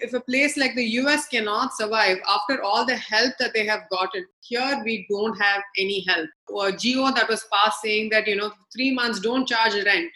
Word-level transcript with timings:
If 0.00 0.12
a 0.12 0.20
place 0.20 0.56
like 0.56 0.74
the 0.74 0.84
US 1.00 1.26
cannot 1.26 1.74
survive 1.76 2.18
after 2.28 2.62
all 2.62 2.86
the 2.86 2.96
help 2.96 3.34
that 3.40 3.52
they 3.52 3.66
have 3.66 3.88
gotten, 3.90 4.24
here 4.40 4.80
we 4.84 5.06
don't 5.10 5.36
have 5.40 5.62
any 5.76 6.04
help. 6.06 6.28
Or 6.48 6.70
GO 6.70 7.12
that 7.14 7.28
was 7.28 7.44
passed 7.52 7.82
saying 7.82 8.10
that, 8.10 8.28
you 8.28 8.36
know, 8.36 8.52
three 8.72 8.92
months 8.94 9.20
don't 9.20 9.48
charge 9.48 9.74
rent 9.84 10.10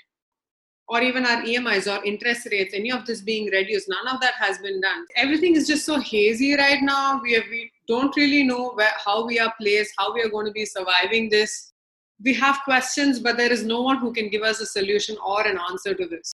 or 0.92 1.00
even 1.00 1.24
our 1.24 1.42
EMIs 1.42 1.87
or 1.90 2.04
interest 2.04 2.46
rates, 2.50 2.74
any 2.74 2.92
of 2.92 3.06
this 3.06 3.22
being 3.22 3.46
reduced, 3.46 3.88
none 3.88 4.14
of 4.14 4.21
that 4.21 4.34
has 4.34 4.58
been 4.58 4.80
done. 4.80 5.06
Everything 5.16 5.56
is 5.56 5.66
just 5.66 5.87
so 5.87 5.99
hazy 5.99 6.54
right 6.54 6.83
now. 6.83 7.19
We, 7.22 7.33
have, 7.33 7.44
we 7.51 7.71
don't 7.88 8.14
really 8.14 8.42
know 8.42 8.72
where, 8.72 8.92
how 9.03 9.24
we 9.24 9.38
are 9.38 9.53
placed, 9.58 9.94
how 9.99 10.12
we 10.12 10.21
are 10.22 10.28
going 10.28 10.46
to 10.46 10.53
be 10.53 10.67
surviving 10.67 11.30
this. 11.30 11.72
We 12.22 12.35
have 12.35 12.60
questions, 12.64 13.21
but 13.21 13.38
there 13.38 13.51
is 13.51 13.64
no 13.64 13.80
one 13.80 13.99
who 13.99 14.12
can 14.12 14.28
give 14.28 14.42
us 14.42 14.60
a 14.60 14.67
solution 14.67 15.17
or 15.24 15.46
an 15.46 15.58
answer 15.71 15.94
to 15.94 16.06
this. 16.06 16.33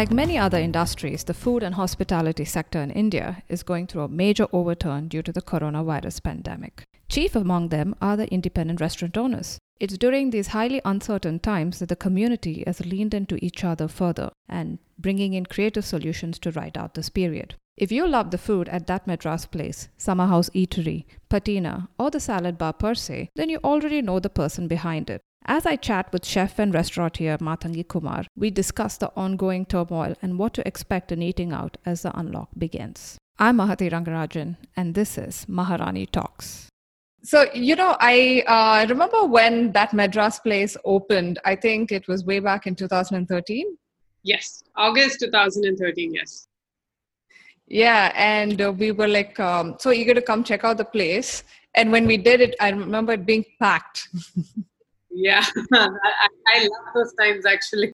Like 0.00 0.12
many 0.12 0.38
other 0.38 0.56
industries, 0.56 1.24
the 1.24 1.34
food 1.34 1.62
and 1.62 1.74
hospitality 1.74 2.46
sector 2.46 2.80
in 2.80 2.90
India 2.90 3.42
is 3.50 3.62
going 3.62 3.86
through 3.86 4.04
a 4.04 4.08
major 4.08 4.46
overturn 4.50 5.08
due 5.08 5.20
to 5.20 5.30
the 5.30 5.42
coronavirus 5.42 6.22
pandemic. 6.22 6.84
Chief 7.10 7.36
among 7.36 7.68
them 7.68 7.94
are 8.00 8.16
the 8.16 8.26
independent 8.32 8.80
restaurant 8.80 9.18
owners. 9.18 9.58
It's 9.78 9.98
during 9.98 10.30
these 10.30 10.56
highly 10.56 10.80
uncertain 10.86 11.38
times 11.38 11.80
that 11.80 11.90
the 11.90 11.96
community 11.96 12.64
has 12.66 12.80
leaned 12.80 13.12
into 13.12 13.36
each 13.44 13.62
other 13.62 13.88
further 13.88 14.30
and 14.48 14.78
bringing 14.98 15.34
in 15.34 15.44
creative 15.44 15.84
solutions 15.84 16.38
to 16.38 16.50
ride 16.52 16.78
out 16.78 16.94
this 16.94 17.10
period. 17.10 17.56
If 17.76 17.92
you 17.92 18.08
love 18.08 18.30
the 18.30 18.38
food 18.38 18.70
at 18.70 18.86
that 18.86 19.06
Madras 19.06 19.44
place, 19.44 19.90
Summer 19.98 20.28
House 20.28 20.48
Eatery, 20.54 21.04
Patina, 21.28 21.90
or 21.98 22.10
the 22.10 22.20
salad 22.20 22.56
bar 22.56 22.72
per 22.72 22.94
se, 22.94 23.28
then 23.36 23.50
you 23.50 23.58
already 23.62 24.00
know 24.00 24.18
the 24.18 24.30
person 24.30 24.66
behind 24.66 25.10
it. 25.10 25.20
As 25.46 25.64
I 25.64 25.76
chat 25.76 26.12
with 26.12 26.26
chef 26.26 26.58
and 26.58 26.72
restaurateur 26.72 27.38
Mathangi 27.38 27.88
Kumar, 27.88 28.24
we 28.36 28.50
discuss 28.50 28.98
the 28.98 29.10
ongoing 29.16 29.64
turmoil 29.64 30.14
and 30.20 30.38
what 30.38 30.52
to 30.54 30.66
expect 30.68 31.10
in 31.10 31.22
eating 31.22 31.52
out 31.52 31.78
as 31.86 32.02
the 32.02 32.16
unlock 32.16 32.50
begins. 32.58 33.16
I'm 33.38 33.56
Mahati 33.56 33.90
Rangarajan, 33.90 34.56
and 34.76 34.94
this 34.94 35.16
is 35.16 35.46
Maharani 35.48 36.04
Talks. 36.06 36.68
So, 37.22 37.46
you 37.54 37.74
know, 37.74 37.96
I 38.00 38.44
uh, 38.46 38.86
remember 38.88 39.24
when 39.24 39.72
that 39.72 39.94
Madras 39.94 40.38
place 40.40 40.76
opened, 40.84 41.38
I 41.44 41.56
think 41.56 41.90
it 41.90 42.06
was 42.06 42.24
way 42.24 42.40
back 42.40 42.66
in 42.66 42.74
2013. 42.74 43.76
Yes, 44.22 44.62
August 44.76 45.20
2013, 45.20 46.14
yes. 46.14 46.46
Yeah, 47.66 48.12
and 48.14 48.60
uh, 48.60 48.72
we 48.72 48.92
were 48.92 49.08
like 49.08 49.40
um, 49.40 49.76
so 49.78 49.90
eager 49.90 50.12
to 50.12 50.22
come 50.22 50.44
check 50.44 50.64
out 50.64 50.76
the 50.76 50.84
place. 50.84 51.44
And 51.74 51.90
when 51.92 52.06
we 52.06 52.18
did 52.18 52.40
it, 52.40 52.56
I 52.60 52.70
remember 52.70 53.14
it 53.14 53.24
being 53.24 53.44
packed. 53.58 54.08
Yeah, 55.12 55.44
I, 55.72 55.88
I 56.54 56.60
love 56.60 56.94
those 56.94 57.12
times 57.14 57.46
actually. 57.46 57.92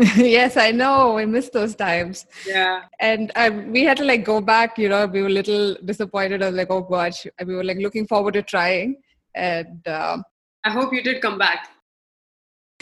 yes, 0.16 0.56
I 0.56 0.70
know. 0.70 1.18
I 1.18 1.26
miss 1.26 1.50
those 1.50 1.74
times. 1.74 2.24
Yeah. 2.46 2.84
And 3.00 3.30
I, 3.36 3.50
we 3.50 3.84
had 3.84 3.98
to 3.98 4.04
like 4.04 4.24
go 4.24 4.40
back, 4.40 4.78
you 4.78 4.88
know, 4.88 5.04
we 5.06 5.20
were 5.20 5.28
a 5.28 5.32
little 5.32 5.76
disappointed. 5.84 6.42
I 6.42 6.46
was 6.46 6.56
like, 6.56 6.70
oh 6.70 6.80
gosh, 6.80 7.26
we 7.44 7.54
were 7.54 7.64
like 7.64 7.76
looking 7.76 8.06
forward 8.06 8.34
to 8.34 8.42
trying. 8.42 8.96
And 9.34 9.86
um, 9.86 10.24
I 10.64 10.70
hope 10.70 10.94
you 10.94 11.02
did 11.02 11.20
come 11.20 11.36
back. 11.36 11.68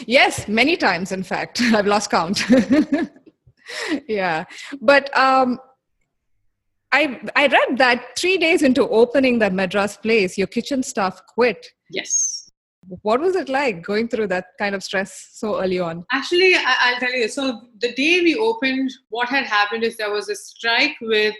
Yes, 0.05 0.47
many 0.47 0.77
times, 0.77 1.11
in 1.11 1.23
fact. 1.23 1.61
I've 1.73 1.87
lost 1.87 2.09
count. 2.09 2.41
yeah. 4.07 4.45
But 4.79 5.15
um, 5.17 5.59
I, 6.93 7.19
I 7.35 7.47
read 7.47 7.77
that 7.79 8.17
three 8.17 8.37
days 8.37 8.61
into 8.61 8.87
opening 8.87 9.39
the 9.39 9.51
Madras 9.51 9.97
place, 9.97 10.37
your 10.37 10.47
kitchen 10.47 10.83
staff 10.83 11.21
quit. 11.27 11.67
Yes 11.91 12.38
what 13.01 13.19
was 13.19 13.35
it 13.35 13.49
like 13.49 13.83
going 13.83 14.07
through 14.07 14.27
that 14.27 14.45
kind 14.57 14.73
of 14.73 14.83
stress 14.83 15.29
so 15.33 15.61
early 15.61 15.79
on? 15.79 16.05
Actually 16.11 16.55
I, 16.55 16.91
will 16.93 16.99
tell 16.99 17.13
you. 17.13 17.27
So 17.27 17.61
the 17.79 17.93
day 17.93 18.21
we 18.21 18.35
opened 18.35 18.91
what 19.09 19.29
had 19.29 19.45
happened 19.45 19.83
is 19.83 19.97
there 19.97 20.11
was 20.11 20.29
a 20.29 20.35
strike 20.35 20.95
with 21.01 21.35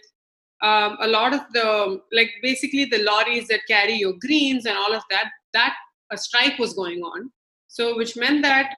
um, 0.62 0.98
a 1.00 1.08
lot 1.08 1.34
of 1.34 1.42
the 1.54 2.02
like 2.12 2.32
basically 2.44 2.86
the 2.86 3.04
lorries 3.04 3.48
that 3.48 3.62
carry 3.68 3.94
your 3.94 4.14
greens 4.20 4.66
and 4.66 4.78
all 4.78 4.94
of 4.94 5.04
that 5.10 5.30
that 5.54 5.74
a 6.12 6.18
strike 6.18 6.60
was 6.60 6.74
going 6.74 7.02
on. 7.02 7.32
So 7.68 7.96
which 7.98 8.16
meant 8.16 8.42
that 8.44 8.76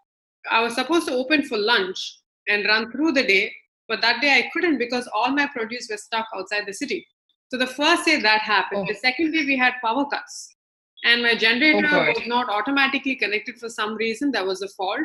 i 0.50 0.60
was 0.62 0.74
supposed 0.74 1.08
to 1.08 1.14
open 1.14 1.44
for 1.44 1.58
lunch 1.58 2.18
and 2.48 2.66
run 2.66 2.92
through 2.92 3.12
the 3.12 3.22
day 3.22 3.54
but 3.88 4.02
that 4.02 4.20
day 4.20 4.34
i 4.34 4.50
couldn't 4.52 4.80
because 4.80 5.08
all 5.14 5.31
my 5.31 5.48
produce 5.56 5.88
was 5.90 6.04
stuck 6.04 6.28
outside 6.36 6.64
the 6.66 6.74
city. 6.74 7.06
So 7.50 7.58
the 7.58 7.68
first 7.68 8.06
day 8.06 8.22
that 8.22 8.42
happened 8.42 8.86
oh. 8.88 8.94
the 8.94 9.00
second 9.00 9.31
day 9.31 9.46
we 9.46 9.58
had 9.58 9.74
power 9.84 10.06
cuts 10.06 10.56
and 11.03 11.23
my 11.23 11.35
generator 11.35 11.88
oh, 11.91 12.06
was 12.07 12.28
not 12.28 12.50
automatically 12.50 13.16
connected 13.16 13.57
for 13.57 13.69
some 13.69 13.95
reason. 13.95 14.31
There 14.31 14.45
was 14.45 14.62
a 14.62 14.67
fault. 14.69 15.00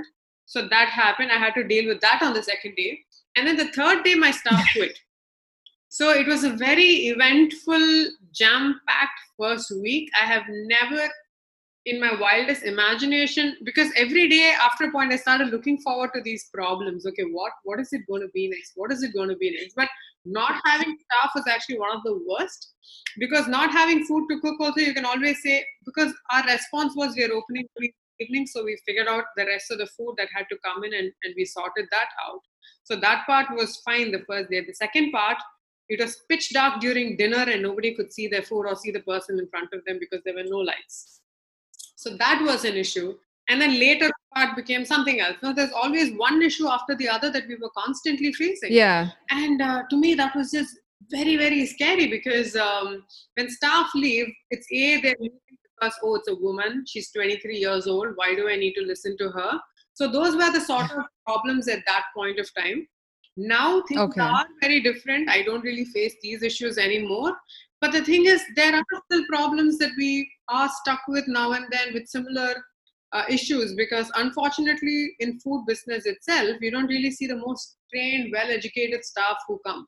So 0.44 0.68
that 0.68 0.88
happened. 0.88 1.32
I 1.32 1.36
had 1.38 1.54
to 1.54 1.64
deal 1.64 1.86
with 1.86 2.00
that 2.00 2.22
on 2.22 2.32
the 2.32 2.42
second 2.42 2.74
day. 2.76 3.00
And 3.36 3.46
then 3.46 3.56
the 3.56 3.72
third 3.72 4.04
day, 4.04 4.14
my 4.14 4.30
staff 4.30 4.64
quit. 4.72 4.98
So 5.88 6.10
it 6.10 6.26
was 6.26 6.44
a 6.44 6.50
very 6.50 7.08
eventful, 7.08 8.08
jam 8.32 8.80
packed 8.86 9.20
first 9.38 9.72
week. 9.80 10.10
I 10.20 10.26
have 10.26 10.42
never, 10.48 11.08
in 11.86 12.00
my 12.00 12.18
wildest 12.20 12.64
imagination, 12.64 13.56
because 13.64 13.90
every 13.96 14.28
day 14.28 14.52
after 14.60 14.84
a 14.84 14.92
point, 14.92 15.12
I 15.12 15.16
started 15.16 15.48
looking 15.48 15.78
forward 15.78 16.10
to 16.14 16.20
these 16.20 16.50
problems. 16.52 17.06
Okay, 17.06 17.24
what 17.24 17.52
what 17.64 17.80
is 17.80 17.92
it 17.92 18.06
going 18.06 18.22
to 18.22 18.28
be 18.34 18.48
next? 18.48 18.72
What 18.74 18.92
is 18.92 19.02
it 19.02 19.14
going 19.14 19.30
to 19.30 19.36
be 19.36 19.50
next? 19.52 19.74
But 19.74 19.88
not 20.26 20.60
having 20.64 20.96
staff 21.04 21.30
was 21.34 21.44
actually 21.48 21.78
one 21.78 21.96
of 21.96 22.02
the 22.04 22.20
worst. 22.28 22.72
Because 23.18 23.48
not 23.48 23.72
having 23.72 24.04
food 24.04 24.26
to 24.30 24.40
cook 24.40 24.60
also 24.60 24.80
you 24.80 24.94
can 24.94 25.04
always 25.04 25.42
say 25.42 25.64
because 25.84 26.12
our 26.30 26.44
response 26.44 26.94
was 26.94 27.14
we 27.16 27.24
are 27.24 27.32
opening 27.32 27.66
the 27.76 27.92
evening 28.20 28.46
so 28.46 28.64
we 28.64 28.78
figured 28.86 29.08
out 29.08 29.24
the 29.36 29.44
rest 29.44 29.70
of 29.70 29.78
the 29.78 29.86
food 29.86 30.14
that 30.18 30.28
had 30.34 30.46
to 30.50 30.56
come 30.64 30.84
in 30.84 30.94
and, 30.94 31.10
and 31.24 31.34
we 31.36 31.44
sorted 31.44 31.86
that 31.90 32.08
out. 32.28 32.40
So 32.84 32.96
that 32.96 33.26
part 33.26 33.46
was 33.50 33.76
fine 33.78 34.12
the 34.12 34.24
first 34.28 34.50
day. 34.50 34.64
The 34.64 34.74
second 34.74 35.12
part 35.12 35.38
it 35.88 36.00
was 36.00 36.22
pitch 36.28 36.52
dark 36.52 36.80
during 36.80 37.16
dinner 37.16 37.44
and 37.48 37.62
nobody 37.62 37.94
could 37.94 38.12
see 38.12 38.26
their 38.26 38.42
food 38.42 38.66
or 38.66 38.74
see 38.74 38.90
the 38.90 39.00
person 39.00 39.38
in 39.38 39.48
front 39.48 39.72
of 39.72 39.84
them 39.86 39.98
because 40.00 40.20
there 40.24 40.34
were 40.34 40.44
no 40.44 40.58
lights. 40.58 41.20
So 41.94 42.16
that 42.16 42.42
was 42.42 42.64
an 42.64 42.76
issue 42.76 43.14
and 43.48 43.60
then 43.60 43.78
later 43.78 44.10
part 44.34 44.56
became 44.56 44.84
something 44.84 45.20
else. 45.20 45.36
Now 45.42 45.52
there's 45.52 45.72
always 45.72 46.12
one 46.16 46.42
issue 46.42 46.68
after 46.68 46.94
the 46.94 47.08
other 47.08 47.30
that 47.30 47.46
we 47.48 47.56
were 47.56 47.70
constantly 47.76 48.32
facing. 48.32 48.72
Yeah. 48.72 49.10
And 49.30 49.62
uh, 49.62 49.82
to 49.90 49.96
me 49.96 50.14
that 50.14 50.34
was 50.34 50.50
just 50.50 50.76
very 51.10 51.36
very 51.36 51.64
scary 51.66 52.08
because 52.08 52.56
um, 52.56 53.04
when 53.34 53.48
staff 53.48 53.90
leave 53.94 54.26
it's 54.50 54.66
a 54.72 55.00
they're 55.00 55.14
leaving 55.20 55.38
because 55.78 55.94
oh 56.02 56.16
it's 56.16 56.28
a 56.28 56.34
woman. 56.34 56.84
She's 56.86 57.10
23 57.12 57.56
years 57.56 57.86
old. 57.86 58.08
Why 58.16 58.34
do 58.34 58.48
i 58.48 58.56
need 58.56 58.74
to 58.74 58.84
listen 58.84 59.16
to 59.18 59.30
her? 59.30 59.60
So 59.94 60.08
those 60.08 60.34
were 60.36 60.52
the 60.52 60.60
sort 60.60 60.90
of 60.90 61.04
problems 61.26 61.68
at 61.68 61.82
that 61.86 62.04
point 62.14 62.38
of 62.38 62.52
time. 62.54 62.86
Now 63.36 63.82
things 63.82 64.00
okay. 64.00 64.20
are 64.20 64.46
very 64.60 64.80
different. 64.80 65.28
I 65.28 65.42
don't 65.42 65.62
really 65.62 65.84
face 65.84 66.14
these 66.22 66.42
issues 66.42 66.78
anymore. 66.78 67.34
But 67.80 67.92
the 67.92 68.02
thing 68.02 68.26
is 68.26 68.42
there 68.54 68.74
are 68.74 68.82
still 69.04 69.24
problems 69.26 69.78
that 69.78 69.90
we 69.96 70.30
are 70.48 70.68
stuck 70.80 71.00
with 71.08 71.24
now 71.28 71.52
and 71.52 71.66
then 71.70 71.92
with 71.92 72.08
similar 72.08 72.54
uh, 73.12 73.22
issues 73.28 73.74
because 73.74 74.10
unfortunately 74.16 75.14
in 75.20 75.38
food 75.40 75.64
business 75.66 76.06
itself 76.06 76.56
you 76.60 76.70
don't 76.70 76.88
really 76.88 77.10
see 77.10 77.26
the 77.26 77.36
most 77.36 77.76
trained 77.92 78.32
well 78.32 78.50
educated 78.50 79.04
staff 79.04 79.36
who 79.46 79.60
come. 79.64 79.86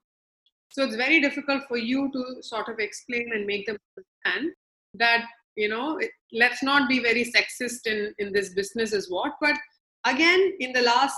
So 0.71 0.85
it's 0.85 0.97
very 0.97 1.21
difficult 1.21 1.63
for 1.67 1.79
you 1.79 2.11
to 2.13 2.43
sort 2.43 2.69
of 2.69 2.79
explain 2.79 3.31
and 3.33 3.47
make 3.47 3.67
them 3.67 3.79
understand 3.97 4.53
that 4.95 5.25
you 5.57 5.69
know 5.69 5.99
it, 5.99 6.11
let's 6.33 6.63
not 6.63 6.89
be 6.89 7.01
very 7.01 7.25
sexist 7.25 7.87
in 7.87 8.15
in 8.19 8.33
this 8.33 8.55
business 8.55 8.93
is 8.93 9.11
what. 9.11 9.33
But 9.41 9.57
again 10.05 10.53
in 10.61 10.73
the 10.73 10.83
last 10.83 11.17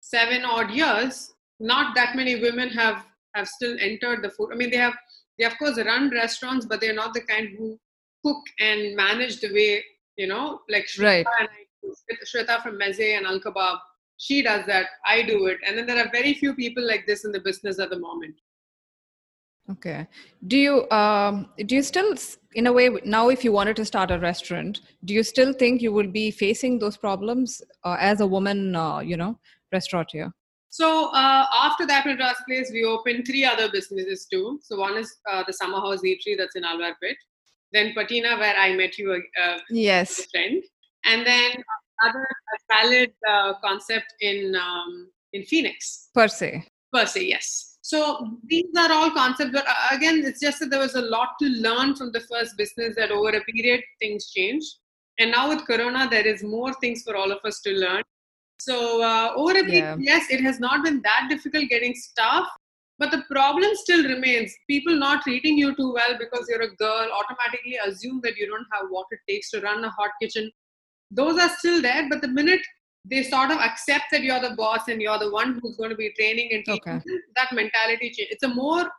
seven 0.00 0.44
odd 0.44 0.70
years 0.70 1.32
not 1.60 1.94
that 1.94 2.16
many 2.16 2.40
women 2.40 2.70
have 2.70 3.04
have 3.34 3.48
still 3.48 3.76
entered 3.80 4.22
the 4.22 4.30
food. 4.30 4.50
I 4.52 4.56
mean 4.56 4.70
they 4.70 4.78
have 4.78 4.96
they 5.38 5.44
of 5.44 5.58
course 5.58 5.76
run 5.76 6.10
restaurants 6.10 6.66
but 6.66 6.80
they're 6.80 6.94
not 6.94 7.14
the 7.14 7.22
kind 7.22 7.48
who 7.58 7.78
cook 8.24 8.42
and 8.60 8.96
manage 8.96 9.40
the 9.40 9.52
way 9.52 9.84
you 10.16 10.26
know 10.26 10.60
like 10.68 10.86
Shweta 10.86 11.04
right. 11.04 11.26
and 11.40 11.48
I, 11.48 12.24
Shweta 12.24 12.62
from 12.62 12.78
Meze 12.78 13.16
and 13.16 13.26
Al 13.26 13.40
Kebab 13.40 13.78
she 14.16 14.42
does 14.42 14.64
that 14.66 14.86
I 15.04 15.22
do 15.22 15.46
it 15.46 15.58
and 15.66 15.76
then 15.76 15.86
there 15.86 15.98
are 16.04 16.10
very 16.12 16.34
few 16.34 16.54
people 16.54 16.86
like 16.86 17.06
this 17.06 17.24
in 17.24 17.32
the 17.32 17.40
business 17.40 17.78
at 17.78 17.90
the 17.90 17.98
moment 17.98 18.34
okay 19.70 20.06
do 20.46 20.58
you 20.58 20.90
um 20.90 21.48
do 21.66 21.76
you 21.76 21.82
still 21.82 22.14
in 22.54 22.66
a 22.66 22.72
way 22.72 22.90
now 23.04 23.28
if 23.30 23.42
you 23.42 23.50
wanted 23.50 23.76
to 23.76 23.84
start 23.84 24.10
a 24.10 24.18
restaurant 24.18 24.82
do 25.04 25.14
you 25.14 25.22
still 25.22 25.52
think 25.52 25.80
you 25.80 25.92
will 25.92 26.06
be 26.06 26.30
facing 26.30 26.78
those 26.78 26.96
problems 26.96 27.62
uh, 27.84 27.96
as 27.98 28.20
a 28.20 28.26
woman 28.26 28.76
uh, 28.76 28.98
you 28.98 29.16
know 29.16 29.38
restaurateur 29.72 30.30
so 30.74 31.12
uh, 31.12 31.46
after 31.62 31.86
that 31.86 32.04
Madras 32.04 32.36
place, 32.48 32.68
we 32.72 32.84
opened 32.84 33.28
three 33.28 33.44
other 33.44 33.70
businesses 33.70 34.26
too. 34.26 34.58
So 34.60 34.76
one 34.76 34.96
is 34.96 35.14
uh, 35.30 35.44
the 35.46 35.52
Summer 35.52 35.78
House 35.78 36.00
Eatery 36.02 36.36
that's 36.36 36.56
in 36.56 36.64
Alwarpet 36.64 37.14
then 37.74 37.92
Patina, 37.94 38.36
where 38.38 38.56
I 38.56 38.68
met 38.80 38.96
you, 38.98 39.12
uh, 39.44 39.58
yes, 39.70 40.26
friend, 40.32 40.62
and 41.04 41.26
then 41.26 41.50
other 42.06 42.26
salad 42.70 43.12
uh, 43.32 43.52
concept 43.66 44.10
in 44.20 44.54
um, 44.66 45.10
in 45.32 45.42
Phoenix. 45.44 46.08
Per 46.14 46.28
se. 46.28 46.50
per 46.94 47.06
se 47.12 47.22
yes 47.34 47.46
so 47.92 47.98
these 48.50 48.72
are 48.82 48.90
all 48.96 49.10
concepts 49.10 49.52
but 49.56 49.66
uh, 49.72 49.88
again 49.96 50.18
it's 50.28 50.42
just 50.46 50.60
that 50.60 50.70
there 50.72 50.82
was 50.86 50.94
a 51.00 51.04
lot 51.14 51.30
to 51.40 51.46
learn 51.66 51.94
from 51.98 52.10
the 52.16 52.20
first 52.32 52.52
business 52.60 52.94
that 52.98 53.10
over 53.16 53.30
a 53.38 53.42
period 53.48 53.80
things 54.02 54.30
changed 54.36 54.70
and 55.18 55.32
now 55.36 55.42
with 55.48 55.62
corona 55.70 56.02
there 56.14 56.26
is 56.32 56.44
more 56.56 56.72
things 56.82 57.02
for 57.06 57.16
all 57.20 57.32
of 57.36 57.40
us 57.50 57.58
to 57.66 57.72
learn 57.84 58.02
so 58.66 58.76
uh, 59.10 59.28
over 59.40 59.54
a 59.62 59.64
period 59.70 59.98
Yeah. 59.98 60.12
yes 60.12 60.30
it 60.36 60.40
has 60.48 60.60
not 60.66 60.84
been 60.86 61.00
that 61.08 61.26
difficult 61.34 61.66
getting 61.74 61.94
staff 62.06 62.46
but 62.98 63.10
the 63.10 63.22
problem 63.30 63.70
still 63.74 64.04
remains. 64.04 64.54
People 64.68 64.96
not 64.96 65.22
treating 65.22 65.58
you 65.58 65.74
too 65.76 65.92
well 65.92 66.16
because 66.18 66.46
you're 66.48 66.62
a 66.62 66.74
girl 66.76 67.08
automatically 67.12 67.76
assume 67.86 68.20
that 68.22 68.36
you 68.36 68.46
don't 68.46 68.66
have 68.72 68.86
what 68.90 69.06
it 69.10 69.18
takes 69.28 69.50
to 69.50 69.60
run 69.60 69.84
a 69.84 69.90
hot 69.90 70.10
kitchen. 70.20 70.50
Those 71.10 71.38
are 71.40 71.50
still 71.58 71.82
there 71.82 72.08
but 72.08 72.22
the 72.22 72.28
minute 72.28 72.60
they 73.04 73.22
sort 73.22 73.50
of 73.50 73.58
accept 73.58 74.04
that 74.10 74.22
you're 74.22 74.40
the 74.40 74.54
boss 74.56 74.88
and 74.88 75.00
you're 75.00 75.18
the 75.18 75.30
one 75.30 75.58
who's 75.60 75.76
going 75.76 75.90
to 75.90 75.96
be 75.96 76.12
training 76.18 76.50
and 76.52 76.64
teaching 76.64 76.80
Okay. 76.94 77.02
them, 77.04 77.20
that 77.36 77.52
mentality 77.52 78.10
change 78.10 78.28
it's 78.30 78.42
a 78.42 78.48
more 78.48 78.90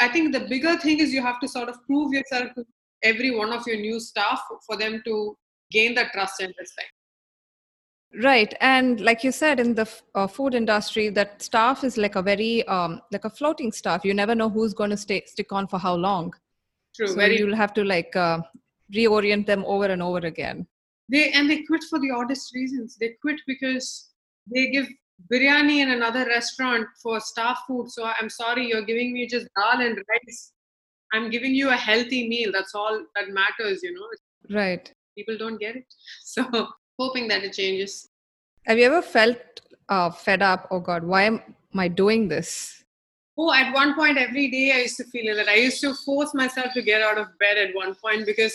i 0.00 0.08
think 0.08 0.32
the 0.32 0.40
bigger 0.40 0.76
thing 0.78 1.00
is 1.00 1.12
you 1.12 1.22
have 1.22 1.40
to 1.40 1.48
sort 1.48 1.68
of 1.68 1.84
prove 1.86 2.12
yourself 2.12 2.54
to 2.54 2.64
every 3.02 3.30
one 3.34 3.52
of 3.52 3.66
your 3.66 3.76
new 3.76 3.98
staff 3.98 4.40
for 4.66 4.76
them 4.76 5.02
to 5.04 5.36
gain 5.70 5.94
that 5.94 6.12
trust 6.12 6.40
and 6.40 6.54
respect 6.58 6.92
Right, 8.22 8.52
and 8.60 9.00
like 9.00 9.22
you 9.22 9.30
said, 9.30 9.60
in 9.60 9.74
the 9.74 9.88
uh, 10.16 10.26
food 10.26 10.54
industry, 10.54 11.10
that 11.10 11.40
staff 11.42 11.84
is 11.84 11.96
like 11.96 12.16
a 12.16 12.22
very 12.22 12.66
um, 12.66 13.00
like 13.12 13.24
a 13.24 13.30
floating 13.30 13.70
staff. 13.70 14.04
You 14.04 14.14
never 14.14 14.34
know 14.34 14.48
who's 14.50 14.74
going 14.74 14.90
to 14.90 14.96
stay 14.96 15.22
stick 15.26 15.52
on 15.52 15.68
for 15.68 15.78
how 15.78 15.94
long. 15.94 16.34
true 16.96 17.06
so 17.06 17.14
very 17.14 17.38
you'll 17.38 17.54
have 17.54 17.72
to 17.74 17.84
like 17.84 18.16
uh, 18.16 18.40
reorient 18.92 19.46
them 19.46 19.64
over 19.64 19.86
and 19.86 20.02
over 20.02 20.18
again. 20.32 20.66
they 21.08 21.30
and 21.30 21.48
they 21.50 21.62
quit 21.68 21.84
for 21.90 21.98
the 22.00 22.10
oddest 22.16 22.52
reasons 22.54 22.96
they 23.00 23.10
quit 23.22 23.40
because 23.52 23.86
they 24.54 24.64
give 24.74 24.88
biryani 25.30 25.76
in 25.84 25.90
another 25.94 26.24
restaurant 26.26 26.86
for 27.02 27.14
staff 27.28 27.58
food 27.66 27.88
so 27.94 28.04
i'm 28.18 28.30
sorry 28.36 28.66
you're 28.70 28.86
giving 28.90 29.10
me 29.16 29.22
just 29.34 29.48
dal 29.60 29.80
and 29.86 29.98
rice 30.12 30.38
i'm 31.14 31.26
giving 31.34 31.54
you 31.60 31.68
a 31.76 31.80
healthy 31.88 32.20
meal 32.32 32.50
that's 32.56 32.74
all 32.82 32.96
that 33.16 33.28
matters 33.40 33.82
you 33.86 33.92
know 33.96 34.08
Right. 34.60 34.92
people 35.18 35.36
don't 35.42 35.60
get 35.64 35.76
it 35.82 35.98
so 36.34 36.44
hoping 37.04 37.28
that 37.28 37.42
it 37.48 37.54
changes 37.62 38.08
Have 38.66 38.78
you 38.78 38.86
ever 38.86 39.02
felt 39.02 39.38
uh, 39.88 40.10
fed 40.10 40.42
up? 40.42 40.68
Oh 40.70 40.80
God, 40.80 41.02
why 41.02 41.22
am 41.22 41.40
I 41.84 41.88
doing 41.88 42.28
this? 42.28 42.80
oh 43.40 43.52
at 43.52 43.72
one 43.72 43.94
point 43.94 44.18
every 44.18 44.48
day 44.54 44.72
i 44.72 44.80
used 44.86 44.98
to 45.02 45.06
feel 45.12 45.34
that 45.36 45.48
i 45.48 45.54
used 45.54 45.80
to 45.84 45.92
force 46.06 46.34
myself 46.34 46.72
to 46.74 46.82
get 46.90 47.06
out 47.08 47.18
of 47.22 47.38
bed 47.38 47.56
at 47.64 47.74
one 47.74 47.94
point 48.02 48.26
because 48.26 48.54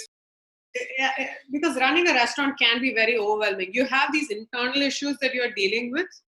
eh, 0.76 1.10
eh, 1.18 1.28
because 1.56 1.82
running 1.86 2.08
a 2.08 2.14
restaurant 2.14 2.60
can 2.60 2.82
be 2.82 2.94
very 2.94 3.18
overwhelming 3.18 3.74
you 3.80 3.86
have 3.96 4.12
these 4.12 4.30
internal 4.38 4.88
issues 4.92 5.18
that 5.22 5.34
you're 5.34 5.56
dealing 5.62 5.92
with 5.92 6.22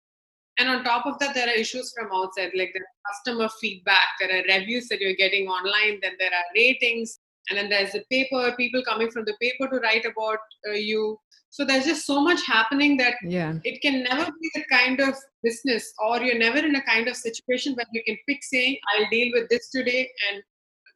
and 0.58 0.68
on 0.68 0.82
top 0.84 1.06
of 1.06 1.18
that 1.18 1.34
there 1.34 1.48
are 1.48 1.62
issues 1.64 1.92
from 1.96 2.10
outside 2.18 2.50
like 2.62 2.74
are 2.80 2.88
customer 3.10 3.48
feedback 3.60 4.08
there 4.20 4.34
are 4.38 4.42
reviews 4.54 4.88
that 4.88 5.00
you're 5.00 5.20
getting 5.24 5.48
online 5.58 5.98
then 6.02 6.16
there 6.18 6.34
are 6.40 6.48
ratings 6.54 7.18
and 7.48 7.58
then 7.58 7.68
there's 7.68 7.92
the 7.92 8.04
paper 8.10 8.42
people 8.56 8.82
coming 8.90 9.10
from 9.10 9.24
the 9.24 9.36
paper 9.40 9.68
to 9.72 9.80
write 9.80 10.06
about 10.12 10.38
uh, 10.68 10.72
you 10.72 11.18
so 11.56 11.64
there's 11.64 11.86
just 11.86 12.04
so 12.04 12.20
much 12.20 12.40
happening 12.46 12.98
that 13.02 13.14
Yeah. 13.34 13.54
it 13.70 13.80
can 13.84 14.02
never 14.08 14.24
be 14.40 14.48
the 14.56 14.64
kind 14.70 15.00
of 15.00 15.14
business 15.42 15.84
or 16.06 16.14
you're 16.22 16.42
never 16.46 16.58
in 16.70 16.74
a 16.80 16.82
kind 16.88 17.08
of 17.08 17.16
situation 17.16 17.74
where 17.76 17.86
you 17.96 18.02
can 18.08 18.18
pick 18.28 18.44
saying 18.48 18.76
i'll 18.90 19.08
deal 19.14 19.30
with 19.36 19.48
this 19.52 19.70
today 19.76 20.02
and 20.28 20.42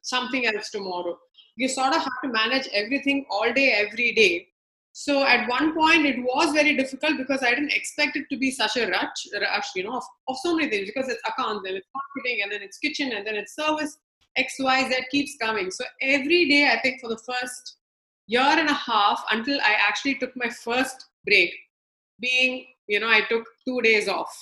something 0.03 0.45
else 0.47 0.69
tomorrow. 0.71 1.17
You 1.55 1.67
sort 1.67 1.95
of 1.95 2.01
have 2.03 2.19
to 2.23 2.29
manage 2.29 2.67
everything 2.73 3.25
all 3.29 3.51
day 3.53 3.71
every 3.71 4.13
day. 4.13 4.47
So 4.93 5.23
at 5.33 5.47
one 5.47 5.73
point 5.79 6.05
it 6.11 6.19
was 6.29 6.53
very 6.59 6.75
difficult 6.75 7.17
because 7.23 7.43
i 7.49 7.51
didn't 7.57 7.73
expect 7.81 8.15
it 8.21 8.25
to 8.31 8.37
be 8.45 8.51
such 8.61 8.77
a 8.77 8.87
rush 8.95 9.21
rush 9.47 9.69
you 9.75 9.83
know 9.85 9.97
of, 9.97 10.03
of 10.29 10.35
so 10.45 10.55
many 10.55 10.69
things 10.69 10.89
because 10.93 11.09
it's 11.13 11.27
accounts 11.31 11.67
and 11.67 11.77
it's 11.77 11.91
marketing 11.99 12.41
and 12.43 12.51
then 12.51 12.61
it's 12.61 12.77
kitchen 12.85 13.13
and 13.13 13.25
then 13.25 13.35
it's 13.43 13.55
service 13.55 13.93
xy 14.45 14.79
z 14.89 15.05
keeps 15.13 15.37
coming. 15.45 15.71
So 15.71 15.85
every 16.15 16.41
day 16.53 16.63
i 16.73 16.79
think 16.81 17.01
for 17.01 17.09
the 17.15 17.21
first 17.29 17.77
year 18.35 18.55
and 18.61 18.69
a 18.69 18.79
half 18.89 19.23
until 19.31 19.59
I 19.61 19.73
actually 19.87 20.15
took 20.15 20.35
my 20.43 20.49
first 20.49 21.07
break, 21.25 21.53
being, 22.19 22.65
you 22.87 22.99
know, 23.01 23.09
I 23.09 23.21
took 23.29 23.45
two 23.67 23.81
days 23.81 24.07
off. 24.07 24.33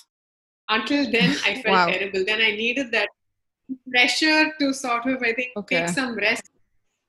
Until 0.69 1.11
then, 1.11 1.35
I 1.45 1.55
felt 1.63 1.75
Wow. 1.77 1.87
terrible. 1.87 2.23
Then 2.25 2.41
I 2.41 2.51
needed 2.63 2.91
that 2.91 3.09
pressure 3.91 4.41
to 4.59 4.73
sort 4.73 5.05
of, 5.07 5.21
I 5.29 5.33
think, 5.33 5.49
Okay. 5.57 5.79
take 5.81 5.89
some 5.89 6.15
rest, 6.15 6.49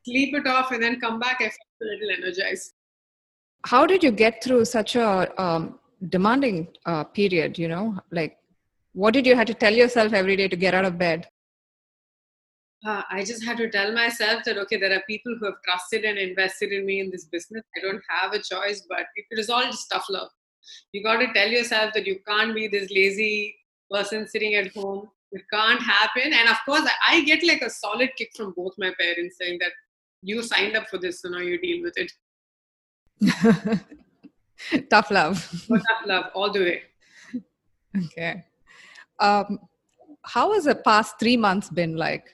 sleep 0.05 0.35
it 0.35 0.47
off, 0.47 0.71
and 0.73 0.82
then 0.82 1.00
come 1.00 1.19
back. 1.19 1.37
I 1.41 1.50
felt 1.56 1.82
a 1.82 1.85
little 1.93 2.11
energized. 2.19 2.73
How 3.67 3.87
did 3.87 4.03
you 4.03 4.11
get 4.11 4.43
through 4.43 4.65
such 4.65 4.97
a 4.97 5.09
um, 5.43 5.79
demanding 6.09 6.69
uh, 6.87 7.05
period? 7.05 7.59
You 7.59 7.69
know, 7.69 7.99
like 8.11 8.38
what 8.94 9.12
did 9.15 9.27
you 9.27 9.37
have 9.37 9.47
to 9.49 9.55
tell 9.55 9.75
yourself 9.82 10.15
every 10.15 10.37
day 10.37 10.49
to 10.49 10.56
get 10.56 10.75
out 10.75 10.87
of 10.87 10.97
bed? 10.99 11.29
Uh, 12.85 13.03
I 13.11 13.23
just 13.23 13.44
had 13.44 13.59
to 13.59 13.69
tell 13.69 13.93
myself 13.93 14.43
that, 14.44 14.56
okay, 14.56 14.79
there 14.79 14.94
are 14.94 15.03
people 15.06 15.37
who 15.38 15.47
have 15.47 15.62
trusted 15.65 16.05
and 16.05 16.17
invested 16.19 16.73
in 16.73 16.87
me 16.87 17.00
in 17.00 17.11
this 17.11 17.25
business. 17.25 17.62
I 17.77 17.81
don't 17.81 18.03
have 18.09 18.32
a 18.32 18.38
choice, 18.38 18.87
but 18.88 19.05
it, 19.17 19.38
is 19.38 19.50
all 19.50 19.65
just 19.65 19.91
tough 19.91 20.06
love. 20.09 20.31
You 20.93 21.03
got 21.03 21.19
to 21.19 21.32
tell 21.35 21.49
yourself 21.49 21.93
that 21.94 22.06
you 22.06 22.21
can't 22.27 22.55
be 22.55 22.69
this 22.69 22.91
lazy 22.91 23.55
person 23.91 24.27
sitting 24.27 24.55
at 24.55 24.73
home. 24.73 25.11
It 25.32 25.43
can't 25.53 25.82
happen. 25.82 26.32
And 26.32 26.49
of 26.49 26.56
course, 26.65 26.88
I, 27.06 27.23
get 27.23 27.47
like 27.47 27.61
a 27.61 27.69
solid 27.69 28.11
kick 28.17 28.31
from 28.35 28.55
both 28.56 28.73
my 28.79 28.93
parents 28.99 29.37
saying 29.38 29.59
that 29.61 29.73
you 30.23 30.43
signed 30.43 30.77
up 30.77 30.88
for 30.88 30.99
this, 30.99 31.21
so 31.21 31.29
now 31.29 31.38
you 31.38 31.61
deal 31.61 31.82
with 31.82 31.94
it. 31.97 32.12
Tough 34.91 35.11
love. 35.11 35.38
So 35.38 35.77
tough 35.77 36.06
love 36.06 36.25
all 36.35 36.53
the 36.53 36.61
way. 36.61 36.82
Okay. 38.06 38.44
Um, 39.19 39.59
how 40.23 40.53
has 40.53 40.65
the 40.65 40.75
past 40.75 41.19
three 41.19 41.37
months 41.37 41.71
been 41.71 41.97
like? 41.97 42.27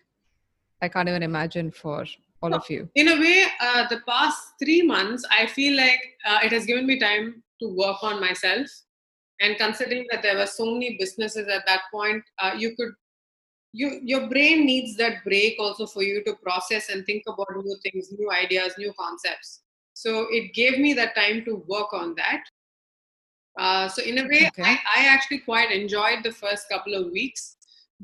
I 0.87 0.89
can't 0.89 1.09
even 1.09 1.23
imagine 1.23 1.71
for 1.83 2.05
all 2.43 2.55
of 2.55 2.69
you. 2.71 2.89
in 2.95 3.09
a 3.09 3.19
way 3.21 3.39
uh, 3.61 3.87
the 3.93 4.01
past 4.09 4.53
three 4.63 4.83
months 4.83 5.25
i 5.39 5.47
feel 5.47 5.75
like 5.77 6.03
uh, 6.29 6.39
it 6.47 6.53
has 6.57 6.67
given 6.71 6.87
me 6.91 6.97
time 6.99 7.43
to 7.61 7.69
work 7.83 8.03
on 8.09 8.21
myself 8.21 8.67
and 9.41 9.57
considering 9.63 10.05
that 10.11 10.23
there 10.27 10.37
were 10.41 10.51
so 10.59 10.67
many 10.75 10.97
businesses 11.01 11.49
at 11.57 11.65
that 11.71 11.83
point 11.95 12.23
uh, 12.43 12.53
you 12.63 12.71
could 12.77 12.93
you 13.81 13.89
your 14.11 14.23
brain 14.35 14.65
needs 14.73 14.93
that 15.01 15.25
break 15.25 15.57
also 15.59 15.87
for 15.95 16.03
you 16.11 16.23
to 16.27 16.35
process 16.49 16.89
and 16.91 17.05
think 17.09 17.25
about 17.33 17.57
new 17.65 17.77
things 17.87 18.13
new 18.21 18.31
ideas 18.43 18.79
new 18.85 18.93
concepts 19.01 19.63
so 20.05 20.27
it 20.39 20.55
gave 20.61 20.79
me 20.87 20.93
that 21.01 21.17
time 21.23 21.43
to 21.49 21.57
work 21.75 21.93
on 22.03 22.15
that 22.23 22.45
uh, 23.59 23.89
so 23.89 24.03
in 24.03 24.19
a 24.19 24.27
way 24.35 24.43
Okay. 24.53 24.63
I, 24.71 24.79
I 24.97 25.01
actually 25.17 25.43
quite 25.51 25.71
enjoyed 25.83 26.23
the 26.23 26.33
first 26.45 26.69
couple 26.69 26.95
of 26.95 27.13
weeks 27.21 27.57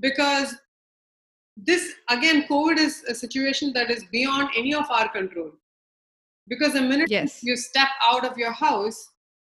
because 0.08 0.54
this 1.56 1.92
again 2.08 2.44
covid 2.48 2.78
is 2.78 3.02
a 3.08 3.14
situation 3.14 3.72
that 3.74 3.90
is 3.90 4.04
beyond 4.12 4.48
any 4.56 4.74
of 4.74 4.90
our 4.90 5.08
control. 5.08 5.50
Because 6.48 6.72
the 6.72 6.80
minute 6.80 7.10
Yes. 7.10 7.40
you 7.42 7.56
step 7.56 7.88
out 8.04 8.24
of 8.24 8.36
your 8.36 8.52
house 8.52 9.10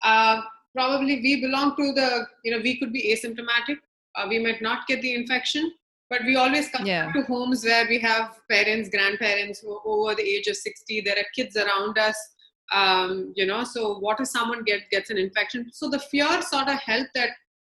uh, 0.04 0.42
probably 0.76 1.22
we 1.22 1.40
belong 1.42 1.76
to 1.78 1.94
the 1.94 2.26
you 2.44 2.52
know 2.52 2.62
we 2.62 2.78
could 2.80 2.92
be 2.92 3.16
asymptomatic. 3.16 3.78
Uh, 4.16 4.26
we 4.30 4.40
might 4.40 4.62
not 4.62 4.86
get 4.88 5.02
the 5.02 5.14
infection 5.14 5.72
but 6.10 6.22
we 6.26 6.36
always 6.36 6.70
come 6.70 6.86
Yeah. 6.86 7.12
to 7.14 7.22
homes 7.24 7.64
where 7.64 7.88
we 7.88 8.00
have 8.00 8.40
parents 8.50 8.90
grandparents 8.90 9.62
who 9.62 9.74
are 9.76 9.82
over 9.86 10.16
the 10.16 10.24
age 10.24 10.48
of 10.48 10.58
60 10.58 11.02
there 11.02 11.18
are 11.18 11.26
kids 11.36 11.56
around 11.56 11.98
us 11.98 12.18
um, 12.72 13.34
you 13.36 13.46
know 13.46 13.64
so 13.64 14.00
what 14.00 14.20
if 14.20 14.28
someone 14.28 14.64
get, 14.64 14.90
gets 14.90 15.10
an 15.10 15.18
infection? 15.18 15.70
So 15.72 15.90
the 15.90 16.00
fear 16.00 16.42
sort 16.42 16.68
of 16.70 16.80
helped 16.80 17.12
that 17.16 17.30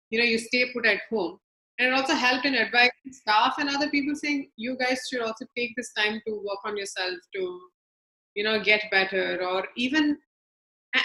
you 0.10 0.20
know 0.20 0.26
you 0.26 0.38
stay 0.38 0.72
put 0.74 0.86
at 0.86 1.02
home 1.10 1.40
and 1.80 1.88
it 1.90 1.94
also 1.94 2.14
helped 2.14 2.46
in 2.46 2.56
advising 2.56 3.12
staff 3.12 3.56
and 3.60 3.70
other 3.70 3.90
people 3.90 4.16
saying 4.16 4.50
you 4.56 4.78
guys 4.78 5.08
should 5.10 5.22
also 5.22 5.46
take 5.58 5.72
this 5.76 5.92
time 5.94 6.22
to 6.28 6.34
work 6.36 6.60
on 6.66 6.78
yourself 6.78 7.16
to 7.36 7.60
you 8.36 8.44
know 8.44 8.62
get 8.64 8.82
better 8.92 9.40
or 9.44 9.66
even 9.76 10.18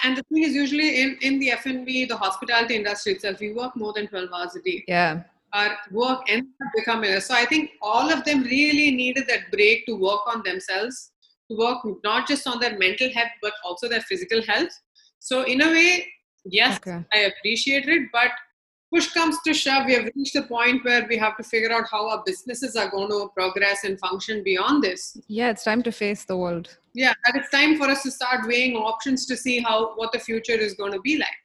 and 0.03 0.15
the 0.17 0.23
thing 0.31 0.43
is 0.43 0.53
usually 0.53 1.01
in 1.01 1.17
in 1.21 1.39
the 1.39 1.51
F&B 1.51 2.05
the 2.05 2.15
hospitality 2.17 2.75
industry 2.75 3.13
itself 3.13 3.39
we 3.39 3.53
work 3.53 3.75
more 3.75 3.93
than 3.93 4.07
12 4.07 4.29
hours 4.33 4.55
a 4.55 4.61
day 4.61 4.83
Yeah. 4.87 5.23
our 5.53 5.71
work 5.91 6.21
ends 6.29 6.47
up 6.63 6.71
becoming 6.75 7.19
so 7.19 7.33
i 7.33 7.45
think 7.45 7.71
all 7.81 8.11
of 8.15 8.23
them 8.25 8.43
really 8.43 8.91
needed 8.91 9.25
that 9.27 9.49
break 9.51 9.85
to 9.87 9.95
work 9.95 10.21
on 10.33 10.43
themselves 10.49 11.11
to 11.49 11.57
work 11.57 11.79
not 12.03 12.27
just 12.27 12.45
on 12.51 12.59
their 12.59 12.77
mental 12.77 13.09
health 13.17 13.35
but 13.41 13.53
also 13.65 13.89
their 13.89 14.01
physical 14.01 14.43
health 14.51 14.75
so 15.19 15.41
in 15.53 15.61
a 15.61 15.71
way 15.77 15.89
yes 16.45 16.77
Okay. 16.77 16.99
i 17.13 17.19
appreciate 17.31 17.89
it 17.95 18.03
but 18.13 18.31
push 18.93 19.07
comes 19.13 19.37
to 19.45 19.53
shove 19.53 19.85
we 19.85 19.93
have 19.93 20.09
reached 20.15 20.33
the 20.33 20.43
point 20.43 20.83
where 20.83 21.05
we 21.07 21.17
have 21.17 21.37
to 21.37 21.43
figure 21.43 21.71
out 21.71 21.85
how 21.89 22.09
our 22.09 22.23
businesses 22.25 22.75
are 22.75 22.89
going 22.89 23.09
to 23.09 23.29
progress 23.35 23.83
and 23.83 23.99
function 23.99 24.43
beyond 24.43 24.83
this. 24.83 25.17
Yeah, 25.27 25.49
it's 25.51 25.63
time 25.63 25.83
to 25.83 25.91
face 25.91 26.25
the 26.25 26.37
world. 26.37 26.77
yeah 26.93 27.13
that 27.25 27.35
it's 27.35 27.51
time 27.51 27.77
for 27.77 27.87
us 27.93 28.01
to 28.03 28.11
start 28.11 28.47
weighing 28.47 28.75
options 28.75 29.25
to 29.27 29.37
see 29.37 29.59
how 29.59 29.93
what 29.95 30.11
the 30.11 30.19
future 30.19 30.59
is 30.67 30.73
going 30.73 30.91
to 30.91 31.01
be 31.01 31.17
like. 31.17 31.39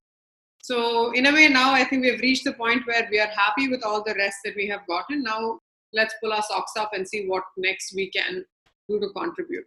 So 0.62 1.12
in 1.12 1.26
a 1.26 1.32
way 1.32 1.48
now 1.48 1.72
i 1.74 1.84
think 1.84 2.02
we've 2.04 2.20
reached 2.20 2.44
the 2.44 2.54
point 2.54 2.86
where 2.86 3.06
we 3.10 3.20
are 3.20 3.32
happy 3.44 3.68
with 3.68 3.84
all 3.84 4.02
the 4.02 4.14
rest 4.14 4.38
that 4.44 4.56
we 4.56 4.66
have 4.68 4.86
gotten. 4.86 5.22
Now 5.22 5.60
let's 5.92 6.14
pull 6.22 6.32
our 6.32 6.42
socks 6.42 6.72
up 6.76 6.90
and 6.94 7.06
see 7.06 7.26
what 7.26 7.44
next 7.56 7.94
we 7.94 8.10
can 8.10 8.44
do 8.88 8.98
to 9.00 9.08
contribute. 9.10 9.66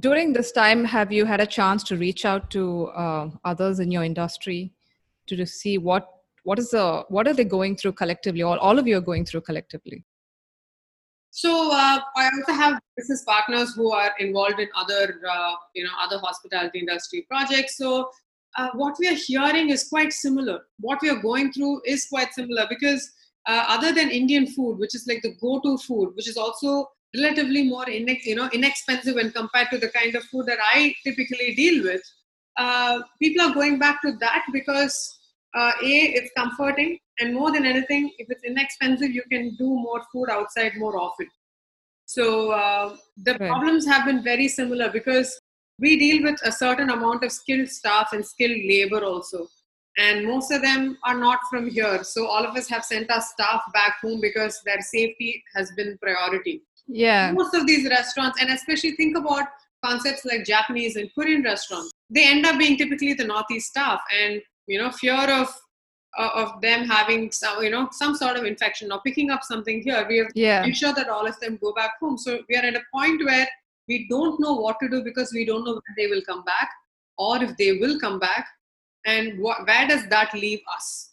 During 0.00 0.32
this 0.32 0.50
time, 0.50 0.84
have 0.84 1.12
you 1.12 1.24
had 1.24 1.40
a 1.40 1.46
chance 1.46 1.84
to 1.84 1.96
reach 1.96 2.24
out 2.24 2.50
to 2.50 2.86
uh, 2.86 3.30
others 3.44 3.78
in 3.78 3.92
your 3.92 4.02
industry 4.02 4.72
to, 5.28 5.36
to 5.36 5.46
see 5.46 5.78
what 5.78 6.08
what 6.44 6.58
is 6.58 6.70
the 6.70 7.04
what 7.08 7.28
are 7.28 7.34
they 7.34 7.44
going 7.44 7.76
through 7.76 7.92
collectively 7.92 8.42
all, 8.42 8.58
all 8.58 8.78
of 8.78 8.86
you 8.86 8.96
are 8.96 9.06
going 9.12 9.24
through 9.24 9.40
collectively 9.40 10.04
so 11.36 11.72
uh, 11.72 11.98
I 12.16 12.30
also 12.30 12.52
have 12.52 12.80
business 12.96 13.24
partners 13.24 13.74
who 13.74 13.90
are 13.90 14.12
involved 14.20 14.60
in 14.60 14.68
other, 14.76 15.20
uh, 15.28 15.54
you 15.74 15.82
know, 15.82 15.90
other 16.00 16.18
hospitality 16.18 16.78
industry 16.78 17.26
projects. 17.28 17.76
So 17.76 18.08
uh, 18.56 18.68
what 18.74 18.94
we 19.00 19.08
are 19.08 19.16
hearing 19.16 19.70
is 19.70 19.88
quite 19.88 20.12
similar. 20.12 20.60
What 20.78 21.00
we 21.02 21.10
are 21.10 21.20
going 21.20 21.52
through 21.52 21.82
is 21.86 22.06
quite 22.06 22.32
similar 22.34 22.66
because 22.68 23.10
uh, 23.46 23.64
other 23.66 23.92
than 23.92 24.10
Indian 24.10 24.46
food, 24.46 24.78
which 24.78 24.94
is 24.94 25.06
like 25.08 25.22
the 25.22 25.34
go-to 25.40 25.76
food, 25.78 26.12
which 26.14 26.28
is 26.28 26.36
also 26.36 26.86
relatively 27.16 27.64
more 27.64 27.88
in, 27.90 28.06
you 28.22 28.36
know 28.36 28.48
inexpensive 28.52 29.16
when 29.16 29.32
compared 29.32 29.70
to 29.72 29.78
the 29.78 29.88
kind 29.88 30.14
of 30.14 30.22
food 30.24 30.46
that 30.46 30.58
I 30.72 30.94
typically 31.02 31.56
deal 31.56 31.82
with, 31.82 32.02
uh, 32.56 33.00
people 33.20 33.44
are 33.44 33.54
going 33.54 33.80
back 33.80 34.02
to 34.02 34.12
that 34.20 34.44
because 34.52 35.18
uh, 35.54 35.72
a 35.82 35.94
it's 36.18 36.30
comforting 36.36 36.98
and 37.20 37.34
more 37.34 37.52
than 37.52 37.64
anything 37.64 38.10
if 38.18 38.26
it's 38.28 38.44
inexpensive 38.44 39.10
you 39.10 39.22
can 39.30 39.54
do 39.56 39.66
more 39.66 40.02
food 40.12 40.28
outside 40.30 40.72
more 40.76 40.96
often. 41.00 41.28
So 42.06 42.50
uh, 42.50 42.96
the 43.24 43.32
right. 43.32 43.48
problems 43.48 43.86
have 43.86 44.04
been 44.04 44.22
very 44.22 44.48
similar 44.48 44.90
because 44.90 45.38
we 45.78 45.98
deal 45.98 46.22
with 46.22 46.38
a 46.44 46.52
certain 46.52 46.90
amount 46.90 47.24
of 47.24 47.32
skilled 47.32 47.68
staff 47.68 48.12
and 48.12 48.24
skilled 48.24 48.60
labor 48.68 49.02
also. 49.02 49.46
And 49.96 50.26
most 50.26 50.50
of 50.50 50.60
them 50.60 50.98
are 51.04 51.16
not 51.16 51.38
from 51.48 51.70
here. 51.70 52.02
So 52.02 52.26
all 52.26 52.44
of 52.44 52.56
us 52.56 52.68
have 52.68 52.84
sent 52.84 53.10
our 53.10 53.20
staff 53.20 53.62
back 53.72 54.00
home 54.02 54.20
because 54.20 54.60
their 54.66 54.80
safety 54.80 55.42
has 55.54 55.70
been 55.72 55.96
priority. 56.02 56.62
Yeah. 56.88 57.30
Most 57.32 57.54
of 57.54 57.66
these 57.66 57.88
restaurants 57.88 58.40
and 58.40 58.50
especially 58.50 58.92
think 58.92 59.16
about 59.16 59.46
concepts 59.84 60.24
like 60.24 60.46
japanese 60.46 60.96
and 60.96 61.10
korean 61.14 61.42
restaurants 61.42 61.92
they 62.10 62.26
end 62.26 62.46
up 62.46 62.58
being 62.58 62.76
typically 62.76 63.14
the 63.14 63.24
northeast 63.24 63.68
staff. 63.68 64.00
And 64.22 64.40
you 64.66 64.78
know 64.78 64.90
fear 64.90 65.30
of 65.30 65.48
uh, 66.16 66.30
of 66.34 66.60
them 66.60 66.86
having 66.86 67.30
some 67.32 67.62
you 67.62 67.70
know 67.70 67.88
some 67.92 68.14
sort 68.14 68.36
of 68.36 68.44
infection 68.44 68.92
or 68.92 69.00
picking 69.04 69.30
up 69.30 69.42
something 69.42 69.82
here. 69.82 70.04
We 70.08 70.18
have 70.18 70.28
yeah. 70.34 70.64
ensure 70.64 70.94
that 70.94 71.08
all 71.08 71.26
of 71.26 71.38
them 71.40 71.58
go 71.62 71.72
back 71.72 71.92
home. 72.00 72.18
So 72.18 72.40
we 72.48 72.56
are 72.56 72.64
at 72.64 72.74
a 72.74 72.82
point 72.92 73.24
where 73.24 73.48
we 73.88 74.06
don't 74.08 74.40
know 74.40 74.54
what 74.54 74.78
to 74.80 74.88
do 74.88 75.02
because 75.02 75.32
we 75.32 75.44
don't 75.44 75.64
know 75.64 75.72
when 75.74 75.94
they 75.96 76.06
will 76.06 76.22
come 76.22 76.44
back 76.44 76.70
or 77.18 77.42
if 77.42 77.56
they 77.56 77.78
will 77.78 77.98
come 77.98 78.18
back. 78.18 78.46
And 79.06 79.38
wh- 79.38 79.66
where 79.66 79.86
does 79.86 80.08
that 80.08 80.32
leave 80.34 80.60
us? 80.74 81.10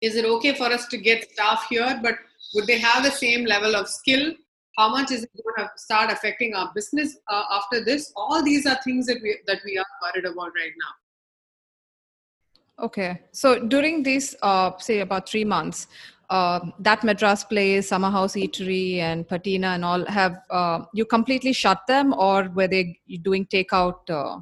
Is 0.00 0.14
it 0.14 0.24
okay 0.24 0.54
for 0.54 0.66
us 0.66 0.86
to 0.88 0.98
get 0.98 1.30
staff 1.32 1.66
here 1.68 1.98
but 2.02 2.16
would 2.54 2.66
they 2.66 2.78
have 2.78 3.02
the 3.02 3.10
same 3.10 3.44
level 3.44 3.74
of 3.74 3.88
skill? 3.88 4.32
How 4.78 4.90
much 4.90 5.10
is 5.10 5.22
it 5.24 5.30
going 5.42 5.66
to 5.66 5.72
start 5.76 6.12
affecting 6.12 6.54
our 6.54 6.70
business 6.74 7.16
uh, 7.28 7.44
after 7.50 7.82
this? 7.82 8.12
All 8.14 8.42
these 8.42 8.66
are 8.66 8.78
things 8.84 9.06
that 9.06 9.22
we 9.22 9.38
that 9.46 9.60
we 9.64 9.78
are 9.78 9.86
worried 10.02 10.26
about 10.26 10.52
right 10.54 10.72
now 10.78 10.92
Okay. 12.78 13.22
So 13.32 13.58
during 13.58 14.02
these, 14.02 14.36
uh, 14.42 14.72
say, 14.78 15.00
about 15.00 15.28
three 15.28 15.44
months, 15.44 15.86
uh, 16.28 16.60
that 16.80 17.04
Madras 17.04 17.44
place, 17.44 17.88
Summer 17.88 18.10
House 18.10 18.34
Eatery, 18.34 18.98
and 18.98 19.26
Patina 19.26 19.68
and 19.68 19.84
all 19.84 20.04
have 20.06 20.42
uh, 20.50 20.80
you 20.92 21.04
completely 21.04 21.52
shut 21.52 21.86
them, 21.86 22.12
or 22.12 22.50
were 22.54 22.66
they 22.68 22.98
doing 23.22 23.46
takeout 23.46 24.10
uh, 24.10 24.40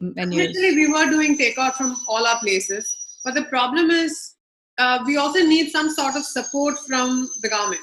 menus? 0.00 0.38
Originally, 0.38 0.74
we 0.74 0.88
were 0.90 1.10
doing 1.10 1.36
takeout 1.36 1.74
from 1.74 1.94
all 2.08 2.26
our 2.26 2.40
places, 2.40 2.96
but 3.24 3.34
the 3.34 3.44
problem 3.44 3.90
is 3.90 4.36
uh, 4.78 5.02
we 5.06 5.18
also 5.18 5.40
need 5.40 5.70
some 5.70 5.90
sort 5.90 6.16
of 6.16 6.24
support 6.24 6.78
from 6.88 7.28
the 7.42 7.48
government 7.48 7.82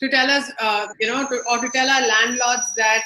to 0.00 0.08
tell 0.08 0.28
us, 0.30 0.50
uh, 0.60 0.88
you 1.00 1.06
know, 1.06 1.28
to, 1.28 1.40
or 1.48 1.58
to 1.58 1.68
tell 1.70 1.88
our 1.88 2.06
landlords 2.06 2.74
that 2.76 3.02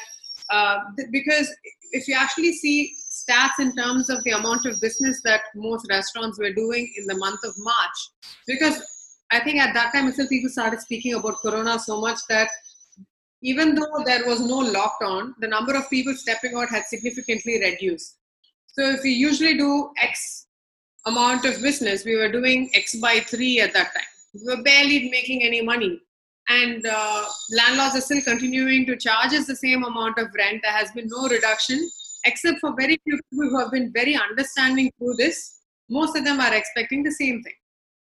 uh, 0.51 0.79
because 1.11 1.55
if 1.93 2.09
you 2.09 2.15
actually 2.15 2.53
see 2.53 2.95
stats 3.13 3.59
in 3.59 3.75
terms 3.77 4.09
of 4.09 4.25
the 4.25 4.31
amount 4.31 4.65
of 4.65 4.81
business 4.81 5.21
that 5.23 5.43
most 5.55 5.87
restaurants 5.91 6.39
were 6.39 6.53
doing 6.53 6.91
in 6.97 7.07
the 7.07 7.17
month 7.17 7.41
of 7.45 7.55
March. 7.59 7.99
Because 8.47 8.83
I 9.31 9.41
think 9.41 9.59
at 9.59 9.75
that 9.75 9.93
time 9.93 10.09
itself, 10.09 10.31
people 10.31 10.49
started 10.49 10.81
speaking 10.81 11.15
about 11.15 11.41
Corona 11.43 11.79
so 11.79 12.01
much 12.01 12.19
that 12.31 12.49
even 13.43 13.75
though 13.75 14.03
there 14.07 14.25
was 14.27 14.41
no 14.41 14.61
lockdown, 14.63 15.33
the 15.41 15.49
number 15.49 15.75
of 15.75 15.91
people 15.91 16.15
stepping 16.15 16.55
out 16.57 16.71
had 16.71 16.85
significantly 16.87 17.61
reduced. 17.61 18.17
So 18.69 18.83
if 18.91 19.03
we 19.03 19.11
usually 19.11 19.59
do 19.59 19.91
X 20.01 20.47
amount 21.07 21.45
of 21.45 21.61
business, 21.61 22.05
we 22.05 22.17
were 22.17 22.31
doing 22.31 22.71
X 22.75 22.95
by 22.97 23.21
three 23.21 23.61
at 23.61 23.75
that 23.75 23.93
time. 23.95 24.11
We 24.35 24.55
were 24.55 24.63
barely 24.63 25.11
making 25.11 25.43
any 25.43 25.61
money. 25.61 26.01
And 26.49 26.87
uh, 26.87 27.25
landlords 27.51 27.97
are 27.97 28.01
still 28.01 28.23
continuing 28.23 28.87
to 28.87 28.97
charge 28.97 29.33
us 29.33 29.47
the 29.47 29.57
same 29.57 29.85
amount 29.85 30.19
of 30.19 30.29
rent. 30.37 30.63
There 30.63 30.73
has 30.73 30.91
been 30.93 31.09
no 31.09 31.29
reduction 31.29 31.91
except 32.25 32.59
for 32.61 32.75
very 32.79 32.99
few 33.05 33.19
people 33.31 33.51
who 33.51 33.59
have 33.59 33.71
been 33.71 33.93
very 33.93 34.15
understanding 34.17 34.91
through 34.99 35.15
this, 35.15 35.61
most 35.91 36.17
of 36.17 36.25
them 36.25 36.41
are 36.41 36.55
expecting 36.55 37.03
the 37.03 37.11
same 37.11 37.43
thing. 37.43 37.55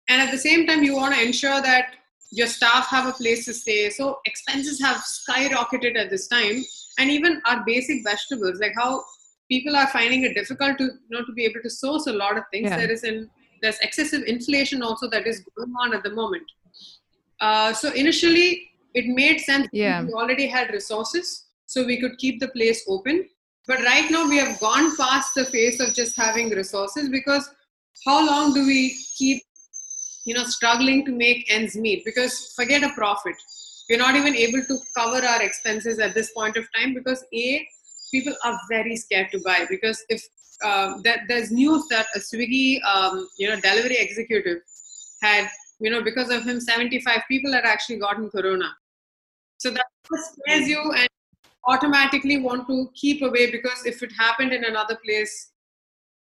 And 0.09 0.21
at 0.21 0.31
the 0.31 0.37
same 0.37 0.67
time, 0.67 0.83
you 0.83 0.95
want 0.95 1.15
to 1.15 1.21
ensure 1.21 1.61
that 1.61 1.95
your 2.31 2.47
staff 2.47 2.87
have 2.87 3.07
a 3.07 3.13
place 3.13 3.45
to 3.45 3.53
stay. 3.53 3.89
So 3.89 4.19
expenses 4.25 4.81
have 4.81 4.97
skyrocketed 4.97 5.97
at 5.97 6.09
this 6.09 6.27
time. 6.27 6.63
And 6.97 7.09
even 7.09 7.41
our 7.45 7.63
basic 7.65 8.03
vegetables, 8.03 8.59
like 8.59 8.73
how 8.77 9.03
people 9.49 9.75
are 9.75 9.87
finding 9.87 10.23
it 10.23 10.33
difficult 10.33 10.77
to 10.77 10.85
you 10.85 11.11
know 11.11 11.25
to 11.25 11.33
be 11.33 11.43
able 11.43 11.61
to 11.61 11.69
source 11.69 12.07
a 12.07 12.13
lot 12.13 12.37
of 12.37 12.43
things. 12.51 12.69
Yeah. 12.69 12.77
There 12.77 12.91
is 12.91 13.03
an 13.03 13.29
there's 13.61 13.79
excessive 13.79 14.23
inflation 14.23 14.81
also 14.81 15.09
that 15.09 15.27
is 15.27 15.43
going 15.55 15.73
on 15.83 15.93
at 15.93 16.03
the 16.03 16.11
moment. 16.11 16.47
Uh, 17.39 17.73
so 17.73 17.91
initially, 17.91 18.69
it 18.93 19.05
made 19.07 19.39
sense. 19.39 19.67
Yeah. 19.71 20.03
We 20.03 20.13
already 20.13 20.47
had 20.47 20.71
resources, 20.71 21.45
so 21.65 21.85
we 21.85 21.99
could 21.99 22.17
keep 22.17 22.39
the 22.39 22.47
place 22.49 22.83
open. 22.87 23.27
But 23.67 23.79
right 23.79 24.09
now 24.09 24.27
we 24.27 24.37
have 24.37 24.59
gone 24.59 24.95
past 24.97 25.35
the 25.35 25.45
phase 25.45 25.79
of 25.79 25.93
just 25.93 26.15
having 26.15 26.49
resources 26.49 27.09
because 27.09 27.49
how 28.05 28.25
long 28.25 28.53
do 28.53 28.65
we 28.65 28.97
keep 29.17 29.43
you 30.25 30.33
know 30.33 30.43
struggling 30.43 31.05
to 31.05 31.11
make 31.11 31.51
ends 31.51 31.75
meet? 31.75 32.03
Because 32.03 32.53
forget 32.55 32.83
a 32.83 32.89
profit. 32.93 33.35
We're 33.89 33.99
not 33.99 34.15
even 34.15 34.35
able 34.35 34.63
to 34.65 34.77
cover 34.95 35.25
our 35.25 35.41
expenses 35.41 35.99
at 35.99 36.13
this 36.13 36.31
point 36.31 36.57
of 36.57 36.65
time 36.77 36.93
because 36.93 37.23
a 37.33 37.67
people 38.11 38.33
are 38.43 38.59
very 38.69 38.95
scared 38.95 39.31
to 39.31 39.39
buy. 39.39 39.65
Because 39.69 40.03
if 40.09 40.23
uh, 40.63 40.99
that 41.03 41.21
there's 41.27 41.51
news 41.51 41.87
that 41.89 42.07
a 42.15 42.19
swiggy 42.19 42.83
um, 42.83 43.27
you 43.37 43.47
know 43.47 43.59
delivery 43.59 43.97
executive 43.99 44.59
had 45.21 45.47
you 45.79 45.89
know 45.91 46.01
because 46.01 46.29
of 46.29 46.43
him 46.43 46.59
75 46.59 47.21
people 47.27 47.53
had 47.53 47.65
actually 47.65 47.97
gotten 47.97 48.29
corona. 48.29 48.69
So 49.57 49.69
that 49.69 49.85
scares 50.07 50.67
you 50.67 50.91
and 50.93 51.07
automatically 51.67 52.37
want 52.37 52.67
to 52.67 52.89
keep 52.95 53.21
away 53.21 53.51
because 53.51 53.85
if 53.85 54.01
it 54.01 54.11
happened 54.17 54.53
in 54.53 54.63
another 54.65 54.97
place 55.05 55.51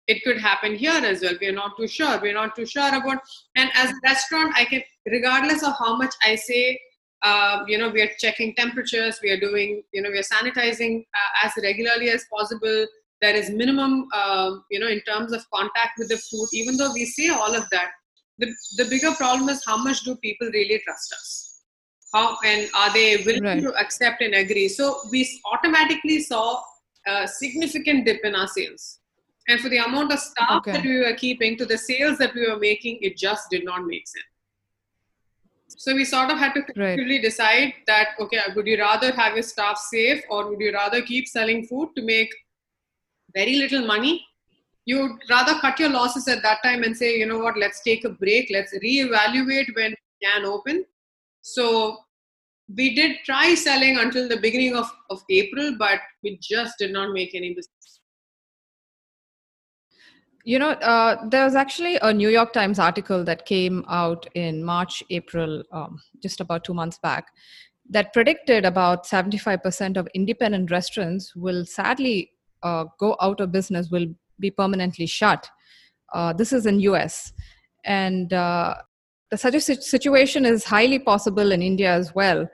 it 0.07 0.23
could 0.23 0.37
happen 0.37 0.75
here 0.75 1.01
as 1.03 1.21
well. 1.21 1.35
We're 1.39 1.53
not 1.53 1.77
too 1.77 1.87
sure. 1.87 2.19
We're 2.19 2.33
not 2.33 2.55
too 2.55 2.65
sure 2.65 2.87
about 2.87 3.19
and 3.55 3.69
as 3.75 3.91
a 3.91 3.99
restaurant 4.03 4.53
i 4.55 4.65
can 4.65 4.81
regardless 5.05 5.63
of 5.63 5.73
how 5.77 5.95
much 5.97 6.13
i 6.23 6.35
say 6.35 6.79
uh, 7.23 7.63
you 7.67 7.77
know 7.77 7.89
we 7.89 8.01
are 8.01 8.09
checking 8.17 8.53
temperatures 8.55 9.19
we 9.23 9.29
are 9.29 9.39
doing 9.39 9.83
you 9.93 10.01
know 10.01 10.09
we 10.09 10.17
are 10.17 10.31
sanitizing 10.35 11.01
uh, 11.01 11.45
as 11.45 11.51
regularly 11.63 12.09
as 12.09 12.25
possible. 12.31 12.85
There 13.21 13.35
is 13.35 13.51
minimum 13.51 14.07
uh, 14.13 14.51
you 14.71 14.79
know 14.79 14.87
in 14.87 15.01
terms 15.01 15.31
of 15.31 15.49
contact 15.53 15.99
with 15.99 16.09
the 16.09 16.17
food 16.17 16.47
even 16.53 16.77
though 16.77 16.91
we 16.93 17.05
say 17.05 17.29
all 17.29 17.55
of 17.55 17.69
that. 17.71 17.91
The, 18.39 18.51
the 18.77 18.85
bigger 18.85 19.11
problem 19.11 19.49
is 19.49 19.63
how 19.63 19.77
much 19.77 20.01
do 20.03 20.15
people 20.15 20.49
really 20.51 20.81
trust 20.83 21.13
us 21.13 21.50
how 22.13 22.37
and 22.45 22.69
are 22.75 22.91
they 22.93 23.23
willing 23.25 23.43
right. 23.43 23.61
to 23.61 23.73
accept 23.75 24.21
and 24.21 24.33
agree? 24.33 24.67
So 24.67 24.99
we 25.11 25.27
automatically 25.51 26.19
saw 26.21 26.61
a 27.07 27.27
significant 27.27 28.05
dip 28.05 28.23
in 28.23 28.35
our 28.35 28.47
sales. 28.47 28.99
And 29.47 29.59
for 29.59 29.69
the 29.69 29.77
amount 29.77 30.11
of 30.11 30.19
staff 30.19 30.57
okay. 30.57 30.73
that 30.73 30.83
we 30.83 30.99
were 30.99 31.15
keeping 31.15 31.57
to 31.57 31.65
the 31.65 31.77
sales 31.77 32.17
that 32.19 32.33
we 32.35 32.47
were 32.47 32.59
making 32.59 32.99
it 33.01 33.17
just 33.17 33.49
did 33.49 33.65
not 33.65 33.85
make 33.85 34.07
sense. 34.07 34.25
So 35.67 35.95
we 35.95 36.05
sort 36.05 36.29
of 36.29 36.37
had 36.37 36.53
to 36.53 36.61
collectively 36.61 37.15
right. 37.15 37.21
decide 37.23 37.73
that 37.87 38.09
okay 38.19 38.39
would 38.55 38.67
you 38.67 38.77
rather 38.77 39.11
have 39.11 39.33
your 39.33 39.43
staff 39.43 39.77
safe 39.77 40.21
or 40.29 40.49
would 40.49 40.59
you 40.59 40.73
rather 40.73 41.01
keep 41.01 41.27
selling 41.27 41.65
food 41.65 41.89
to 41.95 42.03
make 42.03 42.29
very 43.33 43.55
little 43.55 43.85
money? 43.85 44.25
You'd 44.85 45.17
rather 45.29 45.55
cut 45.59 45.79
your 45.79 45.89
losses 45.89 46.27
at 46.27 46.43
that 46.43 46.61
time 46.63 46.83
and 46.83 46.95
say 46.95 47.17
you 47.17 47.25
know 47.25 47.39
what? 47.39 47.57
Let's 47.57 47.81
take 47.81 48.05
a 48.05 48.09
break. 48.09 48.49
Let's 48.51 48.77
reevaluate 48.77 49.75
when 49.75 49.91
we 49.91 50.27
can 50.27 50.45
open 50.45 50.85
so 51.41 51.97
we 52.75 52.95
did 52.95 53.17
try 53.25 53.53
selling 53.55 53.97
until 53.97 54.27
the 54.27 54.37
beginning 54.37 54.75
of, 54.75 54.89
of 55.09 55.21
April, 55.29 55.75
but 55.77 55.99
we 56.23 56.39
just 56.41 56.77
did 56.77 56.91
not 56.91 57.13
make 57.13 57.35
any 57.35 57.49
business. 57.49 57.99
You 60.43 60.57
know, 60.57 60.71
uh, 60.71 61.27
there 61.29 61.43
was 61.43 61.55
actually 61.55 61.99
a 62.01 62.11
New 62.11 62.29
York 62.29 62.51
Times 62.53 62.79
article 62.79 63.23
that 63.25 63.45
came 63.45 63.85
out 63.87 64.25
in 64.33 64.63
March, 64.63 65.03
April, 65.11 65.63
um, 65.71 66.01
just 66.21 66.39
about 66.39 66.63
two 66.63 66.73
months 66.73 66.97
back, 67.03 67.27
that 67.89 68.13
predicted 68.13 68.65
about 68.65 69.05
75% 69.05 69.97
of 69.97 70.07
independent 70.15 70.71
restaurants 70.71 71.35
will 71.35 71.65
sadly 71.65 72.31
uh, 72.63 72.85
go 72.99 73.15
out 73.21 73.39
of 73.39 73.51
business, 73.51 73.89
will 73.91 74.07
be 74.39 74.49
permanently 74.49 75.05
shut. 75.05 75.47
Uh, 76.13 76.33
this 76.33 76.53
is 76.53 76.65
in 76.65 76.79
US. 76.79 77.33
And 77.85 78.33
uh, 78.33 78.75
such 79.35 79.55
a 79.55 79.61
situation 79.61 80.45
is 80.45 80.63
highly 80.63 80.99
possible 80.99 81.51
in 81.51 81.61
India 81.61 81.91
as 81.91 82.13
well. 82.13 82.49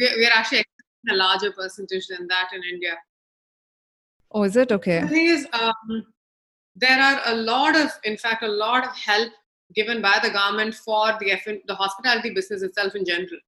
We're 0.00 0.30
actually 0.34 0.64
a 1.10 1.14
larger 1.14 1.52
percentage 1.52 2.06
than 2.08 2.26
that 2.28 2.48
in 2.54 2.62
India. 2.72 2.96
Oh, 4.32 4.42
is 4.42 4.56
it 4.56 4.72
okay? 4.72 5.00
The 5.02 5.08
thing 5.08 5.26
is, 5.26 5.46
um, 5.52 6.06
there 6.74 6.98
are 6.98 7.20
a 7.26 7.34
lot 7.36 7.76
of, 7.76 7.90
in 8.04 8.16
fact, 8.16 8.42
a 8.42 8.48
lot 8.48 8.84
of 8.84 8.96
help 8.96 9.30
given 9.74 10.02
by 10.02 10.18
the 10.22 10.30
government 10.30 10.74
for 10.74 11.16
the 11.20 11.32
F- 11.32 11.62
the 11.66 11.74
hospitality 11.74 12.30
business 12.34 12.62
itself 12.62 12.94
in 12.94 13.04
general. 13.04 13.38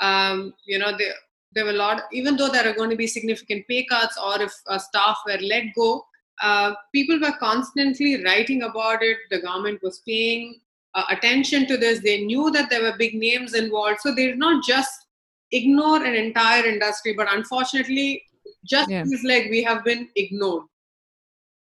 Um, 0.00 0.54
you 0.64 0.78
know, 0.78 0.96
there, 0.96 1.14
there 1.54 1.64
were 1.64 1.70
a 1.70 1.74
lot, 1.74 2.02
even 2.12 2.36
though 2.36 2.48
there 2.48 2.68
are 2.68 2.74
going 2.74 2.90
to 2.90 2.96
be 2.96 3.06
significant 3.06 3.66
pay 3.68 3.84
cuts 3.84 4.18
or 4.18 4.40
if 4.40 4.52
uh, 4.68 4.78
staff 4.78 5.18
were 5.26 5.38
let 5.38 5.64
go, 5.74 6.04
uh, 6.40 6.74
people 6.94 7.20
were 7.20 7.36
constantly 7.38 8.22
writing 8.24 8.62
about 8.62 9.02
it. 9.02 9.16
The 9.30 9.40
government 9.40 9.80
was 9.82 10.02
paying 10.06 10.60
uh, 10.94 11.04
attention 11.10 11.66
to 11.66 11.76
this. 11.76 12.00
They 12.00 12.24
knew 12.24 12.50
that 12.50 12.70
there 12.70 12.82
were 12.82 12.96
big 12.96 13.14
names 13.14 13.54
involved. 13.54 14.00
So 14.00 14.14
they 14.14 14.26
did 14.26 14.38
not 14.38 14.64
just 14.64 15.06
ignore 15.50 16.04
an 16.04 16.14
entire 16.14 16.64
industry, 16.66 17.14
but 17.14 17.32
unfortunately, 17.32 18.24
just 18.64 18.90
Yeah. 18.90 19.04
feels 19.04 19.24
like 19.24 19.50
we 19.50 19.62
have 19.62 19.84
been 19.84 20.08
ignored. 20.16 20.64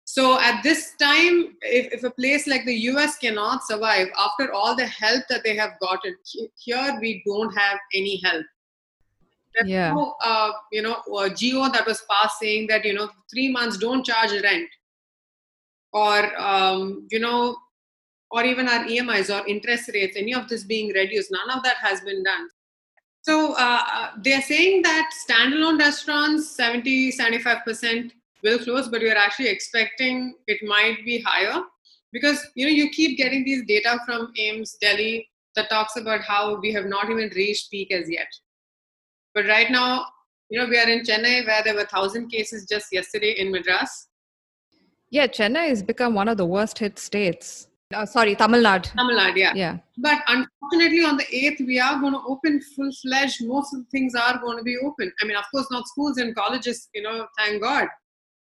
So 0.05 0.39
at 0.41 0.63
this 0.63 0.95
time, 1.01 1.57
if, 1.63 1.93
if 1.93 2.05
a 2.05 2.11
place 2.11 2.47
like 2.47 2.65
the 2.65 2.75
US 2.91 3.19
cannot 3.19 3.65
survive 3.65 4.09
after 4.19 4.53
all 4.53 4.77
the 4.77 4.87
help 4.87 5.25
that 5.29 5.43
they 5.43 5.57
have 5.57 5.79
gotten, 5.81 6.17
here 6.55 6.99
we 7.01 7.23
don't 7.27 7.53
have 7.57 7.79
any 7.93 8.21
help. 8.23 8.47
There's 9.55 9.69
Yeah. 9.69 9.93
no, 9.93 10.15
uh, 10.23 10.53
you 10.71 10.83
know, 10.83 11.03
a 11.19 11.29
GO 11.29 11.69
that 11.73 11.85
was 11.87 12.03
passed 12.09 12.39
saying 12.39 12.69
that 12.69 12.85
you 12.85 12.95
know 12.95 13.11
three 13.31 13.51
months 13.51 13.79
don't 13.79 14.05
charge 14.05 14.31
rent, 14.43 14.69
or 15.93 16.41
um, 16.41 17.09
you 17.11 17.19
know, 17.19 17.57
or 18.31 18.45
even 18.45 18.69
our 18.69 18.85
EMIs 18.85 19.31
or 19.31 19.47
interest 19.47 19.91
rates, 19.95 20.17
any 20.17 20.35
of 20.35 20.49
this 20.49 20.65
being 20.65 20.89
reduced. 20.93 21.31
None 21.31 21.57
of 21.57 21.63
that 21.63 21.77
has 21.77 22.01
been 22.01 22.23
done. 22.23 22.49
So 23.23 23.55
uh, 23.55 23.83
uh, 23.93 24.11
they're 24.23 24.43
saying 24.43 24.83
that 24.83 25.11
standalone 25.29 25.79
restaurants, 25.79 26.51
70, 26.51 27.13
75% 27.13 28.13
will 28.43 28.59
close, 28.59 28.89
but 28.89 29.01
we're 29.01 29.17
actually 29.17 29.49
expecting 29.49 30.35
it 30.47 30.59
might 30.67 31.05
be 31.05 31.23
higher 31.23 31.61
because 32.13 32.47
you 32.55 32.65
know 32.65 32.73
you 32.73 32.89
keep 32.91 33.19
getting 33.19 33.45
these 33.45 33.65
data 33.67 33.99
from 34.07 34.33
AIIMS 34.39 34.79
Delhi 34.81 35.29
that 35.57 35.69
talks 35.69 35.97
about 35.97 36.21
how 36.21 36.61
we 36.61 36.73
have 36.73 36.87
not 36.87 37.11
even 37.11 37.31
reached 37.35 37.71
peak 37.71 37.93
as 37.93 38.09
yet. 38.09 38.29
But 39.35 39.47
right 39.47 39.71
now, 39.71 40.07
you 40.49 40.59
know, 40.59 40.67
we 40.69 40.79
are 40.79 40.89
in 40.89 41.01
Chennai 41.03 41.47
where 41.47 41.63
there 41.65 41.75
were 41.75 41.85
thousand 41.85 42.29
cases 42.29 42.67
just 42.71 42.93
yesterday 42.93 43.33
in 43.33 43.51
Madras. 43.51 44.09
Yeah, 45.11 45.27
Chennai 45.27 45.69
has 45.69 45.83
become 45.83 46.15
one 46.15 46.29
of 46.29 46.37
the 46.37 46.47
worst 46.47 46.79
hit 46.79 46.99
states. 46.99 47.66
Uh, 47.95 48.05
sorry, 48.05 48.35
Tamil 48.35 48.63
Nadu. 48.63 48.91
Tamil 48.97 49.17
Nadu, 49.17 49.37
yeah. 49.37 49.53
Yeah. 49.55 49.79
But 49.99 50.19
unfortunately, 50.27 51.05
on 51.05 51.17
the 51.17 51.25
8th, 51.25 51.67
we 51.67 51.79
are 51.79 52.01
going 52.01 52.15
to 52.15 52.21
open 52.27 52.61
full 52.75 52.91
fledged. 53.03 53.47
Most 53.47 53.73
of 53.73 53.81
the 53.81 53.87
things 53.91 54.15
are 54.15 54.39
going 54.39 54.59
to 54.59 54.65
be 54.65 54.77
open. 54.85 55.13
I 55.23 55.27
mean, 55.27 55.37
of 55.37 55.45
course, 55.53 55.69
not 55.71 55.87
schools 55.87 56.19
and 56.19 56.35
colleges, 56.35 56.89
you 56.95 57.03
know, 57.03 57.27
thank 57.39 57.63
God. 57.63 57.87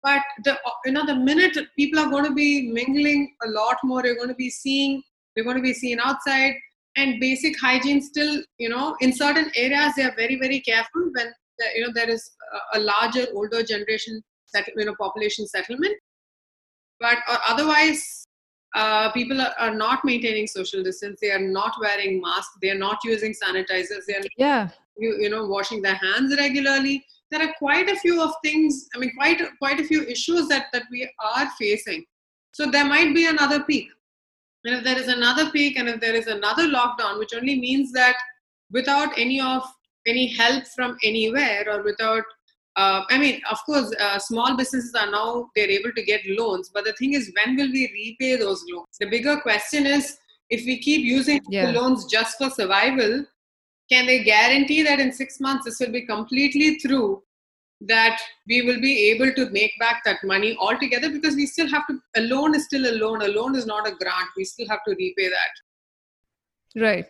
But 0.05 0.23
the 0.45 0.59
you 0.85 0.93
know 0.93 1.07
the 1.07 1.14
minute 1.17 1.57
people 1.79 1.99
are 1.99 2.11
going 2.11 2.26
to 2.26 2.35
be 2.35 2.69
mingling 2.71 3.35
a 3.43 3.49
lot 3.49 3.79
more, 3.83 4.05
you're 4.05 4.17
going 4.17 4.29
to 4.29 4.35
be 4.35 4.50
seeing, 4.50 5.03
they're 5.35 5.45
going 5.45 5.57
to 5.57 5.62
be 5.62 5.73
seen 5.73 5.99
outside, 5.99 6.53
and 6.97 7.19
basic 7.21 7.59
hygiene 7.59 8.03
still, 8.03 8.43
you 8.59 8.69
know, 8.69 8.95
in 9.00 9.14
certain 9.14 9.50
areas 9.57 9.95
they 9.97 10.03
are 10.05 10.14
very 10.14 10.37
very 10.37 10.61
careful 10.61 11.11
when 11.17 11.33
the, 11.59 11.64
you 11.75 11.87
know 11.87 11.93
there 11.95 12.11
is 12.11 12.31
a, 12.75 12.81
larger 12.81 13.26
older 13.33 13.62
generation 13.62 14.23
that 14.53 14.69
you 14.76 14.85
know 14.85 14.95
population 15.00 15.47
settlement. 15.47 15.97
But 17.00 17.19
uh, 17.26 17.38
otherwise, 17.49 18.24
uh, 18.75 19.11
people 19.12 19.40
are, 19.40 19.54
are 19.59 19.75
not 19.75 20.04
maintaining 20.04 20.47
social 20.47 20.83
distance. 20.83 21.19
They 21.21 21.31
are 21.31 21.38
not 21.38 21.75
wearing 21.81 22.21
masks. 22.21 22.57
They 22.61 22.71
are 22.71 22.78
not 22.78 22.99
using 23.04 23.33
sanitizers. 23.33 24.04
They 24.07 24.16
are 24.16 24.23
Yeah. 24.37 24.69
you, 24.97 25.16
you 25.23 25.31
know 25.31 25.47
washing 25.47 25.83
their 25.83 25.95
hands 25.95 26.35
regularly 26.37 27.04
there 27.31 27.43
are 27.43 27.52
quite 27.59 27.88
a 27.90 27.97
few 27.97 28.23
of 28.23 28.33
things 28.45 28.88
i 28.95 28.99
mean 28.99 29.11
quite 29.16 29.40
quite 29.59 29.81
a 29.81 29.85
few 29.85 30.02
issues 30.14 30.47
that 30.49 30.66
that 30.73 30.85
we 30.90 31.00
are 31.21 31.49
facing 31.59 32.04
so 32.52 32.71
there 32.71 32.85
might 32.85 33.12
be 33.14 33.26
another 33.26 33.62
peak 33.64 33.88
and 34.64 34.76
if 34.76 34.85
there 34.85 34.99
is 34.99 35.09
another 35.09 35.50
peak 35.50 35.76
and 35.78 35.88
if 35.88 36.00
there 36.00 36.14
is 36.14 36.28
another 36.28 36.66
lockdown 36.76 37.19
which 37.19 37.35
only 37.35 37.59
means 37.59 37.90
that 37.93 38.16
without 38.71 39.19
any 39.19 39.40
of 39.40 39.62
any 40.07 40.26
help 40.26 40.64
from 40.76 40.97
anywhere 41.02 41.64
or 41.72 41.83
without 41.83 42.22
uh, 42.76 43.02
i 43.10 43.18
mean 43.18 43.40
of 43.50 43.58
course 43.66 43.92
uh, 44.00 44.18
small 44.18 44.56
businesses 44.56 44.94
are 44.94 45.10
now 45.10 45.48
they're 45.54 45.70
able 45.70 45.92
to 45.92 46.02
get 46.02 46.20
loans 46.38 46.70
but 46.74 46.84
the 46.84 46.92
thing 46.94 47.14
is 47.14 47.32
when 47.37 47.56
will 47.56 47.70
we 47.70 47.84
repay 47.92 48.37
those 48.37 48.64
loans? 48.70 48.88
The 49.00 49.06
bigger 49.06 49.40
question 49.40 49.87
is 49.87 50.18
if 50.50 50.64
we 50.66 50.78
keep 50.78 51.04
using 51.04 51.40
Yeah. 51.48 51.66
the 51.66 51.78
loans 51.78 52.06
just 52.06 52.38
for 52.38 52.50
survival 52.50 53.24
can 53.90 54.06
they 54.06 54.22
guarantee 54.24 54.82
that 54.82 55.00
in 55.00 55.12
six 55.12 55.40
months 55.40 55.64
this 55.66 55.78
will 55.80 55.92
be 55.92 56.06
completely 56.06 56.78
through 56.78 57.22
that 57.80 58.20
we 58.46 58.62
will 58.62 58.80
be 58.80 59.10
able 59.10 59.32
to 59.34 59.50
make 59.50 59.72
back 59.78 60.02
that 60.04 60.18
money 60.24 60.56
altogether? 60.58 61.10
Because 61.10 61.34
we 61.34 61.46
still 61.46 61.68
have 61.68 61.87
to 61.88 61.98
a 62.16 62.22
loan 62.22 62.54
is 62.54 62.64
still 62.64 62.87
a 62.87 62.94
loan. 62.96 63.22
A 63.22 63.28
loan 63.28 63.54
is 63.54 63.66
not 63.66 63.87
a 63.87 63.94
grant. 63.94 64.28
We 64.37 64.44
still 64.44 64.68
have 64.68 64.80
to 64.87 64.94
repay 64.94 65.28
that. 65.28 66.80
Right. 66.80 67.06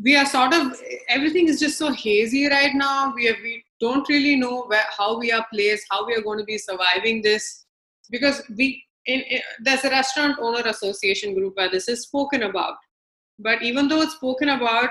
We 0.00 0.16
are 0.16 0.26
sort 0.26 0.54
of 0.54 0.80
everything 1.08 1.48
is 1.48 1.58
just 1.58 1.78
so 1.78 1.92
hazy 1.92 2.48
right 2.48 2.74
now. 2.74 3.12
We, 3.14 3.28
are, 3.28 3.36
we 3.42 3.64
don't 3.80 4.08
really 4.08 4.36
know 4.36 4.64
where, 4.64 4.84
how 4.96 5.18
we 5.18 5.32
are 5.32 5.46
placed 5.52 5.86
how 5.90 6.06
we 6.06 6.14
are 6.14 6.22
going 6.22 6.38
to 6.38 6.44
be 6.44 6.58
surviving 6.58 7.22
this. 7.22 7.64
Because 8.10 8.42
we 8.56 8.84
in, 9.06 9.20
in, 9.20 9.40
there's 9.60 9.84
a 9.84 9.90
restaurant 9.90 10.38
owner 10.40 10.62
association 10.66 11.34
group 11.34 11.56
where 11.56 11.70
this 11.70 11.88
is 11.88 12.02
spoken 12.02 12.44
about. 12.44 12.74
But 13.38 13.62
even 13.62 13.88
though 13.88 14.02
it's 14.02 14.14
spoken 14.14 14.50
about 14.50 14.90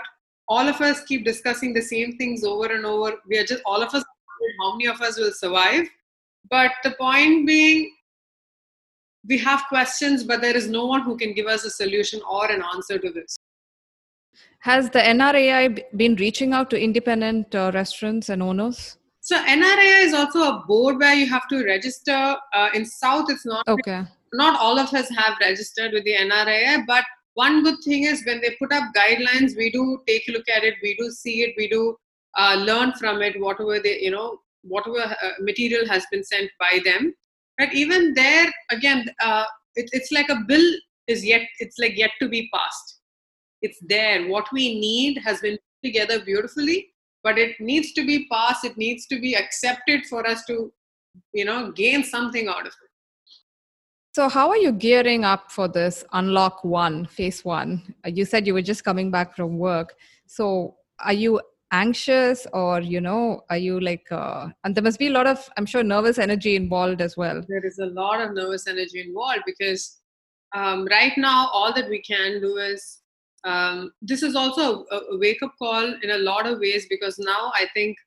all 0.49 0.67
of 0.67 0.79
us 0.81 1.03
keep 1.03 1.25
discussing 1.25 1.73
the 1.73 1.81
same 1.81 2.17
things 2.17 2.43
over 2.43 2.73
and 2.73 2.85
over. 2.85 3.15
We 3.27 3.37
are 3.37 3.43
just 3.43 3.61
all 3.65 3.81
of 3.81 3.93
us 3.93 4.03
how 4.61 4.73
many 4.73 4.87
of 4.87 5.01
us 5.01 5.17
will 5.17 5.33
survive. 5.33 5.87
But 6.49 6.71
the 6.83 6.91
point 6.91 7.45
being 7.47 7.91
we 9.27 9.37
have 9.39 9.63
questions 9.67 10.23
but 10.23 10.41
there 10.41 10.55
is 10.55 10.69
no 10.69 10.85
one 10.85 11.01
who 11.01 11.17
can 11.17 11.33
give 11.33 11.47
us 11.47 11.65
a 11.65 11.69
solution 11.69 12.21
or 12.29 12.49
an 12.49 12.63
answer 12.73 12.97
to 12.97 13.09
this 13.11 13.37
Has 14.67 14.89
the 14.89 14.99
NRAI 14.99 15.81
been 15.95 16.15
reaching 16.15 16.51
out 16.51 16.69
to 16.71 16.77
independent 16.77 17.55
uh, 17.55 17.71
restaurants 17.73 18.27
and 18.27 18.43
owners? 18.43 18.97
So 19.21 19.37
NRAI 19.37 20.03
is 20.03 20.13
also 20.13 20.41
a 20.41 20.63
board 20.67 20.99
where 20.99 21.13
you 21.13 21.25
have 21.25 21.47
to 21.47 21.63
register. 21.63 22.35
Uh, 22.53 22.67
in 22.73 22.83
South, 22.85 23.27
it's 23.29 23.45
not 23.45 23.65
Okay. 23.65 24.03
not 24.33 24.59
all 24.59 24.77
of 24.77 24.93
us 24.93 25.07
have 25.19 25.37
registered 25.39 25.93
with 25.93 26.03
the 26.03 26.15
NRAI, 26.15 26.85
but 26.85 27.05
one 27.35 27.63
good 27.63 27.77
thing 27.85 28.03
is 28.03 28.25
when 28.25 28.41
they 28.41 28.57
put 28.59 28.73
up 28.73 28.83
guidelines, 28.93 29.55
we 29.55 29.71
do 29.71 30.01
take 30.05 30.27
a 30.27 30.33
look 30.33 30.49
at 30.49 30.65
it, 30.65 30.75
we 30.83 30.97
do 30.97 31.11
see 31.11 31.43
it, 31.43 31.53
we 31.55 31.69
do 31.69 31.95
uh, 32.37 32.55
learn 32.55 32.91
from 32.99 33.21
it, 33.21 33.39
whatever 33.39 33.79
they, 33.79 34.01
you 34.01 34.11
know, 34.11 34.37
whatever 34.63 34.99
uh, 34.99 35.29
material 35.39 35.87
has 35.87 36.05
been 36.11 36.25
sent 36.25 36.51
by 36.59 36.81
them. 36.83 37.13
But 37.57 37.73
even 37.73 38.13
there, 38.15 38.51
again, 38.69 39.05
uh, 39.21 39.45
it, 39.75 39.89
it's 39.93 40.11
like 40.11 40.27
a 40.27 40.43
bill 40.45 40.69
is 41.07 41.25
yet, 41.25 41.43
it's 41.59 41.79
like 41.79 41.95
yet 41.95 42.11
to 42.21 42.27
be 42.27 42.49
passed. 42.53 42.96
It's 43.61 43.79
there. 43.87 44.27
What 44.27 44.47
we 44.51 44.79
need 44.79 45.19
has 45.25 45.39
been 45.41 45.53
put 45.57 45.87
together 45.87 46.23
beautifully, 46.23 46.87
but 47.23 47.37
it 47.37 47.59
needs 47.59 47.93
to 47.93 48.05
be 48.05 48.27
passed. 48.31 48.65
It 48.65 48.77
needs 48.77 49.07
to 49.07 49.19
be 49.19 49.35
accepted 49.35 50.05
for 50.05 50.25
us 50.27 50.45
to, 50.45 50.71
you 51.33 51.45
know, 51.45 51.71
gain 51.71 52.03
something 52.03 52.47
out 52.47 52.61
of 52.61 52.67
it. 52.67 52.87
So, 54.13 54.29
how 54.29 54.49
are 54.49 54.57
you 54.57 54.71
gearing 54.71 55.23
up 55.23 55.51
for 55.51 55.67
this 55.67 56.03
unlock 56.13 56.63
one, 56.63 57.05
phase 57.05 57.45
one? 57.45 57.93
Uh, 58.05 58.09
You 58.09 58.25
said 58.25 58.47
you 58.47 58.53
were 58.55 58.63
just 58.63 58.83
coming 58.83 59.11
back 59.11 59.35
from 59.35 59.59
work. 59.59 59.93
So, 60.25 60.77
are 60.99 61.13
you 61.13 61.39
anxious 61.71 62.47
or, 62.53 62.81
you 62.81 63.01
know, 63.01 63.41
are 63.49 63.57
you 63.57 63.79
like, 63.79 64.07
uh, 64.11 64.47
and 64.63 64.73
there 64.73 64.83
must 64.83 64.99
be 64.99 65.07
a 65.07 65.11
lot 65.11 65.27
of, 65.27 65.47
I'm 65.57 65.65
sure, 65.65 65.83
nervous 65.83 66.17
energy 66.17 66.55
involved 66.55 67.01
as 67.01 67.17
well. 67.17 67.43
there 67.47 67.65
is 67.65 67.77
a 67.79 67.87
lot 67.87 68.21
of 68.21 68.33
nervous 68.33 68.67
energy 68.67 69.01
involved 69.01 69.43
because 69.45 69.99
um, 70.55 70.87
right 70.89 71.13
now 71.17 71.49
all 71.53 71.73
that 71.73 71.89
we 71.89 72.01
can 72.01 72.41
do 72.41 72.57
is 72.57 72.99
um, 73.43 73.91
this 74.01 74.23
is 74.23 74.35
also 74.35 74.85
a, 74.91 74.95
a 74.95 75.17
wake 75.17 75.41
up 75.43 75.53
call 75.59 75.93
in 76.03 76.09
a 76.11 76.17
lot 76.17 76.47
of 76.47 76.59
ways 76.59 76.85
because 76.89 77.17
now 77.19 77.51
I 77.55 77.67
think 77.73 77.97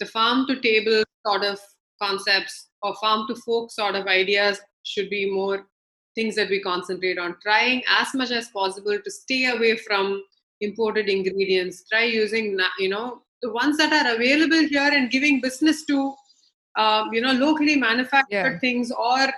the 0.00 0.06
farm 0.06 0.46
to 0.48 0.60
table 0.60 1.02
sort 1.26 1.44
of 1.44 1.58
concepts 2.00 2.68
or 2.82 2.94
farm 2.96 3.26
to 3.28 3.34
folk 3.36 3.70
sort 3.70 3.94
of 3.94 4.06
ideas 4.06 4.60
should 4.84 5.10
be 5.10 5.30
more 5.30 5.66
things 6.14 6.34
that 6.36 6.48
we 6.48 6.60
concentrate 6.60 7.18
on 7.18 7.36
trying 7.42 7.82
as 8.00 8.14
much 8.14 8.30
as 8.30 8.48
possible 8.48 8.98
to 9.04 9.10
stay 9.10 9.46
away 9.46 9.76
from 9.76 10.22
imported 10.60 11.08
ingredients 11.08 11.84
try 11.88 12.04
using 12.04 12.58
you 12.78 12.88
know 12.88 13.22
the 13.42 13.52
ones 13.52 13.76
that 13.76 13.92
are 13.92 14.14
available 14.14 14.66
here 14.68 14.90
and 14.92 15.10
giving 15.10 15.40
business 15.40 15.84
to 15.86 16.14
um, 16.76 17.12
you 17.12 17.20
know 17.20 17.32
locally 17.32 17.76
manufactured 17.76 18.26
Yeah. 18.30 18.58
things 18.58 18.90
or, 18.90 19.28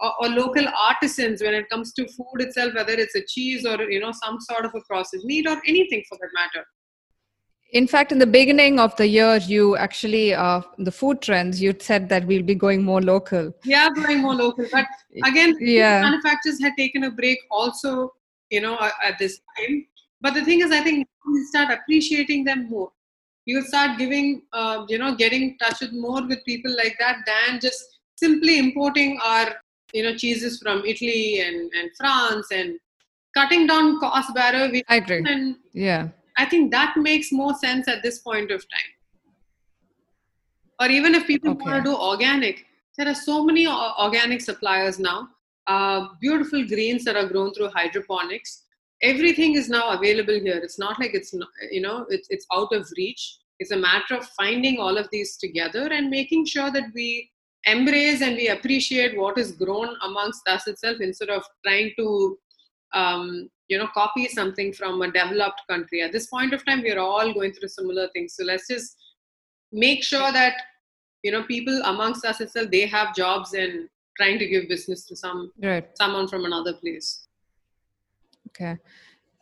or 0.00 0.12
or 0.20 0.28
local 0.28 0.66
artisans 0.88 1.42
when 1.42 1.54
it 1.54 1.68
comes 1.70 1.92
to 1.98 2.06
food 2.16 2.40
itself 2.46 2.74
whether 2.74 2.92
it's 3.04 3.14
a 3.14 3.24
cheese 3.34 3.66
or 3.66 3.76
you 3.90 4.00
know 4.00 4.12
some 4.24 4.40
sort 4.40 4.64
of 4.64 4.72
a 4.74 4.82
processed 4.88 5.24
meat 5.24 5.46
or 5.48 5.60
anything 5.66 6.02
for 6.08 6.18
that 6.22 6.34
matter 6.40 6.64
In 7.78 7.86
fact, 7.86 8.12
in 8.12 8.18
the 8.20 8.26
beginning 8.26 8.78
of 8.82 8.92
the 8.98 9.06
year, 9.06 9.36
you 9.36 9.76
actually, 9.76 10.32
uh, 10.32 10.60
the 10.78 10.92
food 10.98 11.20
trends, 11.20 11.60
you 11.60 11.74
said 11.86 12.08
that 12.08 12.26
we'll 12.26 12.44
be 12.50 12.54
going 12.54 12.84
more 12.84 13.00
local. 13.02 13.52
Yeah, 13.64 13.88
going 13.96 14.20
more 14.22 14.34
local 14.34 14.66
but 14.72 14.86
again 15.24 15.56
Yeah. 15.60 16.00
manufacturers 16.02 16.60
had 16.60 16.74
taken 16.76 17.04
a 17.04 17.10
break 17.10 17.38
also 17.50 18.12
you 18.50 18.60
know 18.60 18.78
at 19.02 19.18
this 19.18 19.40
time 19.56 19.86
but 20.20 20.34
the 20.34 20.44
thing 20.44 20.60
is 20.60 20.70
i 20.70 20.80
think 20.80 21.08
you 21.26 21.46
start 21.46 21.70
appreciating 21.76 22.44
them 22.44 22.68
more 22.70 22.90
you 23.44 23.62
start 23.62 23.98
giving 23.98 24.42
uh, 24.52 24.84
you 24.88 24.98
know 24.98 25.14
getting 25.14 25.56
touch 25.58 25.80
with 25.80 25.92
more 25.92 26.22
with 26.26 26.44
people 26.44 26.74
like 26.76 26.96
that 26.98 27.18
than 27.26 27.60
just 27.60 27.98
simply 28.16 28.58
importing 28.58 29.18
our 29.22 29.48
you 29.96 30.02
know 30.04 30.14
cheeses 30.22 30.58
from 30.62 30.84
Italy 30.92 31.40
and, 31.46 31.72
and 31.78 31.90
France 32.00 32.48
and 32.58 32.78
cutting 33.36 33.66
down 33.66 33.98
cost 34.00 34.34
barrier. 34.34 34.70
We 34.70 34.82
I 34.88 34.96
agree. 34.96 35.22
And 35.32 35.56
Yeah. 35.72 36.08
I 36.38 36.44
think 36.44 36.70
that 36.72 36.96
makes 36.98 37.32
more 37.32 37.54
sense 37.54 37.88
at 37.88 38.02
this 38.02 38.18
point 38.28 38.50
of 38.56 38.60
time. 38.76 38.92
Or 40.80 40.88
even 40.98 41.14
if 41.14 41.26
people 41.26 41.52
Okay. 41.52 41.64
want 41.70 41.84
to 41.84 41.90
do 41.90 41.96
organic, 41.96 42.66
there 42.98 43.08
are 43.12 43.14
so 43.14 43.36
many 43.44 43.66
organic 43.66 44.42
suppliers 44.42 44.98
now. 44.98 45.18
Uh, 45.66 46.00
beautiful 46.20 46.64
greens 46.72 47.04
that 47.06 47.16
are 47.20 47.28
grown 47.32 47.52
through 47.54 47.70
hydroponics. 47.78 48.64
Everything 49.02 49.56
is 49.60 49.68
now 49.68 49.84
available 49.98 50.38
here. 50.48 50.60
It's 50.66 50.78
not 50.78 51.00
like 51.00 51.14
it's 51.20 51.32
you 51.76 51.82
know 51.86 51.96
it's 52.08 52.28
it's 52.34 52.46
out 52.58 52.72
of 52.78 52.86
reach. 53.00 53.24
It's 53.58 53.72
a 53.78 53.80
matter 53.88 54.14
of 54.18 54.26
finding 54.42 54.78
all 54.84 54.96
of 55.02 55.08
these 55.14 55.36
together 55.44 55.84
and 55.96 56.14
making 56.18 56.44
sure 56.54 56.70
that 56.76 56.86
we 56.94 57.08
embrace 57.66 58.22
and 58.22 58.36
we 58.36 58.48
appreciate 58.48 59.16
what 59.18 59.38
is 59.38 59.52
grown 59.52 59.94
amongst 60.02 60.46
us 60.48 60.66
itself 60.66 60.98
instead 61.00 61.28
of 61.28 61.42
trying 61.64 61.90
to 61.98 62.38
um, 62.94 63.48
you 63.68 63.78
know 63.78 63.88
copy 63.94 64.28
something 64.28 64.72
from 64.72 65.02
a 65.02 65.10
developed 65.10 65.60
country 65.68 66.00
at 66.02 66.12
this 66.12 66.28
point 66.28 66.54
of 66.54 66.64
time 66.64 66.82
we 66.82 66.92
are 66.92 66.98
all 67.00 67.32
going 67.34 67.52
through 67.52 67.68
similar 67.68 68.08
things 68.14 68.34
so 68.36 68.44
let's 68.44 68.68
just 68.68 68.96
make 69.72 70.04
sure 70.04 70.30
that 70.32 70.54
you 71.24 71.32
know 71.32 71.42
people 71.44 71.80
amongst 71.84 72.24
us 72.24 72.40
itself 72.40 72.70
they 72.70 72.86
have 72.86 73.14
jobs 73.14 73.54
and 73.54 73.88
trying 74.16 74.38
to 74.38 74.46
give 74.46 74.68
business 74.68 75.04
to 75.06 75.16
some 75.16 75.52
Right. 75.62 75.88
someone 75.94 76.28
from 76.28 76.44
another 76.44 76.74
place 76.74 77.26
Okay. 78.48 78.76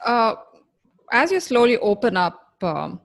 Uh, 0.04 0.34
as 1.12 1.30
you 1.30 1.38
slowly 1.40 1.78
open 1.78 2.16
up, 2.16 2.56
um, 2.62 3.00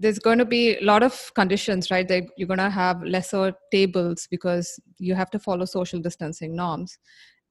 there's 0.00 0.18
going 0.18 0.38
to 0.38 0.46
be 0.46 0.78
a 0.78 0.84
lot 0.84 1.02
of 1.02 1.30
conditions, 1.34 1.90
right? 1.90 2.08
That 2.08 2.24
you're 2.36 2.48
going 2.48 2.58
to 2.58 2.70
have 2.70 3.02
lesser 3.02 3.52
tables 3.70 4.26
because 4.30 4.80
you 4.98 5.14
have 5.14 5.30
to 5.30 5.38
follow 5.38 5.66
social 5.66 6.00
distancing 6.00 6.56
norms. 6.56 6.98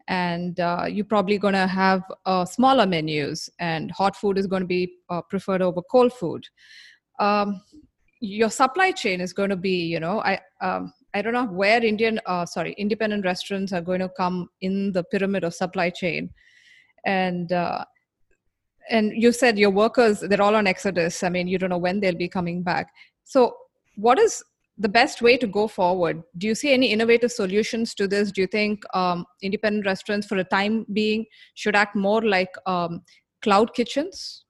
And 0.07 0.59
uh, 0.59 0.85
you're 0.89 1.05
probably 1.05 1.37
going 1.37 1.53
to 1.53 1.67
have 1.67 2.01
uh, 2.25 2.43
smaller 2.43 2.87
menus, 2.87 3.47
and 3.59 3.91
hot 3.91 4.15
food 4.15 4.39
is 4.39 4.47
going 4.47 4.63
to 4.63 4.67
be 4.67 4.91
uh, 5.11 5.21
preferred 5.21 5.61
over 5.61 5.83
cold 5.83 6.11
food. 6.11 6.43
Um, 7.19 7.61
your 8.19 8.49
supply 8.49 8.91
chain 8.91 9.21
is 9.21 9.33
going 9.33 9.51
to 9.51 9.55
be, 9.55 9.85
you 9.85 9.99
know, 9.99 10.19
I 10.21 10.39
um, 10.61 10.91
I 11.13 11.21
don't 11.21 11.33
know 11.33 11.45
where 11.45 11.83
Indian, 11.85 12.19
uh, 12.25 12.47
sorry, 12.47 12.73
independent 12.79 13.23
restaurants 13.23 13.71
are 13.71 13.81
going 13.81 13.99
to 13.99 14.09
come 14.09 14.49
in 14.61 14.91
the 14.93 15.03
pyramid 15.03 15.43
of 15.43 15.53
supply 15.53 15.91
chain, 15.91 16.31
and 17.05 17.51
uh, 17.51 17.85
and 18.89 19.11
you 19.13 19.31
said 19.31 19.57
your 19.57 19.69
workers 19.69 20.19
they're 20.19 20.41
all 20.41 20.55
on 20.55 20.67
exodus. 20.67 21.23
I 21.23 21.29
mean 21.29 21.47
you 21.47 21.57
don't 21.57 21.69
know 21.69 21.77
when 21.77 21.99
they'll 21.99 22.15
be 22.15 22.29
coming 22.29 22.63
back. 22.63 22.91
So 23.23 23.55
what 23.95 24.19
is 24.19 24.43
the 24.77 24.89
best 24.89 25.21
way 25.21 25.37
to 25.37 25.47
go 25.47 25.67
forward? 25.67 26.23
Do 26.37 26.47
you 26.47 26.55
see 26.55 26.71
any 26.73 26.91
innovative 26.91 27.31
solutions 27.31 27.93
to 27.95 28.07
this? 28.07 28.31
Do 28.31 28.41
you 28.41 28.47
think 28.47 28.81
um, 28.93 29.25
independent 29.41 29.85
restaurants 29.85 30.25
for 30.25 30.37
a 30.37 30.43
time 30.43 30.85
being 30.93 31.25
should 31.55 31.75
act 31.75 31.95
more 31.95 32.21
like 32.21 32.51
um, 32.65 33.01
cloud 33.41 33.73
kitchens? 33.73 34.45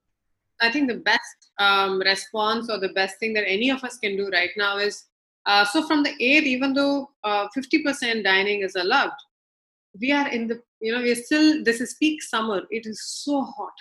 I 0.62 0.72
think 0.72 0.90
the 0.90 0.98
best 0.98 1.52
um, 1.58 2.00
response 2.00 2.70
or 2.70 2.80
the 2.80 2.90
best 2.90 3.18
thing 3.20 3.34
that 3.34 3.48
any 3.48 3.70
of 3.72 3.84
us 3.84 3.98
can 3.98 4.18
do 4.18 4.30
right 4.32 4.52
now 4.56 4.78
is 4.78 5.06
uh, 5.46 5.66
so 5.66 5.86
from 5.88 6.04
the 6.04 6.12
8th, 6.12 6.44
even 6.44 6.74
though 6.74 7.10
uh, 7.24 7.48
50% 7.58 8.24
dining 8.24 8.62
is 8.62 8.76
allowed, 8.76 9.12
we 10.00 10.12
are 10.12 10.28
in 10.30 10.48
the, 10.48 10.62
you 10.80 10.92
know, 10.92 11.02
we're 11.02 11.16
still, 11.16 11.64
this 11.64 11.82
is 11.82 11.96
peak 11.96 12.22
summer. 12.22 12.62
It 12.70 12.86
is 12.86 13.02
so 13.04 13.42
hot. 13.42 13.74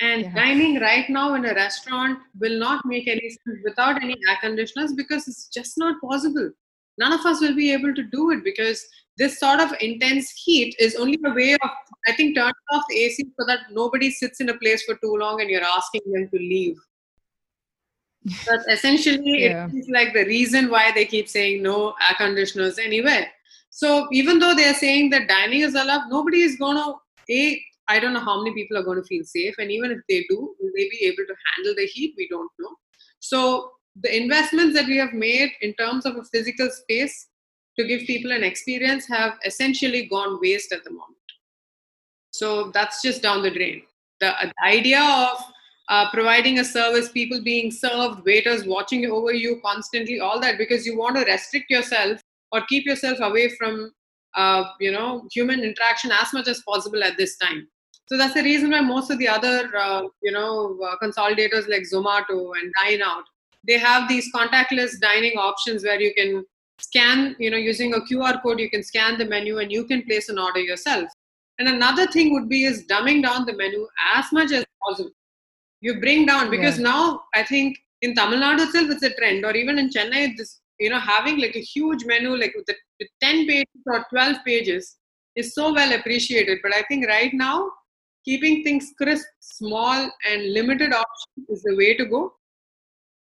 And 0.00 0.22
Yeah. 0.22 0.34
dining 0.34 0.78
right 0.80 1.08
now 1.10 1.34
in 1.34 1.44
a 1.44 1.54
restaurant 1.54 2.20
will 2.38 2.58
not 2.58 2.84
make 2.86 3.08
any 3.08 3.28
sense 3.30 3.58
without 3.64 4.02
any 4.02 4.16
air 4.28 4.36
conditioners 4.40 4.92
because 4.92 5.26
it's 5.26 5.48
just 5.48 5.76
not 5.76 6.00
possible. 6.00 6.50
None 6.98 7.12
of 7.12 7.24
us 7.26 7.40
will 7.40 7.54
be 7.54 7.72
able 7.72 7.94
to 7.94 8.02
do 8.02 8.30
it 8.30 8.44
because 8.44 8.84
this 9.16 9.40
sort 9.40 9.60
of 9.60 9.72
intense 9.80 10.30
heat 10.30 10.76
is 10.78 10.94
only 10.94 11.18
a 11.24 11.30
way 11.30 11.54
of, 11.54 11.70
I 12.06 12.12
think, 12.12 12.36
turning 12.36 12.52
off 12.70 12.84
the 12.88 12.98
AC 12.98 13.24
so 13.38 13.46
that 13.46 13.60
nobody 13.72 14.10
sits 14.10 14.40
in 14.40 14.48
a 14.48 14.58
place 14.58 14.84
for 14.84 14.94
too 14.96 15.16
long 15.16 15.40
and 15.40 15.50
you're 15.50 15.64
asking 15.64 16.02
them 16.12 16.28
to 16.32 16.38
leave. 16.38 16.76
But 18.46 18.60
essentially, 18.68 19.44
Yeah. 19.44 19.68
it's 19.72 19.88
like 19.88 20.12
the 20.12 20.24
reason 20.24 20.70
why 20.70 20.92
they 20.92 21.06
keep 21.06 21.28
saying 21.28 21.62
no 21.62 21.94
air 22.00 22.14
conditioners 22.16 22.78
anywhere. 22.78 23.30
So 23.70 24.08
even 24.12 24.38
though 24.38 24.54
they're 24.54 24.74
saying 24.74 25.10
that 25.10 25.28
dining 25.28 25.60
is 25.62 25.74
allowed, 25.74 26.08
nobody 26.08 26.42
is 26.42 26.56
going 26.56 26.76
to, 26.76 26.94
A, 27.30 27.64
I 27.88 27.98
don't 27.98 28.12
know 28.12 28.20
how 28.20 28.42
many 28.42 28.54
people 28.54 28.76
are 28.76 28.82
going 28.82 29.00
to 29.00 29.06
feel 29.06 29.24
safe. 29.24 29.54
And 29.58 29.70
even 29.70 29.90
if 29.90 29.98
they 30.08 30.24
do, 30.28 30.54
will 30.60 30.70
they 30.76 30.88
be 30.88 31.04
able 31.04 31.26
to 31.26 31.34
handle 31.54 31.74
the 31.74 31.86
heat? 31.86 32.14
We 32.16 32.28
don't 32.28 32.50
know. 32.58 32.76
So 33.20 33.72
the 34.00 34.14
investments 34.14 34.74
that 34.74 34.86
we 34.86 34.96
have 34.98 35.12
made 35.12 35.50
in 35.60 35.74
terms 35.74 36.06
of 36.06 36.16
a 36.16 36.24
physical 36.24 36.70
space 36.70 37.28
to 37.78 37.86
give 37.86 38.06
people 38.06 38.32
an 38.32 38.44
experience 38.44 39.06
have 39.08 39.34
essentially 39.44 40.06
gone 40.06 40.38
waste 40.40 40.72
at 40.72 40.84
the 40.84 40.90
moment. 40.90 41.16
So 42.30 42.70
that's 42.72 43.02
just 43.02 43.22
down 43.22 43.42
the 43.42 43.50
drain. 43.50 43.82
The, 44.20 44.32
the 44.42 44.68
idea 44.68 45.00
of 45.00 45.42
uh, 45.88 46.10
providing 46.10 46.58
a 46.58 46.64
service, 46.64 47.10
people 47.10 47.42
being 47.42 47.70
served, 47.70 48.24
waiters 48.24 48.66
watching 48.66 49.06
over 49.06 49.32
you 49.32 49.60
constantly, 49.64 50.20
all 50.20 50.40
that 50.40 50.58
because 50.58 50.84
you 50.84 50.98
want 50.98 51.16
to 51.16 51.24
restrict 51.24 51.70
yourself 51.70 52.20
or 52.52 52.60
keep 52.68 52.84
yourself 52.84 53.18
away 53.20 53.48
from, 53.56 53.92
uh, 54.36 54.64
you 54.80 54.92
know, 54.92 55.26
human 55.32 55.60
interaction 55.60 56.10
as 56.10 56.32
much 56.32 56.48
as 56.48 56.62
possible 56.62 57.02
at 57.02 57.16
this 57.16 57.36
time. 57.38 57.66
So 58.08 58.16
that's 58.16 58.34
the 58.34 58.42
reason 58.42 58.70
why 58.70 58.80
most 58.80 59.10
of 59.10 59.18
the 59.18 59.28
other, 59.28 59.70
uh, 59.76 60.02
you 60.22 60.32
know, 60.32 60.78
uh, 60.82 60.96
consolidators 61.02 61.68
like 61.68 61.82
Zomato 61.82 62.52
and 62.58 62.72
Dine 62.82 63.02
Out, 63.02 63.24
they 63.66 63.76
have 63.78 64.08
these 64.08 64.32
contactless 64.32 64.98
dining 64.98 65.36
options 65.36 65.84
where 65.84 66.00
you 66.00 66.14
can 66.14 66.44
scan, 66.80 67.36
you 67.38 67.50
know, 67.50 67.56
using 67.56 67.92
a 67.94 68.00
QR 68.00 68.42
code, 68.42 68.60
you 68.60 68.70
can 68.70 68.82
scan 68.82 69.18
the 69.18 69.26
menu 69.26 69.58
and 69.58 69.70
you 69.70 69.84
can 69.84 70.02
place 70.04 70.28
an 70.30 70.38
order 70.38 70.60
yourself. 70.60 71.10
And 71.58 71.68
another 71.68 72.06
thing 72.06 72.32
would 72.32 72.48
be 72.48 72.64
is 72.64 72.86
dumbing 72.86 73.22
down 73.22 73.44
the 73.44 73.52
menu 73.52 73.86
as 74.14 74.26
much 74.32 74.52
as 74.52 74.64
possible. 74.82 75.10
You 75.80 76.00
bring 76.00 76.24
down 76.24 76.50
because 76.50 76.78
Yeah. 76.78 76.84
now 76.84 77.24
I 77.34 77.42
think 77.42 77.78
in 78.00 78.14
Tamil 78.14 78.38
Nadu 78.38 78.66
itself 78.66 78.90
it's 78.90 79.02
a 79.02 79.12
trend, 79.14 79.44
or 79.44 79.54
even 79.54 79.78
in 79.78 79.90
Chennai, 79.90 80.36
this 80.36 80.60
you 80.78 80.88
know 80.88 81.00
having 81.00 81.40
like 81.40 81.56
a 81.56 81.60
huge 81.60 82.04
menu 82.04 82.36
like 82.36 82.54
with, 82.54 82.66
the, 82.66 82.76
with 83.00 83.08
10 83.20 83.46
pages 83.46 83.82
or 83.86 84.06
12 84.10 84.36
pages 84.46 84.96
is 85.34 85.52
so 85.54 85.72
well 85.74 85.92
appreciated. 85.92 86.60
But 86.62 86.74
I 86.74 86.82
think 86.82 87.06
right 87.06 87.34
now 87.34 87.70
keeping 88.28 88.62
things 88.62 88.92
crisp, 89.00 89.26
small, 89.40 90.10
and 90.30 90.52
limited 90.52 90.92
options 90.92 91.48
is 91.48 91.62
the 91.62 91.76
way 91.76 91.96
to 91.96 92.04
go. 92.04 92.32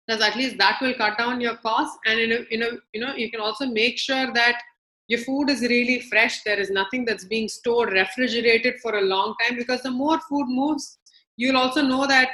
Because 0.06 0.22
at 0.22 0.36
least 0.36 0.58
that 0.58 0.80
will 0.82 0.94
cut 0.96 1.18
down 1.18 1.42
your 1.42 1.58
costs, 1.58 1.98
and 2.06 2.20
in 2.20 2.32
a, 2.38 2.40
in 2.56 2.64
a 2.64 2.70
you 2.94 3.02
know 3.04 3.14
you 3.16 3.30
can 3.32 3.42
also 3.48 3.66
make 3.66 3.98
sure 3.98 4.28
that 4.34 4.62
your 5.08 5.22
food 5.28 5.50
is 5.50 5.62
really 5.62 6.00
fresh. 6.12 6.44
There 6.44 6.60
is 6.66 6.70
nothing 6.70 7.06
that's 7.06 7.26
being 7.26 7.48
stored, 7.48 7.94
refrigerated 7.94 8.76
for 8.82 8.98
a 8.98 9.02
long 9.14 9.36
time. 9.42 9.58
Because 9.58 9.82
the 9.88 9.92
more 9.92 10.20
food 10.30 10.48
moves, 10.60 10.98
you'll 11.38 11.62
also 11.64 11.82
know 11.82 12.06
that 12.08 12.30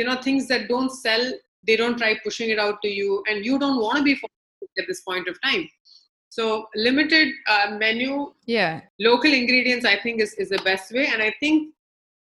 you 0.00 0.04
know 0.04 0.16
things 0.28 0.48
that 0.48 0.68
don't 0.68 0.90
sell, 0.90 1.24
they 1.66 1.76
don't 1.76 1.98
try 1.98 2.12
pushing 2.24 2.50
it 2.50 2.58
out 2.66 2.82
to 2.82 2.88
you, 2.88 3.22
and 3.28 3.44
you 3.44 3.58
don't 3.58 3.80
want 3.86 3.98
to 3.98 4.04
be 4.10 4.18
at 4.78 4.86
this 4.88 5.02
point 5.02 5.28
of 5.28 5.40
time. 5.42 5.68
So 6.28 6.66
limited 6.74 7.32
uh, 7.48 7.78
menu, 7.78 8.32
yeah 8.46 8.82
local 9.00 9.32
ingredients, 9.32 9.86
I 9.94 9.96
think 10.04 10.20
is 10.20 10.34
is 10.34 10.50
the 10.58 10.62
best 10.70 10.92
way, 10.92 11.06
and 11.14 11.22
I 11.22 11.32
think 11.40 11.72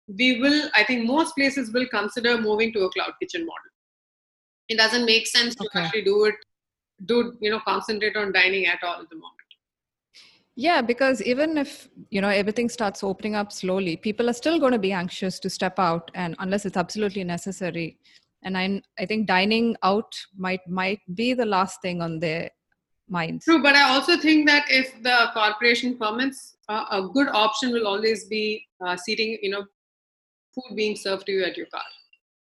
we 0.09 0.41
will. 0.41 0.71
I 0.75 0.85
think 0.85 1.07
most 1.07 1.35
places 1.35 1.73
will 1.73 1.87
consider 1.89 2.39
moving 2.39 2.73
to 2.75 2.81
a 2.85 2.91
cloud 2.91 3.13
kitchen 3.21 3.47
model. 3.47 3.71
It 4.69 4.77
doesn't 4.77 5.07
make 5.07 5.27
sense 5.27 5.55
to 5.57 5.67
Okay. 5.67 5.81
actually 5.81 6.05
do 6.05 6.25
it, 6.25 6.35
do 7.07 7.37
you 7.41 7.51
know, 7.51 7.61
concentrate 7.61 8.17
on 8.17 8.33
dining 8.33 8.67
at 8.67 8.83
all 8.83 9.01
at 9.01 9.09
the 9.11 9.17
moment. 9.17 9.35
yeah 10.57 10.81
because 10.81 11.21
even 11.23 11.59
if 11.59 11.89
you 12.11 12.21
know 12.21 12.29
everything 12.29 12.69
starts 12.69 13.03
opening 13.03 13.35
up 13.35 13.51
slowly 13.53 13.97
people 13.97 14.29
are 14.31 14.33
still 14.33 14.59
going 14.61 14.73
to 14.73 14.79
be 14.79 14.93
anxious 14.93 15.39
to 15.41 15.51
step 15.51 15.79
out 15.79 16.11
and 16.15 16.37
unless 16.39 16.65
it's 16.65 16.77
absolutely 16.77 17.25
necessary 17.25 17.99
and 18.43 18.57
i 18.57 18.81
i 18.99 19.05
think 19.07 19.27
dining 19.27 19.77
out 19.83 20.15
might 20.37 20.61
might 20.69 21.01
be 21.15 21.35
the 21.35 21.45
last 21.47 21.81
thing 21.83 22.01
on 22.01 22.19
their 22.21 22.51
minds 23.09 23.45
True, 23.45 23.63
but 23.63 23.75
I 23.75 23.83
also 23.91 24.17
think 24.17 24.47
that 24.49 24.65
if 24.71 25.03
the 25.03 25.29
corporation 25.35 25.99
permits, 25.99 26.57
uh, 26.69 26.87
a 26.91 27.03
good 27.13 27.29
option 27.29 27.73
will 27.73 27.87
always 27.87 28.25
be 28.25 28.67
uh, 28.81 28.97
seating, 28.97 29.39
you 29.43 29.51
know, 29.51 29.67
food 30.55 30.77
being 30.77 30.97
served 30.97 31.27
to 31.27 31.33
you 31.33 31.45
at 31.45 31.57
your 31.57 31.67
car. 31.67 31.83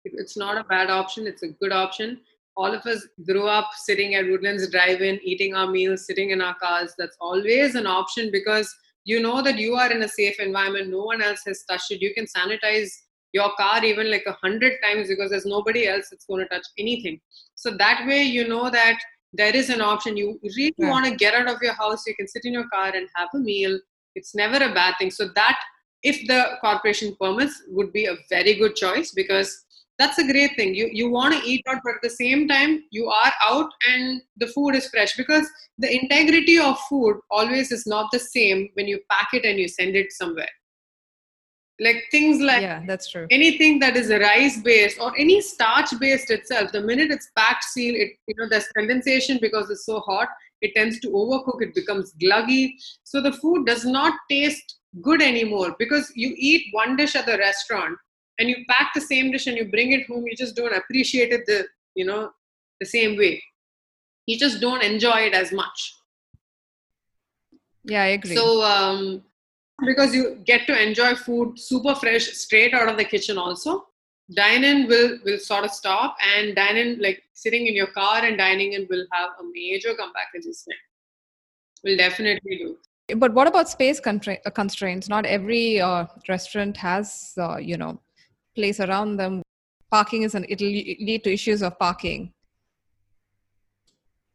It's 0.05 0.37
not 0.37 0.57
a 0.57 0.65
bad 0.65 0.91
option, 0.91 1.27
it's 1.27 1.43
a 1.43 1.49
good 1.49 1.73
option. 1.73 2.21
All 2.57 2.73
of 2.73 2.87
us 2.87 3.07
grew 3.27 3.47
up 3.47 3.69
sitting 3.85 4.15
at 4.15 4.27
Woodlands 4.27 4.71
Drive 4.71 5.03
In, 5.03 5.21
eating 5.23 5.55
our 5.55 5.67
meals, 5.71 6.07
sitting 6.07 6.31
in 6.31 6.41
our 6.41 6.55
cars. 6.55 6.95
That's 6.97 7.17
always 7.21 7.75
an 7.75 7.87
option 7.87 8.31
because 8.33 8.75
you 9.05 9.21
know 9.21 9.43
that 9.43 9.59
you 9.59 9.75
are 9.75 9.93
in 9.93 10.03
a 10.03 10.09
safe 10.09 10.41
environment. 10.41 10.91
No 10.91 11.03
one 11.05 11.23
else 11.23 11.43
has 11.47 11.65
touched 11.69 11.91
it. 11.91 12.01
You 12.01 12.15
can 12.15 12.25
sanitize 12.25 12.91
your 13.33 13.51
car 13.59 13.85
even 13.85 14.11
like 14.11 14.25
a 14.27 14.33
hundred 14.43 14.73
times 14.83 15.09
because 15.09 15.31
there's 15.31 15.45
nobody 15.45 15.87
else 15.87 16.07
that's 16.11 16.25
going 16.25 16.43
to 16.43 16.49
touch 16.49 16.67
anything. 16.79 17.21
So 17.55 17.77
that 17.77 18.07
way, 18.07 18.23
you 18.23 18.49
know 18.49 18.71
that 18.71 18.99
there 19.33 19.55
is 19.55 19.69
an 19.69 19.83
option. 19.83 20.17
You 20.17 20.41
really 20.43 20.75
Yeah. 20.79 20.91
want 20.91 21.05
to 21.07 21.15
get 21.15 21.35
out 21.35 21.49
of 21.49 21.61
your 21.61 21.75
house, 21.75 22.07
you 22.07 22.15
can 22.15 22.27
sit 22.27 22.45
in 22.45 22.55
your 22.55 22.69
car 22.69 22.91
and 22.95 23.09
have 23.17 23.29
a 23.35 23.39
meal. 23.39 23.79
It's 24.15 24.35
never 24.35 24.57
a 24.57 24.73
bad 24.73 24.95
thing. 24.99 25.11
So 25.11 25.29
that, 25.35 25.59
if 26.03 26.27
the 26.27 26.59
corporation 26.61 27.17
permits, 27.21 27.63
would 27.69 27.93
be 27.93 28.07
a 28.07 28.17
very 28.29 28.55
good 28.55 28.77
choice 28.77 29.13
because 29.13 29.65
that's 29.99 30.19
a 30.19 30.31
great 30.31 30.57
thing. 30.57 30.75
You 30.75 30.89
you 30.93 31.11
want 31.11 31.35
to 31.35 31.49
eat 31.49 31.65
out 31.69 31.81
but 31.83 31.95
at 31.95 32.03
the 32.03 32.11
same 32.11 32.47
time 32.49 32.85
you 32.91 33.09
are 33.09 33.33
out 33.43 33.71
and 33.89 34.21
the 34.37 34.47
food 34.49 34.75
is 34.75 34.89
fresh 34.89 35.17
because 35.17 35.49
the 35.79 35.95
integrity 35.95 36.59
of 36.59 36.79
food 36.89 37.19
always 37.31 37.73
is 37.73 37.87
not 37.87 38.11
the 38.13 38.19
same 38.19 38.69
when 38.75 38.87
you 38.87 39.01
pack 39.11 39.29
it 39.33 39.45
and 39.45 39.59
you 39.59 39.69
send 39.69 39.97
it 39.97 40.13
somewhere. 40.13 40.55
Like 41.79 42.05
things 42.11 42.41
like 42.41 42.63
yeah 42.63 42.83
that's 42.87 43.11
true. 43.11 43.27
anything 43.31 43.79
that 43.81 43.97
is 43.97 44.09
rice 44.11 44.61
based 44.63 44.99
or 44.99 45.13
any 45.19 45.43
starch 45.43 45.91
based 46.01 46.31
itself 46.31 46.73
the 46.73 46.81
minute 46.81 47.11
it's 47.11 47.29
packed 47.37 47.65
sealed, 47.65 47.97
it 47.97 48.13
you 48.27 48.35
know 48.39 48.49
there's 48.49 48.69
condensation 48.75 49.39
because 49.43 49.69
it's 49.69 49.85
so 49.85 50.01
hot 50.01 50.29
it 50.63 50.73
tends 50.75 50.99
to 51.01 51.09
overcook 51.09 51.61
it 51.61 51.75
becomes 51.75 52.15
gluggy. 52.15 52.73
So 53.05 53.21
the 53.21 53.33
food 53.33 53.67
does 53.67 53.85
not 53.85 54.15
taste 54.31 54.79
good 55.03 55.23
anymore 55.23 55.77
because 55.79 56.13
you 56.15 56.35
eat 56.37 56.67
one 56.73 56.97
dish 56.97 57.15
at 57.15 57.27
the 57.27 57.39
restaurant 57.39 57.99
and 58.39 58.49
you 58.49 58.57
pack 58.69 58.93
the 58.95 59.01
same 59.01 59.31
dish 59.31 59.47
and 59.47 59.57
you 59.57 59.71
bring 59.71 59.93
it 59.93 60.07
home 60.07 60.27
you 60.27 60.37
just 60.37 60.57
don't 60.57 60.75
appreciate 60.75 61.33
it 61.33 61.47
the 61.47 61.67
you 61.95 62.05
know 62.05 62.31
the 62.81 62.87
same 62.87 63.17
way. 63.17 63.43
You 64.27 64.39
just 64.39 64.61
don't 64.61 64.83
enjoy 64.83 65.21
it 65.21 65.35
as 65.35 65.53
much. 65.53 65.95
Yeah 67.85 68.03
i 68.03 68.07
agree. 68.19 68.35
So 68.35 68.63
um 68.63 69.23
because 69.85 70.15
you 70.15 70.39
get 70.45 70.67
to 70.67 70.83
enjoy 70.83 71.15
food 71.15 71.59
super 71.59 71.95
fresh 71.95 72.27
straight 72.27 72.75
out 72.75 72.89
of 72.89 72.97
the 72.97 73.05
kitchen 73.05 73.39
also 73.39 73.87
dine 74.35 74.65
in 74.65 74.87
will 74.89 75.19
will 75.25 75.39
sort 75.39 75.65
of 75.65 75.71
stop 75.71 76.17
and 76.35 76.57
dine 76.57 76.77
in 76.77 76.99
like 77.01 77.23
sitting 77.35 77.67
in 77.67 77.75
your 77.75 77.87
car 77.87 78.25
and 78.25 78.39
dining 78.39 78.73
in 78.73 78.87
will 78.91 79.05
have 79.13 79.31
a 79.41 79.45
major 79.53 79.95
comeback 79.95 80.29
adjustment 80.35 80.81
will 81.85 81.97
definitely 81.97 82.59
do 82.59 82.77
but 83.15 83.33
what 83.33 83.47
about 83.47 83.69
space 83.69 84.01
uh, 84.05 84.51
constraints? 84.51 85.09
Not 85.09 85.27
every 85.27 85.81
uh, 85.81 86.07
restaurant 86.29 86.77
has 86.77 87.33
uh, 87.39 87.59
you 87.59 87.77
know 87.77 88.01
place 88.55 88.81
around 88.81 89.17
them. 89.17 89.43
Parking 89.91 90.23
is 90.23 90.35
an 90.35 90.45
it'll 90.49 90.67
lead 90.67 91.23
to 91.25 91.33
issues 91.33 91.63
of 91.63 91.79
parking. 91.79 92.33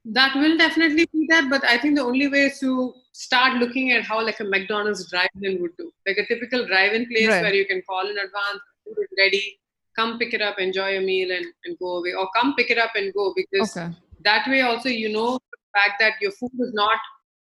That 0.06 0.36
will 0.36 0.58
definitely 0.58 1.08
be 1.14 1.28
that 1.30 1.48
but 1.48 1.64
i 1.64 1.78
think 1.78 1.96
the 1.96 2.04
only 2.04 2.28
way 2.28 2.46
is 2.46 2.60
to 2.60 2.94
start 3.12 3.58
looking 3.58 3.92
at 3.92 4.04
how 4.04 4.20
like 4.26 4.40
a 4.40 4.44
mcdonald's 4.44 5.08
drive-in 5.12 5.62
would 5.62 5.78
do. 5.78 5.92
Like 6.08 6.18
a 6.18 6.26
typical 6.26 6.66
drive-in 6.66 7.06
place 7.08 7.28
right. 7.28 7.44
where 7.44 7.54
you 7.54 7.68
can 7.68 7.84
call 7.88 8.10
in 8.10 8.18
advance 8.18 8.62
food 8.84 8.96
is 9.00 9.10
ready 9.20 9.60
come 9.96 10.18
pick 10.18 10.34
it 10.34 10.42
up 10.42 10.58
enjoy 10.58 10.98
a 10.98 11.02
meal 11.02 11.32
and, 11.32 11.46
and 11.66 11.78
go 11.78 11.98
away. 11.98 12.14
Or 12.14 12.28
come 12.36 12.56
pick 12.56 12.72
it 12.72 12.80
up 12.80 12.92
and 12.96 13.14
go 13.14 13.34
because 13.36 13.78
okay. 13.78 13.94
that 14.24 14.48
way 14.48 14.62
also 14.62 14.90
you 14.90 15.12
know 15.14 15.34
the 15.34 15.58
fact 15.80 16.00
that 16.00 16.14
your 16.20 16.32
food 16.32 16.52
is 16.60 16.74
not 16.74 16.98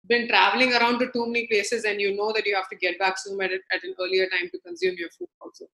been 0.09 0.27
traveling 0.27 0.73
around 0.73 0.99
to 0.99 1.11
too 1.11 1.25
many 1.27 1.47
places 1.47 1.85
and 1.85 2.01
you 2.01 2.15
know 2.15 2.31
that 2.33 2.45
you 2.45 2.55
have 2.55 2.69
to 2.69 2.75
get 2.75 2.97
back 2.99 3.17
soon 3.17 3.41
at, 3.41 3.51
at 3.51 3.83
an 3.83 3.93
earlier 3.99 4.27
time 4.27 4.49
to 4.51 4.59
consume 4.59 4.95
your 4.97 5.09
food 5.17 5.29
also 5.41 5.65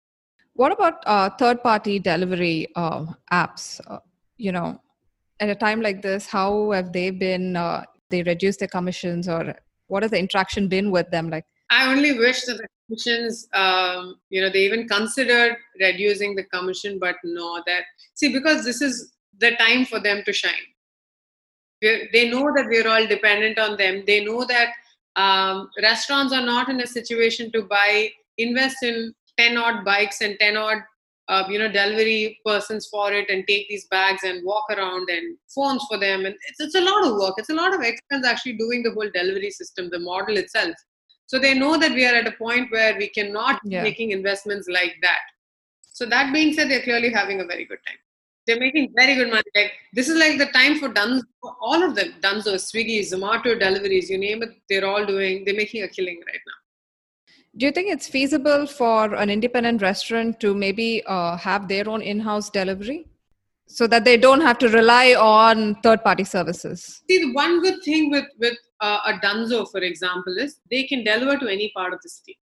what 0.54 0.72
about 0.72 1.02
uh, 1.06 1.30
third 1.30 1.62
party 1.62 1.98
delivery 1.98 2.68
uh, 2.76 3.04
apps 3.32 3.80
uh, 3.86 3.98
you 4.36 4.52
know 4.52 4.80
at 5.40 5.48
a 5.48 5.54
time 5.54 5.80
like 5.80 6.02
this, 6.02 6.26
how 6.26 6.70
have 6.70 6.92
they 6.92 7.10
been? 7.10 7.56
Uh, 7.56 7.84
they 8.10 8.22
reduced 8.22 8.58
their 8.60 8.68
commissions, 8.68 9.28
or 9.28 9.54
what 9.88 10.02
has 10.02 10.10
the 10.10 10.18
interaction 10.18 10.68
been 10.68 10.90
with 10.90 11.10
them 11.10 11.30
like? 11.30 11.44
I 11.70 11.90
only 11.90 12.16
wish 12.16 12.42
that 12.44 12.58
the 12.58 12.68
commissions, 12.86 13.48
um, 13.54 14.16
you 14.30 14.40
know, 14.40 14.50
they 14.50 14.64
even 14.64 14.86
considered 14.86 15.56
reducing 15.80 16.34
the 16.36 16.44
commission, 16.44 16.98
but 16.98 17.16
no, 17.24 17.62
that 17.66 17.84
see 18.14 18.32
because 18.32 18.64
this 18.64 18.80
is 18.80 19.12
the 19.38 19.52
time 19.56 19.84
for 19.84 19.98
them 19.98 20.22
to 20.24 20.32
shine. 20.32 20.66
We're, 21.82 22.08
they 22.12 22.30
know 22.30 22.52
that 22.54 22.66
we're 22.66 22.88
all 22.88 23.06
dependent 23.06 23.58
on 23.58 23.76
them. 23.76 24.04
They 24.06 24.24
know 24.24 24.44
that 24.44 24.70
um, 25.16 25.70
restaurants 25.82 26.32
are 26.32 26.44
not 26.44 26.68
in 26.68 26.80
a 26.80 26.86
situation 26.86 27.52
to 27.52 27.62
buy, 27.62 28.10
invest 28.38 28.82
in 28.82 29.14
10 29.38 29.56
odd 29.56 29.84
bikes 29.84 30.20
and 30.20 30.36
10 30.40 30.56
odd 30.56 30.78
uh, 31.28 31.44
you 31.48 31.58
know 31.58 31.70
delivery 31.70 32.38
persons 32.44 32.86
for 32.86 33.12
it 33.12 33.30
and 33.30 33.46
take 33.46 33.68
these 33.68 33.86
bags 33.86 34.24
and 34.24 34.44
walk 34.44 34.64
around 34.70 35.08
and 35.08 35.36
phones 35.54 35.84
for 35.88 35.98
them. 35.98 36.26
And 36.26 36.34
it's, 36.48 36.60
it's 36.60 36.74
a 36.74 36.80
lot 36.80 37.06
of 37.06 37.16
work. 37.16 37.34
It's 37.38 37.50
a 37.50 37.54
lot 37.54 37.74
of 37.74 37.80
expense 37.80 38.26
actually 38.26 38.54
doing 38.54 38.82
the 38.82 38.92
whole 38.92 39.08
delivery 39.14 39.50
system 39.50 39.88
the 39.90 39.98
model 39.98 40.36
itself. 40.36 40.74
So 41.26 41.38
they 41.38 41.54
know 41.54 41.78
that 41.78 41.92
we 41.92 42.04
are 42.06 42.14
at 42.14 42.26
a 42.26 42.32
point 42.32 42.70
where 42.70 42.96
we 42.98 43.08
cannot 43.08 43.60
yeah. 43.64 43.82
be 43.82 43.90
making 43.90 44.10
investments 44.10 44.68
like 44.68 44.96
that. 45.00 45.20
So 45.80 46.04
that 46.06 46.32
being 46.32 46.52
said 46.52 46.70
they're 46.70 46.82
clearly 46.82 47.10
having 47.10 47.40
a 47.40 47.46
very 47.46 47.64
good 47.64 47.78
time 47.86 47.96
they're 48.46 48.58
making 48.58 48.92
very 48.94 49.14
good 49.14 49.30
money. 49.30 49.50
Like 49.54 49.72
this 49.92 50.08
is 50.08 50.18
like 50.18 50.38
the 50.38 50.46
time 50.46 50.78
for 50.78 50.88
Dunzo, 50.88 51.22
all 51.60 51.82
of 51.82 51.94
them. 51.94 52.14
Dunzo, 52.20 52.54
Swiggy, 52.54 53.00
Zomato 53.00 53.58
deliveries 53.58 54.10
you 54.10 54.18
name 54.18 54.42
it 54.42 54.50
they're 54.68 54.86
all 54.86 55.04
doing 55.06 55.44
they're 55.44 55.54
making 55.54 55.82
a 55.82 55.88
killing 55.88 56.20
right 56.26 56.40
now. 56.46 56.58
Do 57.56 57.66
you 57.66 57.72
think 57.72 57.90
it's 57.90 58.08
feasible 58.08 58.66
for 58.66 59.14
an 59.14 59.30
independent 59.30 59.80
restaurant 59.80 60.40
to 60.40 60.54
maybe 60.54 61.02
uh, 61.06 61.36
have 61.36 61.68
their 61.68 61.88
own 61.88 62.02
in-house 62.02 62.50
delivery? 62.50 63.06
So 63.66 63.86
that 63.86 64.04
they 64.04 64.16
don't 64.18 64.42
have 64.42 64.58
to 64.58 64.68
rely 64.68 65.14
on 65.14 65.76
third-party 65.76 66.24
services? 66.24 67.02
See 67.08 67.18
the 67.18 67.32
one 67.32 67.62
good 67.62 67.82
thing 67.82 68.10
with 68.10 68.26
with 68.38 68.58
uh, 68.80 68.98
a 69.06 69.12
dunzo 69.24 69.70
for 69.70 69.80
example 69.80 70.36
is 70.38 70.60
they 70.70 70.84
can 70.84 71.02
deliver 71.04 71.38
to 71.38 71.48
any 71.48 71.72
part 71.74 71.92
of 71.92 72.00
the 72.02 72.08
city. 72.08 72.38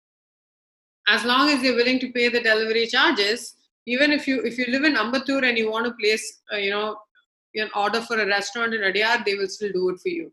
As 1.07 1.25
long 1.25 1.49
as 1.49 1.61
they're 1.61 1.75
willing 1.75 1.99
to 1.99 2.11
pay 2.11 2.29
the 2.29 2.41
delivery 2.41 2.87
charges 2.87 3.55
even 3.85 4.11
if 4.11 4.27
you 4.27 4.41
if 4.41 4.57
you 4.57 4.65
live 4.69 4.83
in 4.83 4.95
ambattur 4.95 5.43
and 5.43 5.57
you 5.57 5.69
want 5.69 5.85
to 5.85 5.93
place 5.99 6.41
uh, 6.53 6.57
you 6.57 6.69
know 6.69 6.97
an 7.55 7.69
order 7.75 8.01
for 8.01 8.19
a 8.19 8.25
restaurant 8.25 8.73
in 8.73 8.81
adyar 8.81 9.23
they 9.25 9.35
will 9.35 9.47
still 9.47 9.71
do 9.71 9.89
it 9.89 9.99
for 9.99 10.09
you 10.09 10.31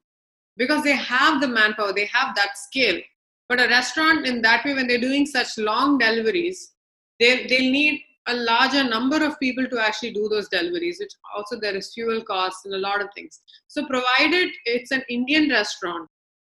because 0.57 0.83
they 0.85 0.97
have 0.97 1.41
the 1.41 1.49
manpower 1.49 1.93
they 1.93 2.07
have 2.07 2.35
that 2.35 2.57
scale 2.57 3.01
but 3.49 3.61
a 3.63 3.69
restaurant, 3.69 4.27
in 4.27 4.43
that 4.43 4.65
way, 4.65 4.75
when 4.75 4.87
they're 4.87 5.01
doing 5.01 5.25
such 5.25 5.57
long 5.57 5.97
deliveries, 5.97 6.73
they, 7.19 7.47
they'll 7.47 7.73
need 7.73 8.03
a 8.27 8.35
larger 8.35 8.85
number 8.85 9.25
of 9.25 9.41
people 9.41 9.67
to 9.69 9.81
actually 9.81 10.13
do 10.13 10.29
those 10.29 10.49
deliveries, 10.49 10.99
which 11.01 11.13
also 11.35 11.59
there 11.59 11.75
is 11.75 11.95
fuel 11.95 12.23
costs 12.23 12.67
and 12.67 12.75
a 12.75 12.79
lot 12.79 13.01
of 13.01 13.09
things. 13.15 13.41
So, 13.67 13.87
provided 13.87 14.51
it's 14.67 14.91
an 14.91 15.03
Indian 15.09 15.49
restaurant, 15.49 16.11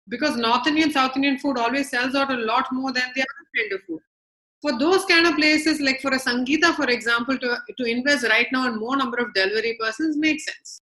because 0.08 0.38
North 0.38 0.68
Indian, 0.68 0.90
South 0.90 1.18
Indian 1.18 1.38
food 1.38 1.58
always 1.58 1.90
sells 1.90 2.16
out 2.16 2.32
a 2.32 2.38
lot 2.38 2.72
more 2.72 2.94
than 2.94 3.12
the 3.14 3.22
other 3.22 3.46
kind 3.58 3.74
of 3.74 3.82
food. 3.86 4.00
For 4.66 4.80
those 4.80 5.06
kind 5.06 5.28
of 5.28 5.36
places, 5.36 5.80
like 5.80 6.02
for 6.02 6.10
a 6.10 6.20
Sangeetha, 6.20 6.74
for 6.74 6.90
example, 6.90 7.38
to, 7.38 7.58
to 7.78 7.84
invest 7.84 8.24
right 8.28 8.48
now 8.52 8.68
in 8.68 8.80
more 8.80 8.98
number 8.98 9.18
of 9.20 9.32
delivery 9.36 9.78
persons 9.80 10.18
makes 10.18 10.44
sense. 10.44 10.82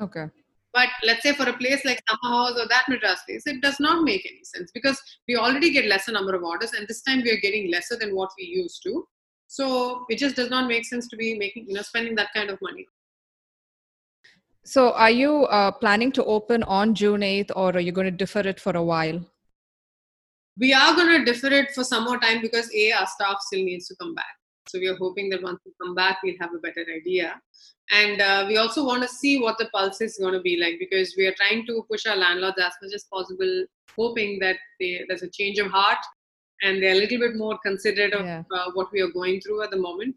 Okay. 0.00 0.28
But 0.72 0.88
let's 1.04 1.22
say 1.22 1.34
for 1.34 1.46
a 1.46 1.52
place 1.52 1.84
like 1.84 2.00
Summer 2.08 2.34
House 2.34 2.58
or 2.58 2.66
that 2.68 2.84
Madras 2.88 3.20
place, 3.28 3.42
it 3.44 3.60
does 3.60 3.78
not 3.80 4.02
make 4.02 4.24
any 4.24 4.42
sense 4.44 4.70
because 4.72 4.98
we 5.28 5.36
already 5.36 5.70
get 5.70 5.84
lesser 5.84 6.10
number 6.10 6.34
of 6.34 6.42
orders, 6.42 6.72
and 6.72 6.88
this 6.88 7.02
time 7.02 7.20
we 7.20 7.30
are 7.30 7.40
getting 7.42 7.70
lesser 7.70 7.96
than 7.96 8.16
what 8.16 8.30
we 8.38 8.46
used 8.46 8.82
to. 8.84 9.06
So 9.46 10.06
it 10.08 10.16
just 10.16 10.34
does 10.34 10.48
not 10.48 10.66
make 10.66 10.86
sense 10.86 11.06
to 11.08 11.16
be 11.18 11.36
making, 11.36 11.66
you 11.68 11.74
know, 11.74 11.82
spending 11.82 12.14
that 12.14 12.32
kind 12.34 12.48
of 12.48 12.58
money. 12.62 12.86
So 14.64 14.92
are 14.92 15.10
you 15.10 15.44
uh, 15.44 15.72
planning 15.72 16.12
to 16.12 16.24
open 16.24 16.62
on 16.62 16.94
June 16.94 17.20
8th 17.20 17.50
or 17.56 17.76
are 17.76 17.80
you 17.80 17.92
going 17.92 18.06
to 18.06 18.10
defer 18.10 18.40
it 18.40 18.58
for 18.58 18.74
a 18.74 18.82
while? 18.82 19.20
We 20.58 20.72
are 20.72 20.94
going 20.94 21.24
to 21.24 21.32
defer 21.32 21.52
it 21.52 21.72
for 21.72 21.84
some 21.84 22.04
more 22.04 22.18
time 22.18 22.40
because 22.42 22.72
A, 22.74 22.92
our 22.92 23.06
staff 23.06 23.38
still 23.40 23.64
needs 23.64 23.88
to 23.88 23.96
come 23.96 24.14
back. 24.14 24.34
So 24.68 24.78
we 24.78 24.86
are 24.88 24.96
hoping 24.96 25.28
that 25.30 25.42
once 25.42 25.60
we 25.64 25.72
come 25.82 25.94
back, 25.94 26.18
we'll 26.22 26.36
have 26.40 26.54
a 26.54 26.58
better 26.58 26.84
idea 26.94 27.40
and 27.90 28.20
uh, 28.20 28.44
we 28.48 28.56
also 28.56 28.84
want 28.84 29.02
to 29.02 29.08
see 29.08 29.40
what 29.40 29.58
the 29.58 29.68
pulse 29.74 30.00
is 30.00 30.18
going 30.18 30.32
to 30.32 30.40
be 30.40 30.56
like 30.56 30.76
because 30.78 31.14
we 31.16 31.26
are 31.26 31.34
trying 31.34 31.66
to 31.66 31.84
push 31.90 32.06
our 32.06 32.16
landlords 32.16 32.56
as 32.58 32.72
much 32.82 32.92
as 32.94 33.04
possible 33.04 33.64
hoping 33.96 34.38
that 34.38 34.56
they, 34.80 35.00
there's 35.08 35.22
a 35.22 35.30
change 35.30 35.58
of 35.58 35.70
heart 35.70 35.98
and 36.62 36.82
they're 36.82 36.94
a 36.94 36.98
little 36.98 37.18
bit 37.18 37.36
more 37.36 37.58
considerate 37.64 38.14
of 38.14 38.24
yeah. 38.24 38.42
uh, 38.52 38.70
what 38.74 38.90
we 38.92 39.00
are 39.00 39.10
going 39.10 39.40
through 39.40 39.62
at 39.62 39.70
the 39.70 39.76
moment 39.76 40.14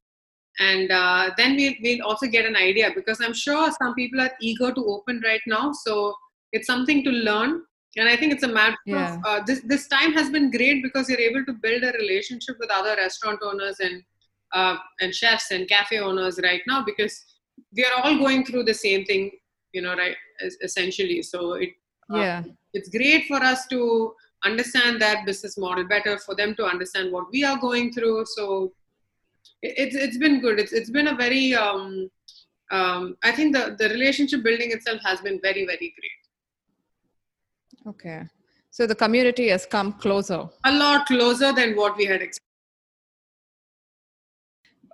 and 0.60 0.92
uh, 0.92 1.32
then 1.38 1.56
we'll, 1.56 1.74
we'll 1.82 2.06
also 2.06 2.28
get 2.28 2.46
an 2.46 2.56
idea 2.56 2.92
because 2.96 3.20
i'm 3.20 3.34
sure 3.34 3.70
some 3.82 3.94
people 3.96 4.22
are 4.22 4.32
eager 4.42 4.72
to 4.72 4.86
open 4.86 5.22
right 5.26 5.42
now 5.48 5.72
so 5.74 6.16
it's 6.54 6.68
something 6.68 7.04
to 7.04 7.10
learn 7.10 7.62
and 7.98 8.10
i 8.10 8.16
think 8.16 8.34
it's 8.34 8.44
a 8.44 8.48
matter 8.48 8.78
yeah. 8.86 9.16
of 9.16 9.20
uh, 9.26 9.42
this, 9.46 9.62
this 9.66 9.88
time 9.88 10.14
has 10.14 10.30
been 10.30 10.50
great 10.52 10.84
because 10.84 11.10
you're 11.10 11.20
able 11.20 11.46
to 11.46 11.54
build 11.54 11.84
a 11.84 11.92
relationship 11.94 12.56
with 12.60 12.70
other 12.72 12.96
restaurant 12.96 13.40
owners 13.44 13.80
and 13.80 14.04
uh, 14.54 14.78
and 15.02 15.14
chefs 15.14 15.52
and 15.52 15.68
cafe 15.68 16.00
owners 16.00 16.40
right 16.44 16.62
now 16.68 16.84
because 16.84 17.24
we 17.76 17.84
are 17.84 18.02
all 18.04 18.18
going 18.18 18.46
through 18.46 18.64
the 18.64 18.74
same 18.74 19.04
thing 19.06 19.32
you 19.74 19.82
know 19.82 19.96
right 19.96 20.16
essentially 20.62 21.22
so 21.22 21.54
it 21.54 21.70
uh, 22.14 22.18
yeah 22.18 22.44
it's 22.74 22.90
great 22.90 23.26
for 23.26 23.38
us 23.38 23.68
to 23.68 24.14
understand 24.44 25.02
that 25.02 25.26
business 25.26 25.58
model 25.58 25.84
better 25.86 26.18
for 26.20 26.36
them 26.36 26.54
to 26.56 26.64
understand 26.64 27.12
what 27.12 27.26
we 27.32 27.44
are 27.44 27.58
going 27.58 27.92
through 27.92 28.24
so 28.26 28.72
it's 29.62 29.96
it's 29.96 30.18
been 30.18 30.40
good 30.40 30.60
it's 30.60 30.74
it's 30.74 30.90
been 30.90 31.08
a 31.08 31.16
very 31.16 31.56
um, 31.56 32.10
um, 32.72 33.16
I 33.24 33.32
think 33.32 33.56
the 33.56 33.76
the 33.78 33.90
relationship 33.90 34.44
building 34.44 34.72
itself 34.72 35.02
has 35.04 35.22
been 35.22 35.40
very 35.42 35.66
very 35.66 35.94
great. 35.98 36.22
Okay, 37.88 38.24
so 38.72 38.88
the 38.88 38.96
community 38.96 39.50
has 39.50 39.66
come 39.66 39.94
closer. 39.94 40.48
A 40.64 40.74
lot 40.74 41.06
closer 41.06 41.54
than 41.54 41.76
what 41.76 41.98
we 41.98 42.06
had 42.06 42.22
expected 42.22 42.46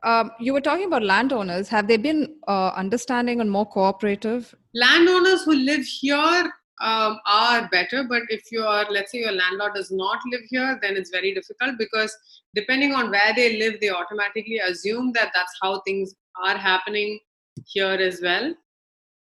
um, 0.03 0.31
you 0.39 0.53
were 0.53 0.61
talking 0.61 0.85
about 0.85 1.03
landowners. 1.03 1.69
Have 1.69 1.87
they 1.87 1.97
been 1.97 2.35
uh, 2.47 2.69
understanding 2.75 3.41
and 3.41 3.49
more 3.49 3.65
cooperative? 3.65 4.55
Landowners 4.73 5.43
who 5.43 5.53
live 5.53 5.83
here 5.85 6.51
um, 6.81 7.19
are 7.27 7.69
better, 7.71 8.03
but 8.03 8.23
if 8.29 8.51
you 8.51 8.63
are, 8.63 8.85
let's 8.89 9.11
say, 9.11 9.19
your 9.19 9.31
landlord 9.31 9.73
does 9.75 9.91
not 9.91 10.19
live 10.31 10.41
here, 10.49 10.79
then 10.81 10.95
it's 10.97 11.11
very 11.11 11.33
difficult 11.33 11.77
because 11.77 12.15
depending 12.55 12.93
on 12.93 13.11
where 13.11 13.33
they 13.35 13.59
live, 13.59 13.79
they 13.79 13.89
automatically 13.89 14.59
assume 14.67 15.11
that 15.13 15.31
that's 15.35 15.53
how 15.61 15.81
things 15.81 16.15
are 16.43 16.57
happening 16.57 17.19
here 17.67 17.91
as 17.91 18.21
well. 18.23 18.55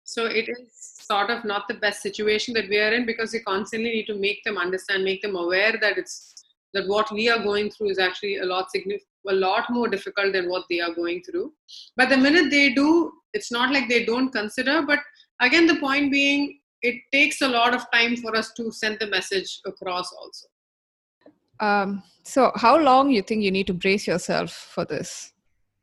So 0.06 0.26
it 0.26 0.48
is 0.48 0.93
sort 1.04 1.30
of 1.30 1.44
not 1.44 1.68
the 1.68 1.76
best 1.76 2.02
situation 2.02 2.54
that 2.54 2.70
we 2.70 2.78
are 2.80 2.94
in 2.94 3.06
because 3.06 3.34
we 3.34 3.40
constantly 3.40 3.92
need 3.92 4.08
to 4.08 4.16
make 4.16 4.44
them 4.44 4.58
understand, 4.58 5.04
make 5.04 5.22
them 5.22 5.36
aware 5.36 5.74
that 5.82 5.98
it's 5.98 6.34
that 6.74 6.88
what 6.88 7.12
we 7.12 7.30
are 7.30 7.42
going 7.44 7.70
through 7.70 7.90
is 7.90 8.00
actually 8.00 8.38
a 8.38 8.46
lot 8.46 8.72
significant 8.72 9.08
a 9.30 9.34
lot 9.34 9.66
more 9.70 9.88
difficult 9.88 10.34
than 10.34 10.50
what 10.50 10.66
they 10.70 10.82
are 10.82 10.94
going 10.94 11.24
through. 11.24 11.54
But 11.96 12.10
the 12.10 12.18
minute 12.18 12.50
they 12.50 12.74
do 12.74 13.12
it's 13.34 13.52
not 13.52 13.72
like 13.72 13.88
they 13.90 14.06
don't 14.06 14.32
consider 14.32 14.82
but 14.82 15.00
again 15.40 15.66
the 15.66 15.78
point 15.78 16.12
being 16.12 16.60
it 16.82 16.96
takes 17.12 17.42
a 17.42 17.48
lot 17.48 17.74
of 17.74 17.90
time 17.92 18.18
for 18.18 18.36
us 18.36 18.52
to 18.54 18.72
send 18.72 18.98
the 19.00 19.08
message 19.08 19.62
across 19.66 20.12
also. 20.14 20.48
Um, 21.60 22.04
so 22.24 22.52
how 22.56 22.78
long 22.78 23.10
you 23.10 23.22
think 23.22 23.44
you 23.44 23.52
need 23.52 23.68
to 23.68 23.74
brace 23.74 24.06
yourself 24.06 24.52
for 24.52 24.84
this 24.84 25.32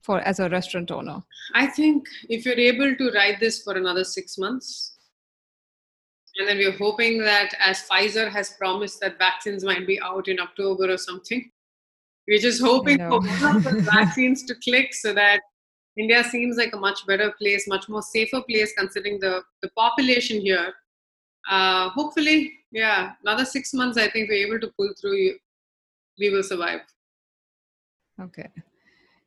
for 0.03 0.21
as 0.21 0.41
a 0.41 0.49
restaurant 0.51 0.91
owner? 0.91 1.23
I 1.55 1.67
think 1.67 2.05
if 2.29 2.45
you're 2.45 2.59
able 2.59 2.95
to 2.95 3.11
ride 3.13 3.39
this 3.41 3.63
for 3.63 3.75
another 3.75 4.05
six 4.05 4.37
months 4.37 4.99
and 6.39 6.49
then 6.49 6.59
we're 6.59 6.77
hoping 6.79 7.19
that 7.19 7.53
as 7.59 7.83
pfizer 7.89 8.31
has 8.31 8.51
promised 8.59 9.01
that 9.01 9.19
vaccines 9.19 9.65
might 9.65 9.87
be 9.87 10.01
out 10.01 10.29
in 10.29 10.39
october 10.41 10.93
or 10.93 10.99
something 10.99 11.51
we're 12.29 12.39
just 12.39 12.63
hoping 12.63 12.99
for 12.99 13.21
one 13.21 13.57
of 13.57 13.65
the 13.65 13.83
vaccines 13.95 14.45
to 14.45 14.55
click 14.55 14.95
so 14.95 15.13
that 15.13 15.41
India 15.97 16.23
seems 16.25 16.57
like 16.57 16.73
a 16.75 16.77
much 16.79 17.07
better 17.07 17.33
place, 17.33 17.67
much 17.67 17.89
more 17.89 18.03
safer 18.03 18.41
place 18.49 18.73
considering 18.77 19.19
the, 19.19 19.43
the 19.63 19.69
population 19.71 20.41
here. 20.41 20.73
Uh, 21.51 21.89
hopefully, 21.91 22.53
yeah, 22.71 23.13
another 23.23 23.45
six 23.45 23.75
months, 23.75 23.99
I 23.99 24.09
think 24.09 24.29
we're 24.29 24.47
able 24.47 24.61
to 24.61 24.73
pull 24.77 24.93
through. 25.01 25.33
We 26.19 26.31
will 26.31 26.43
survive. 26.43 26.81
Okay. 28.21 28.49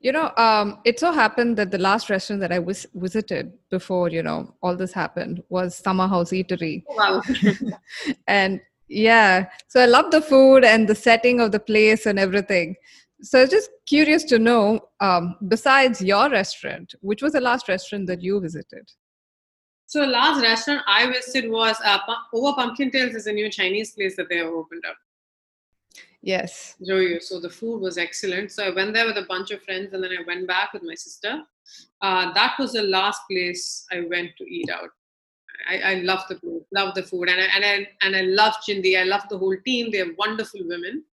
You 0.03 0.11
know, 0.11 0.33
um, 0.35 0.79
it 0.83 0.99
so 0.99 1.13
happened 1.13 1.55
that 1.57 1.71
the 1.71 1.77
last 1.77 2.09
restaurant 2.09 2.41
that 2.41 2.51
I 2.51 2.59
was 2.59 2.85
visited 2.93 3.53
before, 3.69 4.09
you 4.09 4.21
know, 4.21 4.53
all 4.61 4.75
this 4.75 4.91
happened 4.91 5.41
was 5.47 5.77
Summer 5.77 6.09
House 6.09 6.31
Eatery. 6.31 6.83
Oh, 6.89 7.21
wow. 7.23 7.69
and 8.27 8.59
yeah, 8.89 9.45
so 9.69 9.79
I 9.79 9.85
love 9.85 10.11
the 10.11 10.19
food 10.19 10.65
and 10.65 10.89
the 10.89 10.93
setting 10.93 11.39
of 11.39 11.53
the 11.53 11.59
place 11.59 12.05
and 12.05 12.19
everything. 12.19 12.75
So 13.21 13.47
just 13.47 13.69
curious 13.85 14.25
to 14.25 14.39
know, 14.39 14.81
um, 14.99 15.37
besides 15.47 16.01
your 16.01 16.29
restaurant, 16.29 16.93
which 16.99 17.21
was 17.21 17.31
the 17.31 17.39
last 17.39 17.69
restaurant 17.69 18.07
that 18.07 18.21
you 18.21 18.41
visited? 18.41 18.91
So 19.85 20.01
the 20.01 20.07
last 20.07 20.41
restaurant 20.41 20.81
I 20.85 21.07
visited 21.07 21.49
was 21.49 21.77
uh, 21.85 21.99
Over 22.33 22.53
Pumpkin 22.57 22.91
Tales 22.91 23.15
is 23.15 23.27
a 23.27 23.31
new 23.31 23.49
Chinese 23.49 23.91
place 23.91 24.17
that 24.17 24.27
they 24.27 24.39
have 24.39 24.47
opened 24.47 24.83
up. 24.85 24.97
Yes. 26.23 26.75
Joyu. 26.81 27.21
So 27.21 27.39
the 27.39 27.49
food 27.49 27.81
was 27.81 27.97
excellent. 27.97 28.51
So 28.51 28.63
I 28.63 28.69
went 28.69 28.93
there 28.93 29.05
with 29.05 29.17
a 29.17 29.25
bunch 29.27 29.51
of 29.51 29.61
friends 29.61 29.93
and 29.93 30.01
then 30.03 30.11
I 30.11 30.23
went 30.25 30.47
back 30.47 30.73
with 30.73 30.81
my 30.81 30.95
sister. 30.95 31.41
Uh, 32.01 32.33
that 32.33 32.55
was 32.57 32.71
the 32.71 32.83
last 32.83 33.21
place 33.29 33.85
I 33.91 34.01
went 34.09 34.31
to 34.37 34.45
eat 34.45 34.69
out. 34.69 34.89
I, 35.69 35.77
I 35.91 35.93
love 35.95 36.21
the 36.29 36.35
food, 36.35 36.63
love 36.73 36.95
the 36.95 37.03
food, 37.03 37.29
and 37.29 37.39
I, 37.39 37.45
and 37.55 37.65
I 37.65 37.87
and 38.01 38.15
I 38.15 38.21
love 38.21 38.53
Chindi. 38.67 38.99
I 38.99 39.03
love 39.03 39.21
the 39.29 39.37
whole 39.37 39.55
team. 39.65 39.91
They're 39.91 40.13
wonderful 40.17 40.61
women. 40.63 41.03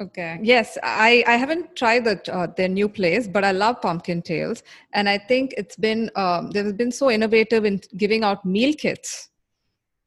Okay. 0.00 0.38
Yes, 0.42 0.78
I 0.82 1.24
I 1.26 1.36
haven't 1.36 1.76
tried 1.76 2.04
the 2.04 2.32
uh, 2.32 2.46
their 2.56 2.68
new 2.68 2.88
place, 2.88 3.28
but 3.28 3.44
I 3.44 3.50
love 3.50 3.82
Pumpkin 3.82 4.22
Tales, 4.22 4.62
and 4.94 5.08
I 5.08 5.18
think 5.18 5.54
it's 5.58 5.76
been 5.76 6.10
um, 6.16 6.50
they've 6.50 6.76
been 6.76 6.92
so 6.92 7.10
innovative 7.10 7.64
in 7.64 7.80
giving 7.96 8.24
out 8.24 8.44
meal 8.44 8.72
kits. 8.74 9.28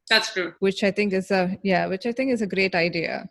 That's 0.08 0.32
true. 0.32 0.54
Which 0.58 0.82
I 0.82 0.90
think 0.90 1.12
is 1.12 1.30
a 1.30 1.56
yeah, 1.62 1.86
which 1.86 2.06
I 2.06 2.12
think 2.12 2.32
is 2.32 2.42
a 2.42 2.46
great 2.46 2.74
idea. 2.74 3.28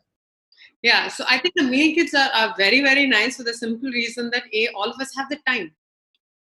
Yeah, 0.81 1.09
so 1.09 1.23
I 1.29 1.37
think 1.37 1.53
the 1.55 1.63
meal 1.63 1.93
kits 1.93 2.13
are, 2.15 2.29
are 2.33 2.55
very 2.57 2.81
very 2.81 3.05
nice 3.07 3.37
for 3.37 3.43
the 3.43 3.53
simple 3.53 3.89
reason 3.89 4.29
that 4.31 4.43
a 4.53 4.67
all 4.69 4.89
of 4.89 4.99
us 4.99 5.15
have 5.15 5.29
the 5.29 5.39
time. 5.47 5.71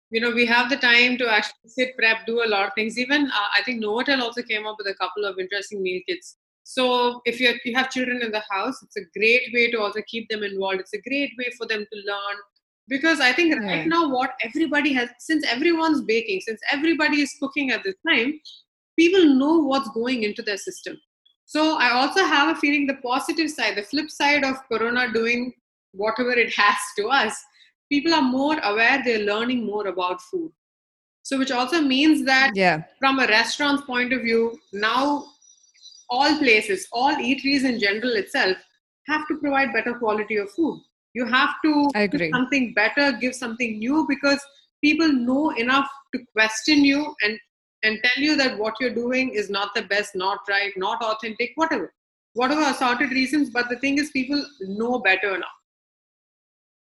You 0.10 0.22
know 0.22 0.32
we 0.32 0.46
have 0.46 0.70
the 0.70 0.78
time 0.78 1.18
to 1.18 1.32
actually 1.32 1.70
sit 1.70 1.96
prep 1.98 2.26
do 2.26 2.44
a 2.44 2.48
lot 2.48 2.68
of 2.68 2.74
things. 2.74 2.98
Even 2.98 3.28
uh, 3.28 3.50
i 3.58 3.62
think 3.64 3.84
novotel 3.84 4.22
also 4.22 4.42
came 4.42 4.66
up 4.66 4.76
with 4.80 4.88
a 4.88 4.96
couple 4.96 5.26
of 5.26 5.38
interesting 5.38 5.84
meal 5.84 6.02
kits. 6.08 6.38
So 6.64 7.22
if 7.26 7.40
you 7.40 7.54
you 7.66 7.76
have 7.76 7.92
children 7.92 8.24
in 8.24 8.32
the 8.32 8.44
house 8.50 8.82
it's 8.82 8.98
a 8.98 9.06
great 9.20 9.54
way 9.54 9.70
to 9.72 9.80
also 9.80 10.02
keep 10.08 10.30
them 10.30 10.44
involved. 10.44 10.80
It's 10.80 10.94
a 10.94 11.02
great 11.10 11.32
way 11.38 11.52
for 11.58 11.68
them 11.68 11.86
to 11.94 12.00
learn. 12.12 12.42
Because 12.90 13.22
i 13.22 13.32
think 13.32 13.54
right. 13.58 13.88
now 13.88 14.10
what 14.14 14.32
everybody 14.44 14.92
has 14.96 15.10
since 15.18 15.46
everyone's 15.52 16.02
baking 16.02 16.42
since 16.48 16.60
everybody 16.70 17.22
is 17.26 17.34
cooking 17.40 17.72
at 17.76 17.82
this 17.86 17.96
time 18.08 18.34
people 18.98 19.24
know 19.36 19.54
what's 19.60 19.90
going 19.92 20.24
into 20.24 20.42
their 20.42 20.58
system 20.58 20.98
so 21.54 21.64
i 21.86 21.90
also 22.00 22.26
have 22.34 22.56
a 22.56 22.60
feeling 22.60 22.86
the 22.88 23.00
positive 23.06 23.50
side 23.56 23.76
the 23.78 23.88
flip 23.92 24.10
side 24.10 24.44
of 24.50 24.62
corona 24.72 25.06
doing 25.18 25.42
whatever 26.04 26.36
it 26.44 26.54
has 26.56 26.78
to 26.98 27.08
us 27.22 27.36
people 27.94 28.14
are 28.20 28.28
more 28.38 28.58
aware 28.72 29.02
they're 29.04 29.28
learning 29.32 29.66
more 29.66 29.88
about 29.88 30.22
food 30.30 30.52
so 31.24 31.38
which 31.40 31.52
also 31.52 31.82
means 31.82 32.26
that 32.26 32.52
yeah. 32.54 32.84
from 33.00 33.20
a 33.20 33.28
restaurant's 33.28 33.84
point 33.84 34.12
of 34.14 34.22
view 34.22 34.60
now 34.74 35.26
all 36.10 36.38
places 36.40 36.88
all 36.92 37.16
eateries 37.28 37.70
in 37.72 37.80
general 37.80 38.16
itself 38.24 38.58
have 39.08 39.28
to 39.28 39.38
provide 39.38 39.74
better 39.78 39.94
quality 39.94 40.38
of 40.38 40.50
food 40.52 40.82
you 41.14 41.26
have 41.26 41.54
to 41.64 41.90
I 41.96 42.02
agree. 42.02 42.32
something 42.32 42.74
better 42.74 43.12
give 43.24 43.36
something 43.36 43.80
new 43.80 44.06
because 44.10 44.42
people 44.84 45.08
know 45.08 45.52
enough 45.52 45.90
to 46.14 46.20
question 46.34 46.84
you 46.84 47.16
and 47.24 47.40
and 47.84 48.00
tell 48.04 48.24
you 48.24 48.36
that 48.38 48.58
what 48.58 48.76
you're 48.80 48.94
doing 48.94 49.30
is 49.34 49.50
not 49.50 49.74
the 49.76 49.84
best 49.84 50.16
not 50.16 50.40
right 50.50 50.72
not 50.76 51.02
authentic 51.02 51.52
whatever. 51.56 51.94
Whatever 52.34 52.62
assorted 52.62 53.12
reasons 53.12 53.50
but 53.50 53.70
the 53.70 53.78
thing 53.78 53.98
is 53.98 54.12
people 54.12 54.44
know 54.62 55.00
better 55.00 55.38
now. 55.38 55.54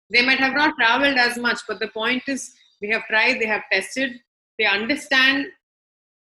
They 0.09 0.25
might 0.25 0.39
have 0.39 0.53
not 0.53 0.75
traveled 0.75 1.17
as 1.17 1.37
much 1.37 1.59
but 1.67 1.79
the 1.79 1.87
point 1.87 2.23
is 2.27 2.53
they 2.81 2.87
have 2.87 3.05
tried 3.05 3.39
they 3.39 3.47
have 3.47 3.63
tested 3.71 4.19
they 4.59 4.65
understand 4.65 5.47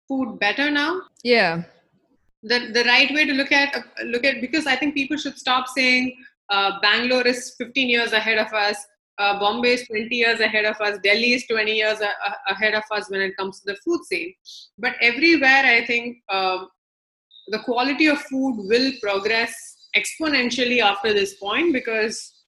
food 0.08 0.39
better 0.39 0.71
now. 0.71 1.01
Yeah. 1.23 1.63
The 2.43 2.71
the 2.73 2.84
right 2.86 3.13
way 3.13 3.25
to 3.25 3.34
look 3.34 3.51
at 3.51 3.75
look 4.05 4.23
at 4.23 4.39
because 4.39 4.65
i 4.65 4.75
think 4.75 4.93
people 4.95 5.17
should 5.17 5.38
stop 5.38 5.67
saying 5.67 6.15
uh, 6.49 6.79
bangalore 6.82 7.27
is 7.27 7.53
15 7.58 7.89
years 7.89 8.13
ahead 8.13 8.38
of 8.38 8.53
us 8.53 8.77
uh, 9.19 9.39
bombay 9.39 9.73
is 9.73 9.88
20 9.88 10.15
years 10.15 10.39
ahead 10.39 10.65
of 10.65 10.79
us. 10.82 10.97
Delhi 11.03 11.34
is 11.34 11.45
20 11.47 11.71
years 11.71 11.99
a- 11.99 12.51
ahead 12.51 12.73
of 12.73 12.84
us 12.91 13.10
when 13.10 13.21
it 13.21 13.36
comes 13.38 13.60
to 13.60 13.73
the 13.73 13.77
food 13.86 14.03
scene. 14.05 14.34
But 14.77 14.95
everywhere 15.01 15.63
i 15.65 15.86
think 15.86 16.17
um, 16.29 16.69
the 17.49 17.60
quality 17.60 18.08
of 18.08 18.19
food 18.21 18.55
will 18.71 18.91
progress 19.01 19.53
exponentially 19.95 20.79
after 20.79 21.13
this 21.13 21.36
point 21.36 21.73
because 21.73 22.43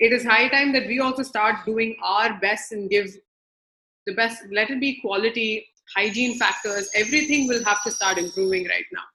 it 0.00 0.12
is 0.12 0.24
high 0.24 0.48
time 0.48 0.72
that 0.72 0.86
we 0.86 1.00
also 1.00 1.22
start 1.22 1.56
doing 1.66 1.96
our 2.02 2.38
best 2.40 2.72
and 2.72 2.90
give 2.90 3.08
the 4.06 4.14
best 4.14 4.42
let 4.50 4.70
it 4.70 4.80
be 4.80 5.00
quality 5.00 5.66
hygiene 5.94 6.38
factors. 6.38 6.88
Everything 6.94 7.46
will 7.48 7.62
have 7.64 7.82
to 7.84 7.90
start 7.90 8.18
improving 8.18 8.66
right 8.66 8.86
now. 8.92 9.06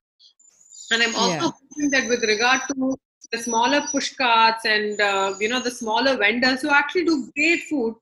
And 0.92 1.04
i'm 1.04 1.16
also 1.16 1.46
yeah. 1.46 1.52
hoping 1.52 1.90
that 1.92 2.08
with 2.08 2.24
regard 2.24 2.62
to 2.70 2.96
the 3.32 3.38
smaller 3.38 3.82
push 3.92 4.14
carts 4.16 4.66
and 4.66 5.02
uh, 5.02 5.34
you 5.40 5.50
know 5.50 5.60
the 5.60 5.72
smaller 5.72 6.18
vendors 6.18 6.62
who 6.62 6.70
actually 6.70 7.06
do 7.06 7.30
great 7.36 7.62
food 7.70 7.96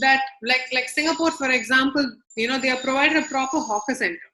that 0.00 0.22
like 0.42 0.62
like 0.72 0.88
singapore 0.88 1.32
for 1.32 1.50
example 1.50 2.04
you 2.36 2.48
know 2.48 2.58
they 2.58 2.70
are 2.70 2.82
provided 2.88 3.22
a 3.22 3.26
proper 3.26 3.60
hawker 3.60 3.94
center. 3.94 4.28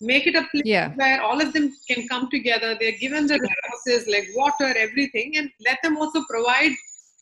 Make 0.00 0.28
it 0.28 0.36
a 0.36 0.44
place 0.50 0.62
yeah. 0.64 0.94
where 0.94 1.20
all 1.20 1.40
of 1.40 1.52
them 1.52 1.74
can 1.88 2.06
come 2.06 2.30
together. 2.30 2.76
They're 2.78 2.98
given 2.98 3.26
the 3.26 3.38
resources 3.46 4.08
like 4.08 4.28
water 4.36 4.72
everything 4.78 5.36
and 5.36 5.50
let 5.66 5.78
them 5.82 5.96
also 5.96 6.22
provide 6.30 6.72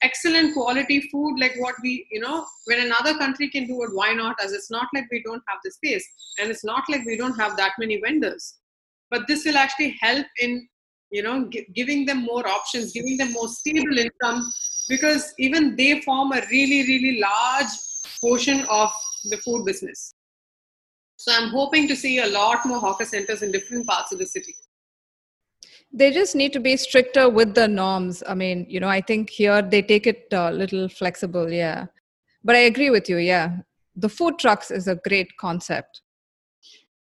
excellent 0.02 0.52
quality 0.52 1.08
food 1.10 1.36
like 1.40 1.54
what 1.56 1.74
we 1.82 2.06
you 2.10 2.20
know 2.20 2.44
when 2.66 2.80
another 2.80 3.16
country 3.16 3.48
can 3.48 3.66
do 3.66 3.82
it 3.82 3.90
why 3.94 4.12
not? 4.12 4.36
As 4.44 4.52
it's 4.52 4.70
not 4.70 4.88
like 4.94 5.06
we 5.10 5.22
don't 5.22 5.42
have 5.48 5.58
the 5.64 5.70
space 5.70 6.06
and 6.38 6.50
it's 6.50 6.64
not 6.64 6.84
like 6.90 7.04
we 7.06 7.16
don't 7.16 7.38
have 7.40 7.56
that 7.56 7.72
many 7.78 7.98
vendors. 8.00 8.58
But 9.10 9.26
this 9.26 9.44
will 9.46 9.56
actually 9.56 9.96
help 10.00 10.26
in 10.40 10.68
you 11.10 11.22
know 11.22 11.48
g- 11.48 11.66
giving 11.74 12.04
them 12.04 12.22
more 12.24 12.46
options 12.48 12.92
giving 12.92 13.16
them 13.16 13.32
more 13.32 13.48
stable 13.48 13.98
income 13.98 14.52
because 14.88 15.32
even 15.38 15.76
they 15.76 16.00
form 16.00 16.32
a 16.32 16.42
really 16.50 16.82
really 16.86 17.20
large 17.20 17.68
portion 18.20 18.64
of 18.70 18.90
the 19.30 19.36
food 19.38 19.64
business. 19.64 20.12
So 21.16 21.32
i'm 21.34 21.50
hoping 21.50 21.88
to 21.88 21.96
see 21.96 22.18
a 22.20 22.26
lot 22.26 22.66
more 22.66 22.78
hawker 22.78 23.04
centers 23.04 23.42
in 23.42 23.52
different 23.52 23.86
parts 23.86 24.12
of 24.12 24.18
the 24.18 24.26
city. 24.26 24.54
They 25.92 26.10
just 26.10 26.34
need 26.34 26.52
to 26.52 26.60
be 26.60 26.76
stricter 26.76 27.28
with 27.28 27.54
the 27.54 27.68
norms. 27.68 28.22
I 28.26 28.34
mean 28.34 28.66
you 28.68 28.80
know 28.80 28.88
i 28.88 29.00
think 29.00 29.30
here 29.30 29.62
they 29.62 29.82
take 29.82 30.06
it 30.06 30.26
a 30.32 30.50
little 30.52 30.88
flexible 30.88 31.50
yeah. 31.50 31.86
But 32.44 32.56
i 32.56 32.60
agree 32.60 32.90
with 32.90 33.08
you 33.08 33.18
yeah. 33.18 33.58
The 33.94 34.08
food 34.08 34.38
trucks 34.38 34.70
is 34.70 34.88
a 34.88 34.96
great 34.96 35.36
concept 35.38 36.02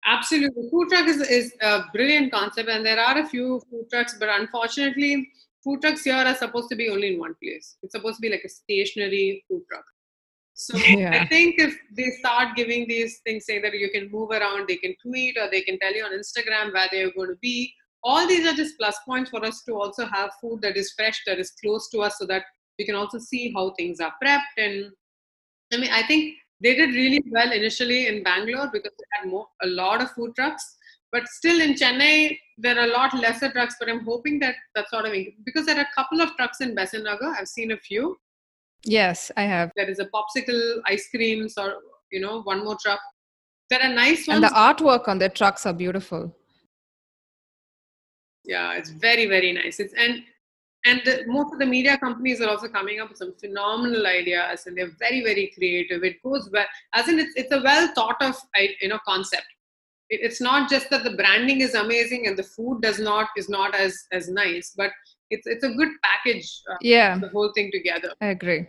absolutely. 0.06 0.70
Food 0.70 0.89
truck 0.89 1.08
is, 1.08 1.22
is 1.22 1.54
a 1.62 1.84
brilliant 1.93 2.32
concept 2.32 2.70
and 2.70 2.86
there 2.86 2.99
are 2.99 3.20
a 3.20 3.28
few 3.28 3.62
food 3.70 3.86
trucks 3.91 4.16
but 4.20 4.30
unfortunately 4.30 5.30
food 5.64 5.82
trucks 5.82 6.04
here 6.04 6.16
are 6.16 6.36
supposed 6.36 6.70
to 6.70 6.76
be 6.76 6.89
only 6.89 7.14
in 7.14 7.20
one 7.20 7.36
place. 7.41 7.78
It's 7.82 7.93
supposed 7.93 8.18
to 8.18 8.22
be 8.22 8.30
like 8.30 8.43
a 8.45 8.49
stationary 8.49 9.43
food 9.47 9.64
truck. 9.70 9.86
So 10.54 10.78
yeah. 10.88 11.22
I 11.22 11.28
think 11.28 11.56
if 11.58 11.76
they 11.95 12.10
start 12.20 12.56
giving 12.56 12.88
these 12.88 13.20
things, 13.26 13.45
saying 13.45 13.62
that 13.64 13.74
you 13.74 13.89
can 13.89 14.12
move 14.12 14.32
around, 14.32 14.68
they 14.68 14.78
can 14.78 14.95
tweet 15.01 15.38
or 15.38 15.49
they 15.49 15.62
can 15.62 15.80
tell 15.80 15.93
you 15.93 16.04
on 16.04 16.12
Instagram 16.12 16.74
where 16.74 16.88
they're 16.91 17.14
going 17.14 17.30
to 17.30 17.38
be, 17.41 17.74
all 18.04 18.28
these 18.28 18.45
are 18.45 18.54
just 18.54 18.78
plus 18.78 18.97
points 19.08 19.30
for 19.30 19.43
us 19.45 19.64
to 19.64 19.74
also 19.74 20.06
have 20.06 20.32
food 20.41 20.62
that 20.62 20.76
is 20.76 20.91
fresh 20.91 21.22
that 21.26 21.39
is 21.39 21.54
close 21.64 21.89
to 21.89 21.99
us 21.99 22.18
so 22.18 22.26
that 22.26 22.43
we 22.78 22.86
can 22.86 22.95
also 22.95 23.18
see 23.18 23.54
how 23.56 23.74
things 23.78 23.99
are 23.99 24.14
prepped. 24.24 24.58
And 24.58 24.91
i 25.74 25.78
mean 25.78 25.91
i 25.91 26.04
think 26.04 26.36
they 26.64 26.76
did 26.76 26.95
really 26.95 27.22
well 27.30 27.51
initially 27.51 28.07
in 28.07 28.24
Bangalore 28.24 28.70
because 28.72 28.93
they 28.97 29.05
had 29.11 29.30
more, 29.30 29.47
a 29.61 29.68
lot 29.68 30.01
of 30.01 30.11
food 30.11 30.34
trucks. 30.36 30.78
But 31.11 31.28
still 31.28 31.61
in 31.61 31.74
Chennai, 31.74 32.39
there 32.57 32.80
are 32.80 32.86
a 32.86 32.91
lot 32.91 33.14
lesser 33.14 33.51
trucks. 33.51 33.76
But 33.80 33.89
I'm 33.89 34.03
hoping 34.03 34.39
that 34.39 34.55
that 34.74 34.89
sort 34.89 35.05
of 35.05 35.14
because 35.45 35.66
there 35.66 35.78
are 35.78 35.82
a 35.82 35.95
couple 35.95 36.22
of 36.22 36.36
trucks 36.38 36.61
in 36.61 36.74
Besant 36.74 37.03
Nagar. 37.03 37.36
I've 37.38 37.47
seen 37.47 37.72
a 37.72 37.78
few. 37.78 38.18
Yes, 38.86 39.32
I 39.38 39.43
have. 39.43 39.72
There 39.76 39.89
is 39.89 39.99
a 39.99 40.05
popsicle 40.05 40.82
ice 40.88 41.07
creams 41.14 41.57
or 41.57 41.76
you 42.11 42.20
know 42.20 42.41
one 42.41 42.64
more 42.64 42.78
truck. 42.82 42.99
There 43.70 43.82
are 43.82 43.93
nice 43.93 44.28
ones. 44.28 44.43
And 44.43 44.43
the 44.43 44.55
artwork 44.55 45.07
on 45.07 45.20
their 45.20 45.30
trucks 45.30 45.66
are 45.66 45.74
beautiful. 45.74 46.36
Yeah, 48.45 48.74
it's 48.74 48.89
very 48.89 49.28
very 49.28 49.53
nice. 49.53 49.80
It's 49.80 49.93
and 49.93 50.24
and 50.86 51.02
the, 51.06 51.24
most 51.28 51.54
of 51.54 51.60
the 51.60 51.66
media 51.66 51.98
companies 51.98 52.42
are 52.42 52.50
also 52.50 52.68
coming 52.68 53.00
up 53.00 53.10
with 53.10 53.18
some 53.18 53.34
phenomenal 53.40 54.06
ideas 54.06 54.66
and 54.66 54.78
they're 54.78 54.92
very 55.00 55.22
very 55.22 55.52
creative. 55.56 56.04
It 56.04 56.22
goes 56.22 56.50
well 56.52 56.66
as 56.94 57.08
in 57.08 57.20
it's, 57.20 57.34
it's 57.36 57.52
a 57.52 57.62
well 57.62 57.90
thought 57.96 58.22
of 58.22 58.36
you 58.82 58.90
know 58.90 59.00
concept. 59.08 59.48
It, 60.10 60.20
it's 60.22 60.42
not 60.42 60.70
just 60.70 60.90
that 60.90 61.04
the 61.04 61.16
branding 61.16 61.62
is 61.62 61.74
amazing 61.76 62.28
and 62.28 62.38
the 62.38 62.44
food 62.44 62.82
does 62.82 63.00
not 63.00 63.30
is 63.38 63.50
not 63.50 63.74
as 63.76 63.98
as 64.12 64.30
nice 64.30 64.74
but 64.76 64.92
it's 65.30 65.48
it's 65.48 65.64
a 65.64 65.70
good 65.70 65.90
package 66.04 66.62
uh, 66.70 66.76
yeah. 66.82 67.18
the 67.18 67.30
whole 67.30 67.52
thing 67.54 67.72
together. 67.72 68.14
I 68.22 68.28
agree. 68.28 68.68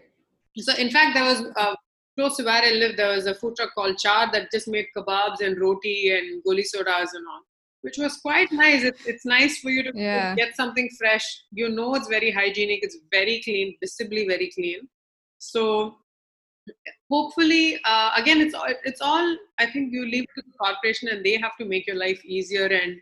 So 0.56 0.74
in 0.74 0.90
fact 0.90 1.14
there 1.14 1.24
was 1.24 1.42
uh, 1.56 1.74
close 2.16 2.36
to 2.36 2.44
where 2.44 2.62
i 2.62 2.70
live 2.70 2.96
there 2.96 3.14
was 3.14 3.26
a 3.26 3.34
food 3.34 3.56
truck 3.56 3.74
called 3.74 3.98
char 3.98 4.30
that 4.30 4.50
just 4.52 4.68
made 4.68 4.86
kebabs 4.96 5.40
and 5.40 5.60
roti 5.60 6.10
and 6.16 6.42
goli 6.44 6.64
sodas 6.64 7.12
and 7.12 7.26
all 7.32 7.42
which 7.84 7.98
was 7.98 8.16
quite 8.16 8.50
nice. 8.50 8.82
It's, 8.82 9.04
it's 9.04 9.26
nice 9.26 9.58
for 9.58 9.68
you 9.68 9.82
to 9.82 9.92
yeah. 9.94 10.34
get 10.34 10.56
something 10.56 10.88
fresh. 10.98 11.26
You 11.52 11.68
know, 11.68 11.94
it's 11.94 12.08
very 12.08 12.30
hygienic, 12.30 12.80
it's 12.82 12.96
very 13.12 13.42
clean, 13.44 13.76
visibly 13.78 14.26
very 14.26 14.50
clean. 14.54 14.88
So, 15.38 15.96
hopefully, 17.10 17.78
uh, 17.84 18.12
again, 18.16 18.40
it's 18.40 18.54
all, 18.54 18.72
it's 18.84 19.02
all, 19.02 19.36
I 19.58 19.66
think 19.66 19.92
you 19.92 20.06
leave 20.06 20.24
to 20.34 20.42
the 20.46 20.56
corporation 20.58 21.10
and 21.10 21.22
they 21.22 21.36
have 21.36 21.58
to 21.58 21.66
make 21.66 21.86
your 21.86 21.96
life 21.96 22.24
easier 22.24 22.64
and 22.64 22.96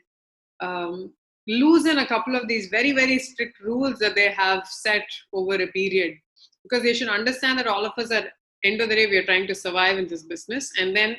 um, 0.58 1.12
loosen 1.46 1.98
a 1.98 2.06
couple 2.06 2.34
of 2.34 2.48
these 2.48 2.66
very, 2.66 2.90
very 2.90 3.20
strict 3.20 3.60
rules 3.60 4.00
that 4.00 4.16
they 4.16 4.32
have 4.32 4.66
set 4.66 5.06
over 5.32 5.54
a 5.54 5.68
period. 5.68 6.16
Because 6.64 6.82
they 6.82 6.94
should 6.94 7.08
understand 7.08 7.60
that 7.60 7.68
all 7.68 7.86
of 7.86 7.92
us 7.98 8.10
at 8.10 8.32
end 8.64 8.80
of 8.80 8.88
the 8.88 8.96
day, 8.96 9.06
we 9.06 9.16
are 9.16 9.24
trying 9.24 9.46
to 9.46 9.54
survive 9.54 9.96
in 9.98 10.08
this 10.08 10.24
business. 10.24 10.72
And 10.80 10.96
then 10.96 11.18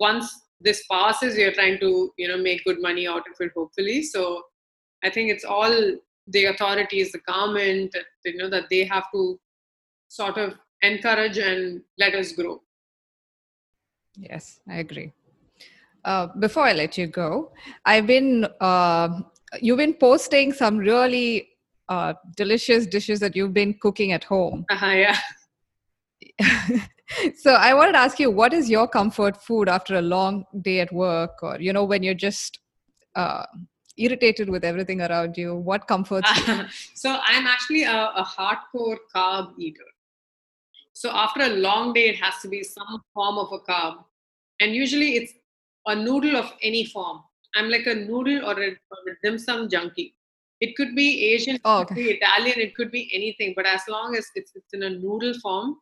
once 0.00 0.34
this 0.64 0.84
passes 0.90 1.36
you're 1.36 1.52
trying 1.52 1.78
to 1.80 2.12
you 2.16 2.28
know 2.28 2.38
make 2.38 2.64
good 2.64 2.80
money 2.80 3.06
out 3.06 3.24
of 3.30 3.36
it 3.40 3.52
hopefully. 3.54 4.02
So 4.02 4.42
i 5.04 5.10
think 5.10 5.30
it's 5.30 5.44
all 5.44 5.74
the 6.28 6.44
authorities 6.46 7.12
the 7.12 7.18
government 7.26 7.94
you 8.24 8.36
know 8.36 8.48
that 8.48 8.66
they 8.70 8.84
have 8.84 9.06
to 9.14 9.38
sort 10.08 10.38
of 10.38 10.54
encourage 10.82 11.38
and 11.38 11.82
let 11.98 12.14
us 12.14 12.32
grow. 12.32 12.60
Yes 14.16 14.60
i 14.68 14.76
agree. 14.76 15.12
Uh, 16.04 16.26
before 16.38 16.64
i 16.64 16.72
let 16.72 16.98
you 16.98 17.06
go 17.06 17.52
i've 17.86 18.06
been 18.06 18.46
uh, 18.60 19.20
you've 19.60 19.78
been 19.78 19.94
posting 19.94 20.52
some 20.52 20.78
really 20.78 21.48
uh, 21.88 22.14
delicious 22.36 22.86
dishes 22.86 23.20
that 23.20 23.36
you've 23.36 23.52
been 23.52 23.74
cooking 23.74 24.12
at 24.12 24.24
home. 24.24 24.64
Uh-huh, 24.70 24.86
yeah 24.86 25.18
so 27.36 27.52
i 27.54 27.74
wanted 27.74 27.92
to 27.92 27.98
ask 27.98 28.18
you 28.18 28.30
what 28.30 28.52
is 28.52 28.70
your 28.70 28.86
comfort 28.88 29.36
food 29.42 29.68
after 29.68 29.96
a 29.96 30.02
long 30.02 30.44
day 30.60 30.80
at 30.80 30.92
work? 30.92 31.42
Or 31.42 31.60
you 31.60 31.72
know 31.72 31.84
when 31.84 32.02
you're 32.02 32.14
just 32.14 32.58
uh, 33.14 33.44
irritated 33.96 34.48
with 34.48 34.64
everything 34.64 35.00
around 35.02 35.36
you 35.36 35.54
what 35.54 35.86
comforts 35.86 36.30
you? 36.46 36.64
So 36.94 37.18
i'm 37.24 37.46
actually 37.46 37.84
a, 37.84 38.00
a, 38.22 38.24
hardcore 38.24 38.96
carb 39.14 39.52
eater. 39.58 39.90
So 40.94 41.10
after 41.10 41.42
a 41.42 41.48
long 41.48 41.92
day 41.92 42.08
it 42.08 42.16
has 42.16 42.40
to 42.42 42.48
be 42.48 42.62
some 42.62 43.02
form 43.14 43.38
of 43.38 43.52
a 43.52 43.60
carb. 43.70 44.04
And 44.60 44.74
usually 44.74 45.16
it's 45.16 45.32
a 45.86 45.94
noodle 45.94 46.36
of 46.36 46.52
any 46.62 46.84
form. 46.84 47.18
I'm 47.56 47.68
like 47.68 47.86
a 47.86 47.94
noodle 47.94 48.44
or 48.44 48.52
a, 48.52 48.68
or 48.68 48.98
a 49.12 49.14
dim 49.22 49.38
sum 49.38 49.68
junkie. 49.68 50.14
It 50.60 50.76
could 50.76 50.94
be 50.94 51.34
asian 51.34 51.58
oh, 51.64 51.80
okay. 51.80 51.82
it 51.82 51.88
could 51.88 51.96
be 51.96 52.10
italian 52.12 52.60
it 52.60 52.74
could 52.74 52.90
be 52.90 53.10
anything. 53.12 53.52
But 53.56 53.66
as 53.66 53.82
long 53.88 54.14
as 54.16 54.26
it's, 54.34 54.52
it's 54.54 54.72
in 54.72 54.84
a 54.84 54.90
noodle 54.90 55.34
form 55.42 55.76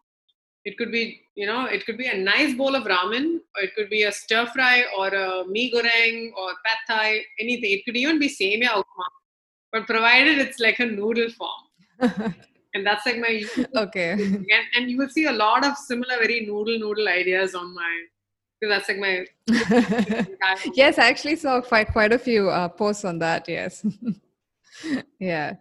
it 0.65 0.77
could 0.77 0.93
be, 0.93 1.23
you 1.35 1.47
know, 1.47 1.65
it 1.65 1.87
could 1.87 1.97
be 1.97 2.07
a 2.07 2.17
nice 2.17 2.55
bowl 2.55 2.75
of 2.75 2.85
ramen, 2.85 3.41
or 3.57 3.63
it 3.63 3.75
could 3.75 3.89
be 3.89 4.03
a 4.03 4.13
stir 4.13 4.47
fry, 4.47 4.85
or 4.97 5.09
a 5.09 5.47
mee 5.47 5.73
goreng, 5.73 6.33
or 6.35 6.53
pad 6.65 6.79
thai, 6.87 7.25
anything. 7.39 7.71
It 7.73 7.85
could 7.85 7.97
even 7.97 8.19
be 8.19 8.29
semia 8.29 8.69
upma, 8.69 9.07
but 9.73 9.87
provided 9.87 10.39
it's 10.39 10.61
like 10.61 10.79
a 10.81 10.87
noodle 10.87 11.31
form. 11.31 12.35
and 12.75 12.87
that's 12.87 13.07
like 13.07 13.19
my 13.19 13.43
okay. 13.77 14.13
And, 14.13 14.47
and 14.77 14.91
you 14.91 14.99
will 14.99 15.09
see 15.09 15.27
a 15.27 15.33
lot 15.33 15.65
of 15.65 15.77
similar, 15.77 16.19
very 16.19 16.41
noodle 16.41 16.79
noodle 16.79 17.09
ideas 17.09 17.55
on 17.55 17.75
my. 17.75 18.05
Because 18.61 18.77
that's 18.77 18.89
like 18.91 18.99
my. 18.99 20.27
yes, 20.75 20.99
I 20.99 21.09
actually 21.09 21.37
saw 21.37 21.63
quite 21.63 21.89
quite 21.89 22.13
a 22.13 22.19
few 22.19 22.51
uh, 22.51 22.69
posts 22.69 23.07
on 23.07 23.19
that. 23.21 23.49
Yes. 23.49 23.87
yeah. 25.19 25.55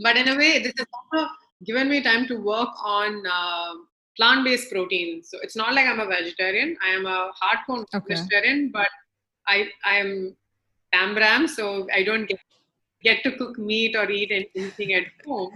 But 0.00 0.16
in 0.16 0.26
a 0.26 0.36
way, 0.36 0.58
this 0.58 0.72
is 0.76 0.86
also 0.92 1.28
given 1.64 1.88
me 1.88 2.02
time 2.02 2.26
to 2.26 2.36
work 2.36 2.70
on 2.82 3.22
uh, 3.26 3.74
plant-based 4.16 4.70
protein. 4.70 5.22
So 5.22 5.38
it's 5.42 5.56
not 5.56 5.74
like 5.74 5.86
I'm 5.86 6.00
a 6.00 6.06
vegetarian. 6.06 6.76
I 6.84 6.90
am 6.90 7.06
a 7.06 7.32
hardcore 7.40 7.84
okay. 7.94 8.14
vegetarian, 8.14 8.70
but 8.72 8.88
I 9.46 9.68
I 9.84 9.96
am 9.96 10.36
tambram, 10.94 11.48
so 11.48 11.86
I 11.92 12.02
don't 12.02 12.26
get 12.26 12.38
get 13.02 13.22
to 13.24 13.32
cook 13.32 13.58
meat 13.58 13.96
or 13.96 14.10
eat 14.10 14.30
anything 14.32 14.94
at 14.94 15.04
home. 15.26 15.50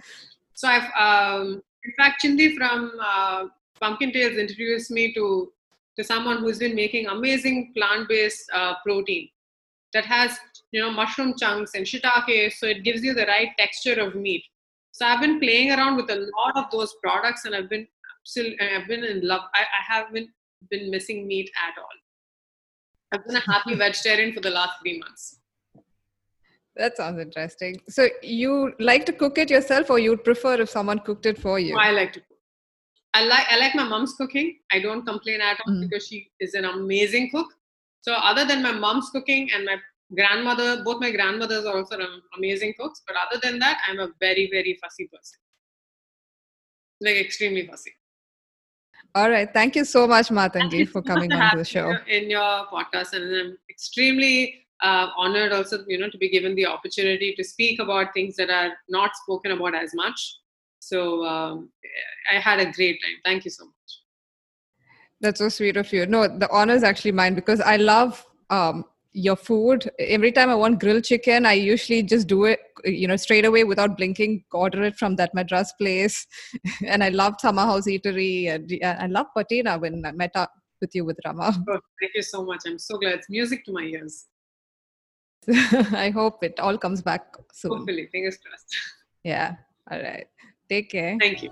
So 0.55 0.69
I've 0.69 0.91
um, 0.99 1.63
in 1.85 1.93
fact 1.97 2.23
Chindi 2.23 2.55
from 2.57 2.93
uh, 3.01 3.47
Pumpkin 3.81 4.13
Tales 4.13 4.37
introduced 4.37 4.91
me 4.91 5.13
to 5.15 5.53
to 5.97 6.05
someone 6.05 6.39
who's 6.39 6.59
been 6.59 6.77
making 6.77 7.07
amazing 7.07 7.73
plant-based 7.77 8.51
uh, 8.55 8.75
protein 8.85 9.29
that 9.93 10.05
has 10.05 10.37
you 10.73 10.81
know 10.81 10.91
mushroom 10.91 11.35
chunks 11.39 11.75
and 11.75 11.87
shiitake, 11.87 12.53
so 12.53 12.67
it 12.67 12.83
gives 12.83 13.03
you 13.03 13.15
the 13.15 13.27
right 13.27 13.51
texture 13.59 14.01
of 14.01 14.15
meat. 14.15 14.45
So 14.99 15.07
I've 15.07 15.21
been 15.21 15.39
playing 15.39 15.71
around 15.71 15.95
with 15.95 16.11
a 16.11 16.17
lot 16.17 16.57
of 16.57 16.73
those 16.73 16.93
products, 17.01 17.45
and 17.45 17.55
I've 17.55 17.71
been 17.71 17.87
absolutely, 18.21 18.59
I've 18.61 18.89
been 18.89 19.05
in 19.05 19.25
love. 19.25 19.43
I, 19.55 19.61
I 19.61 19.95
haven't 19.95 20.29
been 20.73 20.91
missing 20.91 21.29
meat 21.29 21.49
at 21.69 21.81
all. 21.81 21.99
I've 23.13 23.25
been 23.25 23.37
a 23.37 23.53
happy 23.53 23.75
vegetarian 23.87 24.33
for 24.33 24.41
the 24.41 24.51
last 24.51 24.73
three 24.83 24.99
months. 24.99 25.39
That 26.75 26.97
sounds 26.97 27.21
interesting. 27.21 27.81
So 27.89 28.09
you 28.25 28.73
like 28.81 29.07
to 29.07 29.13
cook 29.13 29.39
it 29.39 29.51
yourself, 29.51 29.89
or 29.89 30.01
you'd 30.01 30.25
prefer 30.25 30.61
if 30.61 30.69
someone 30.69 30.99
cooked 30.99 31.27
it 31.27 31.39
for 31.39 31.61
you? 31.61 31.77
I 31.79 31.93
like 31.93 32.13
to 32.15 32.21
cook. 32.21 32.39
I 33.15 33.23
like 33.23 33.47
I 33.51 33.57
like 33.57 33.77
my 33.77 33.85
mom's 33.85 34.15
cooking. 34.15 34.59
I 34.73 34.81
don't 34.81 35.07
complain 35.07 35.41
at 35.41 35.61
all 35.65 35.75
mm. 35.75 35.83
because 35.83 36.09
she 36.09 36.29
is 36.41 36.55
an 36.55 36.65
amazing 36.65 37.31
cook. 37.31 37.47
So 38.01 38.15
other 38.15 38.45
than 38.45 38.65
my 38.65 38.73
mom's 38.73 39.11
cooking 39.11 39.49
and 39.55 39.65
my 39.65 39.77
grandmother, 40.15 40.83
both 40.85 41.01
my 41.01 41.11
grandmothers 41.11 41.65
are 41.65 41.77
also 41.77 41.99
amazing 42.37 42.75
cooks. 42.79 43.03
But 43.07 43.17
other 43.17 43.41
than 43.43 43.59
that, 43.59 43.79
I'm 43.87 44.01
a 44.01 44.09
very, 44.21 44.49
very 44.51 44.79
fussy 44.83 45.09
person. 45.09 45.39
Like 47.01 47.17
extremely 47.17 47.67
fussy. 47.67 47.93
All 49.15 49.31
right. 49.31 49.49
Thank 49.53 49.77
you 49.77 49.85
so 49.85 50.07
much, 50.07 50.29
Mathangi, 50.29 50.89
for 50.89 51.03
coming 51.03 51.33
on 51.33 51.57
the 51.57 51.65
show. 51.65 51.95
In 52.07 52.29
your 52.31 52.67
podcast. 52.67 53.13
And 53.13 53.35
I'm 53.35 53.59
extremely 53.71 54.67
uh, 54.83 55.09
honored 55.17 55.53
also, 55.53 55.85
you 55.87 55.99
know, 55.99 56.11
to 56.11 56.19
be 56.19 56.29
given 56.29 56.55
the 56.55 56.67
opportunity 56.67 57.35
to 57.37 57.45
speak 57.45 57.81
about 57.81 58.13
things 58.15 58.37
that 58.37 58.51
are 58.51 58.73
not 58.89 59.11
spoken 59.17 59.53
about 59.53 59.75
as 59.75 59.95
much. 59.95 60.39
So 60.81 61.25
um, 61.25 61.71
I 62.33 62.39
had 62.39 62.61
a 62.61 62.71
great 62.71 63.01
time. 63.03 63.17
Thank 63.25 63.45
you 63.45 63.51
so 63.51 63.65
much. 63.65 63.75
That's 65.21 65.39
so 65.41 65.49
sweet 65.49 65.77
of 65.77 65.93
you. 65.93 66.07
No, 66.07 66.29
the 66.29 66.49
honor 66.53 66.75
is 66.75 66.85
actually 66.85 67.13
mine 67.13 67.35
because 67.35 67.61
I 67.61 67.77
love 67.77 68.25
um, 68.51 68.85
your 69.19 69.37
food. 69.37 69.91
Every 69.99 70.31
time 70.33 70.51
i 70.51 70.55
want 70.55 70.81
grilled 70.81 71.05
chicken 71.05 71.47
i 71.47 71.53
usually 71.53 72.03
just 72.03 72.27
do 72.29 72.45
it 72.45 72.61
you 72.85 73.09
know 73.09 73.17
straight 73.17 73.45
away 73.45 73.65
without 73.65 73.97
blinking 73.97 74.45
order 74.53 74.85
it 74.85 74.97
from 74.97 75.17
that 75.17 75.35
madras 75.35 75.73
place. 75.81 76.27
And 76.87 77.03
i 77.03 77.09
love 77.09 77.35
summer 77.41 77.63
house 77.63 77.87
eatery 77.87 78.33
and 78.55 78.73
i 78.85 79.07
love 79.07 79.27
patina 79.37 79.79
when 79.79 80.05
i 80.05 80.13
met 80.13 80.33
up 80.35 80.53
with 80.81 80.95
you 80.95 81.05
with 81.05 81.19
rama. 81.25 81.53
Oh, 81.69 81.81
thank 82.01 82.13
you 82.15 82.23
so 82.23 82.45
much. 82.45 82.61
I'm 82.67 82.79
so 82.79 82.99
glad. 82.99 83.15
It's 83.15 83.29
music 83.29 83.65
to 83.65 83.73
my 83.73 83.83
ears. 83.83 84.27
I 86.07 86.11
hope 86.11 86.45
it 86.45 86.61
all 86.61 86.79
comes 86.79 87.03
back 87.03 87.35
soon. 87.53 87.79
Hopefully 87.79 88.07
fingers 88.13 88.39
crossed. 88.39 88.77
Yeah. 89.25 89.57
All 89.91 90.01
right. 90.01 90.27
Take 90.69 90.91
care. 90.91 91.17
Thank 91.21 91.43
you 91.43 91.51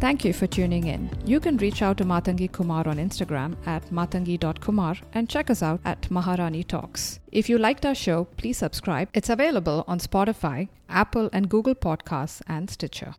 Thank 0.00 0.24
you 0.24 0.32
for 0.32 0.46
tuning 0.46 0.86
in. 0.86 1.10
You 1.26 1.40
can 1.40 1.58
reach 1.58 1.82
out 1.82 1.98
to 1.98 2.06
Mathangi 2.06 2.50
Kumar 2.50 2.88
on 2.88 2.96
Instagram 2.96 3.54
at 3.66 3.84
matangi.kumar 3.90 4.96
and 5.12 5.28
check 5.28 5.50
us 5.50 5.62
out 5.62 5.80
at 5.84 6.10
Maharani 6.10 6.64
Talks. 6.64 7.20
If 7.30 7.50
you 7.50 7.58
liked 7.58 7.84
our 7.84 7.94
show, 7.94 8.24
please 8.38 8.56
subscribe. 8.56 9.10
It's 9.12 9.28
available 9.28 9.84
on 9.86 9.98
Spotify, 9.98 10.68
Apple 10.88 11.28
and 11.34 11.50
Google 11.50 11.74
Podcasts, 11.74 12.40
and 12.46 12.70
Stitcher. 12.70 13.14